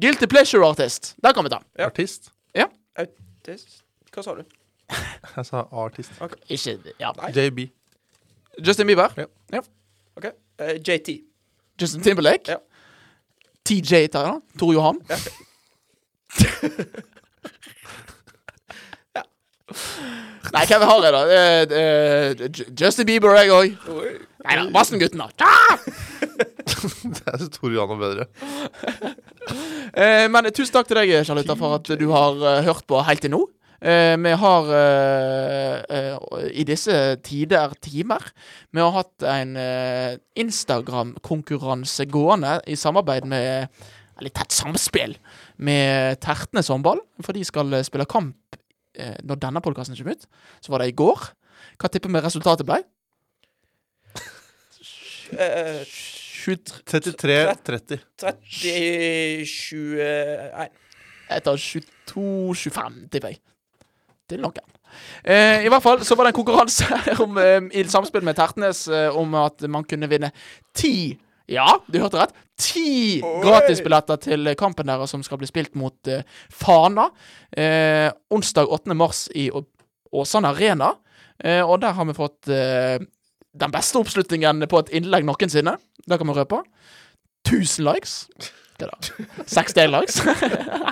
Guilty 0.00 0.26
pleasure 0.26 0.64
artist. 0.66 1.14
Der 1.22 1.32
kan 1.32 1.44
vi 1.44 1.50
ta. 1.50 1.58
Ja. 1.78 1.86
Artist. 1.86 2.30
Det- 3.44 3.58
Hva 4.12 4.22
sa 4.22 4.34
du? 4.34 4.42
Jeg 5.36 5.46
sa 5.46 5.62
artist. 5.72 6.10
Ikke 6.48 6.92
ja. 7.00 7.12
JB. 7.34 7.70
Justin 8.66 8.86
Bieber. 8.86 9.12
OK. 10.16 10.26
Uh, 10.60 10.74
JT. 10.84 11.20
Justin 11.80 12.02
Timberlake. 12.02 12.50
Ja. 12.52 12.56
TJ 13.70 14.10
tar 14.10 14.26
han. 14.32 14.42
Tor 14.58 14.74
Johan. 14.74 14.98
Ja. 15.10 15.18
Nei, 20.50 20.64
hvem 20.66 20.82
har 20.82 21.04
jeg, 21.04 21.12
da? 21.14 21.20
Uh, 21.30 21.62
uh, 21.78 22.64
Justin 22.74 23.06
Bieber, 23.06 23.36
jeg 23.38 23.52
òg. 23.54 23.76
Nei 24.40 24.56
da, 24.58 24.64
Vassen-gutten, 24.74 25.20
da. 25.20 25.50
det 27.14 27.22
er 27.28 27.38
så 27.42 27.48
Tor 27.54 27.70
Johan 27.74 27.94
er 27.94 28.00
bedre. 28.02 28.24
uh, 29.94 30.26
men 30.32 30.50
tusen 30.50 30.74
takk 30.74 30.90
til 30.90 30.98
deg, 30.98 31.14
Charlotte, 31.28 31.56
for 31.60 31.78
at 31.78 31.92
du 32.00 32.06
har 32.10 32.32
eh, 32.40 32.64
hørt 32.66 32.86
på 32.90 33.02
helt 33.06 33.22
til 33.22 33.34
nå. 33.36 33.44
Eh, 33.80 34.12
vi 34.20 34.28
har 34.36 34.66
eh, 34.76 35.80
eh, 35.88 36.20
i 36.52 36.68
disse 36.68 37.16
tider 37.24 37.72
timer 37.80 38.20
Vi 38.76 38.82
har 38.82 38.92
hatt 38.92 39.24
en 39.24 39.56
Instagram-konkurranse 40.36 42.04
gående 42.12 42.60
i 42.68 42.76
samarbeid 42.76 43.24
med 43.24 43.72
Litt 44.20 44.36
tett 44.36 44.52
samspill 44.52 45.16
med 45.64 46.20
Tertnes 46.20 46.68
håndball. 46.68 47.00
For 47.24 47.32
de 47.32 47.40
skal 47.40 47.72
spille 47.86 48.04
kamp 48.04 48.36
når 49.24 49.40
denne 49.40 49.64
podkasten 49.64 49.96
kommer 49.96 50.12
ut. 50.12 50.28
Så 50.60 50.68
var 50.74 50.84
det 50.84 50.90
i 50.90 50.98
går. 51.00 51.16
Hva 51.80 51.88
tipper 51.88 52.12
vi 52.12 52.20
resultatet 52.20 52.68
ble? 52.68 52.84
Eh, 55.40 55.80
23 55.88 56.84
33-30. 56.84 57.96
30-21 58.20 60.68
Jeg 61.30 61.40
tar 61.48 61.56
22-25, 61.56 63.08
tipper 63.08 63.32
jeg. 63.32 63.40
Til 64.30 64.42
noen. 64.42 64.76
Eh, 65.24 65.64
I 65.66 65.70
hvert 65.70 65.84
fall 65.84 66.04
så 66.06 66.16
var 66.18 66.26
det 66.26 66.32
en 66.34 66.38
konkurranse 66.40 66.86
om, 67.24 67.38
eh, 67.40 67.58
i 67.78 67.84
samspill 67.90 68.24
med 68.26 68.38
Tertnes 68.38 68.86
eh, 68.90 69.08
om 69.16 69.34
at 69.38 69.62
man 69.70 69.86
kunne 69.88 70.08
vinne 70.10 70.32
ti 70.76 71.18
Ja, 71.50 71.66
du 71.90 71.98
hørte 71.98 72.20
rett. 72.20 72.34
Ti 72.60 73.18
gratisbilletter 73.42 74.20
til 74.22 74.52
kampen 74.58 74.86
deres 74.86 75.10
som 75.10 75.24
skal 75.26 75.40
bli 75.40 75.48
spilt 75.50 75.74
mot 75.78 76.10
eh, 76.10 76.22
Fana. 76.54 77.08
Eh, 77.50 78.06
onsdag 78.30 78.70
8. 78.70 78.94
mars 78.94 79.24
i 79.34 79.48
Åsane 79.50 80.52
Arena. 80.54 80.92
Eh, 81.42 81.62
og 81.64 81.80
der 81.82 81.96
har 81.96 82.06
vi 82.06 82.14
fått 82.14 82.46
den 82.50 83.74
beste 83.74 83.98
oppslutningen 83.98 84.62
på 84.70 84.84
et 84.84 84.94
innlegg 85.00 85.26
noensinne. 85.26 85.74
Det 86.06 86.20
kan 86.20 86.30
vi 86.30 86.38
røpe. 86.38 86.62
1000 87.48 87.86
likes. 87.88 88.14
Hva 88.80 88.88
da? 88.90 89.44
60 89.50 89.90
likes. 89.92 90.20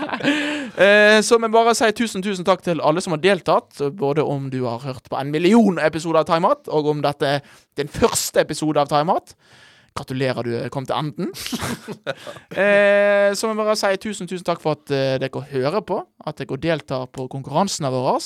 eh, 0.85 1.19
så 1.25 1.39
vi 1.41 1.51
bare 1.53 1.75
sier 1.79 1.95
tusen, 1.97 2.25
tusen 2.25 2.47
takk 2.47 2.65
til 2.67 2.83
alle 2.85 3.03
som 3.05 3.17
har 3.17 3.23
deltatt. 3.23 3.81
Både 3.97 4.25
om 4.27 4.51
du 4.53 4.61
har 4.67 4.85
hørt 4.85 5.09
på 5.09 5.19
en 5.19 5.33
million 5.35 5.81
episoder 5.83 6.23
av 6.23 6.29
Timeout, 6.29 6.69
og 6.69 6.93
om 6.93 7.01
dette 7.05 7.39
er 7.39 7.57
din 7.81 7.91
første 7.93 8.45
episode 8.45 8.83
av 8.83 8.91
Timeout. 8.93 9.35
Gratulerer, 9.99 10.47
du 10.47 10.69
kom 10.71 10.87
til 10.87 10.95
enden. 10.95 11.33
eh, 12.63 13.33
så 13.35 13.51
vi 13.51 13.59
bare 13.59 13.77
sier 13.79 13.99
tusen, 13.99 14.29
tusen 14.31 14.47
takk 14.47 14.63
for 14.63 14.79
at 14.79 14.93
eh, 14.95 15.17
dere 15.23 15.45
hører 15.51 15.83
på. 15.87 16.03
At 16.29 16.39
dere 16.39 16.61
deltar 16.63 17.09
på 17.11 17.27
konkurransene 17.33 17.91
våre. 17.93 18.19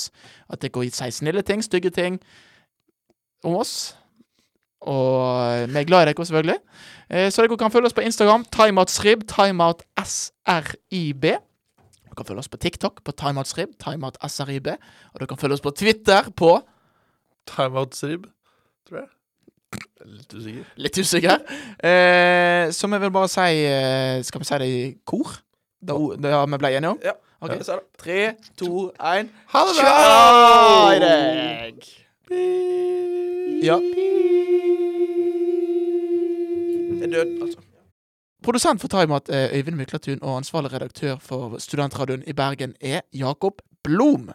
At 0.53 0.65
dere 0.65 0.91
sier 0.91 1.15
snille 1.15 1.45
ting, 1.47 1.65
stygge 1.65 1.95
ting 1.95 2.21
om 3.47 3.57
oss. 3.63 3.95
Og 4.89 5.69
vi 5.71 5.79
er 5.79 5.85
glad 5.89 6.03
i 6.03 6.13
dere, 6.13 6.25
selvfølgelig. 6.27 6.59
Eh, 7.11 7.31
Så 7.31 7.43
dere 7.43 7.57
kan 7.59 7.71
følge 7.71 7.87
oss 7.87 7.95
på 7.97 8.01
Instagram. 8.03 8.45
Timeoutsrib. 8.51 9.23
TimeoutSRIB. 9.31 11.23
Dere 11.23 12.17
kan 12.17 12.27
følge 12.29 12.39
oss 12.39 12.49
på 12.49 12.59
TikTok 12.61 13.03
på 13.05 13.13
timeoutsrib. 13.13 13.69
TimeoutSRIB. 13.79 14.67
Og 15.15 15.21
dere 15.21 15.27
kan 15.31 15.39
følge 15.39 15.55
oss 15.55 15.65
på 15.65 15.71
Twitter 15.71 16.31
på 16.37 16.61
Timeouts-rib, 17.51 18.27
tror 18.89 18.99
jeg. 19.01 19.09
Litt 20.07 20.35
usikker. 20.35 20.65
Litt 20.77 20.99
usikker. 20.99 21.39
Eh, 21.83 22.71
så 22.75 22.87
vi 22.93 22.99
vil 23.03 23.11
bare 23.15 23.29
si 23.33 23.65
eh, 23.65 24.23
Skal 24.23 24.43
vi 24.43 24.45
si 24.45 24.59
det 24.61 24.69
i 24.69 24.83
kor? 25.09 25.33
Da 25.83 25.97
har 25.97 26.47
vi 26.47 26.59
ble 26.61 26.75
enige 26.77 26.93
om? 26.93 27.01
Ja. 27.03 27.15
Ok. 27.43 27.57
Jeg 27.57 27.65
sa 27.67 27.79
det. 27.81 27.87
Tre, 27.99 28.21
to, 28.59 28.93
én 29.01 29.33
Ha 29.55 29.65
det 29.67 29.75
Tjai 29.81 31.01
deg! 31.03 31.91
Ja. 33.63 33.79
Jeg 37.01 37.03
er 37.03 37.11
død, 37.13 37.43
altså. 37.43 37.59
Produsent 38.43 38.81
for 38.81 38.89
Timeout 38.89 39.29
er 39.29 39.49
Øyvind 39.53 39.77
Myklatun, 39.77 40.19
og 40.23 40.37
ansvarlig 40.37 40.73
redaktør 40.73 41.17
for 41.21 41.59
Studentradioen 41.59 42.23
i 42.27 42.33
Bergen 42.33 42.75
er 42.81 43.01
Jakob 43.15 43.53
Blom. 43.85 44.31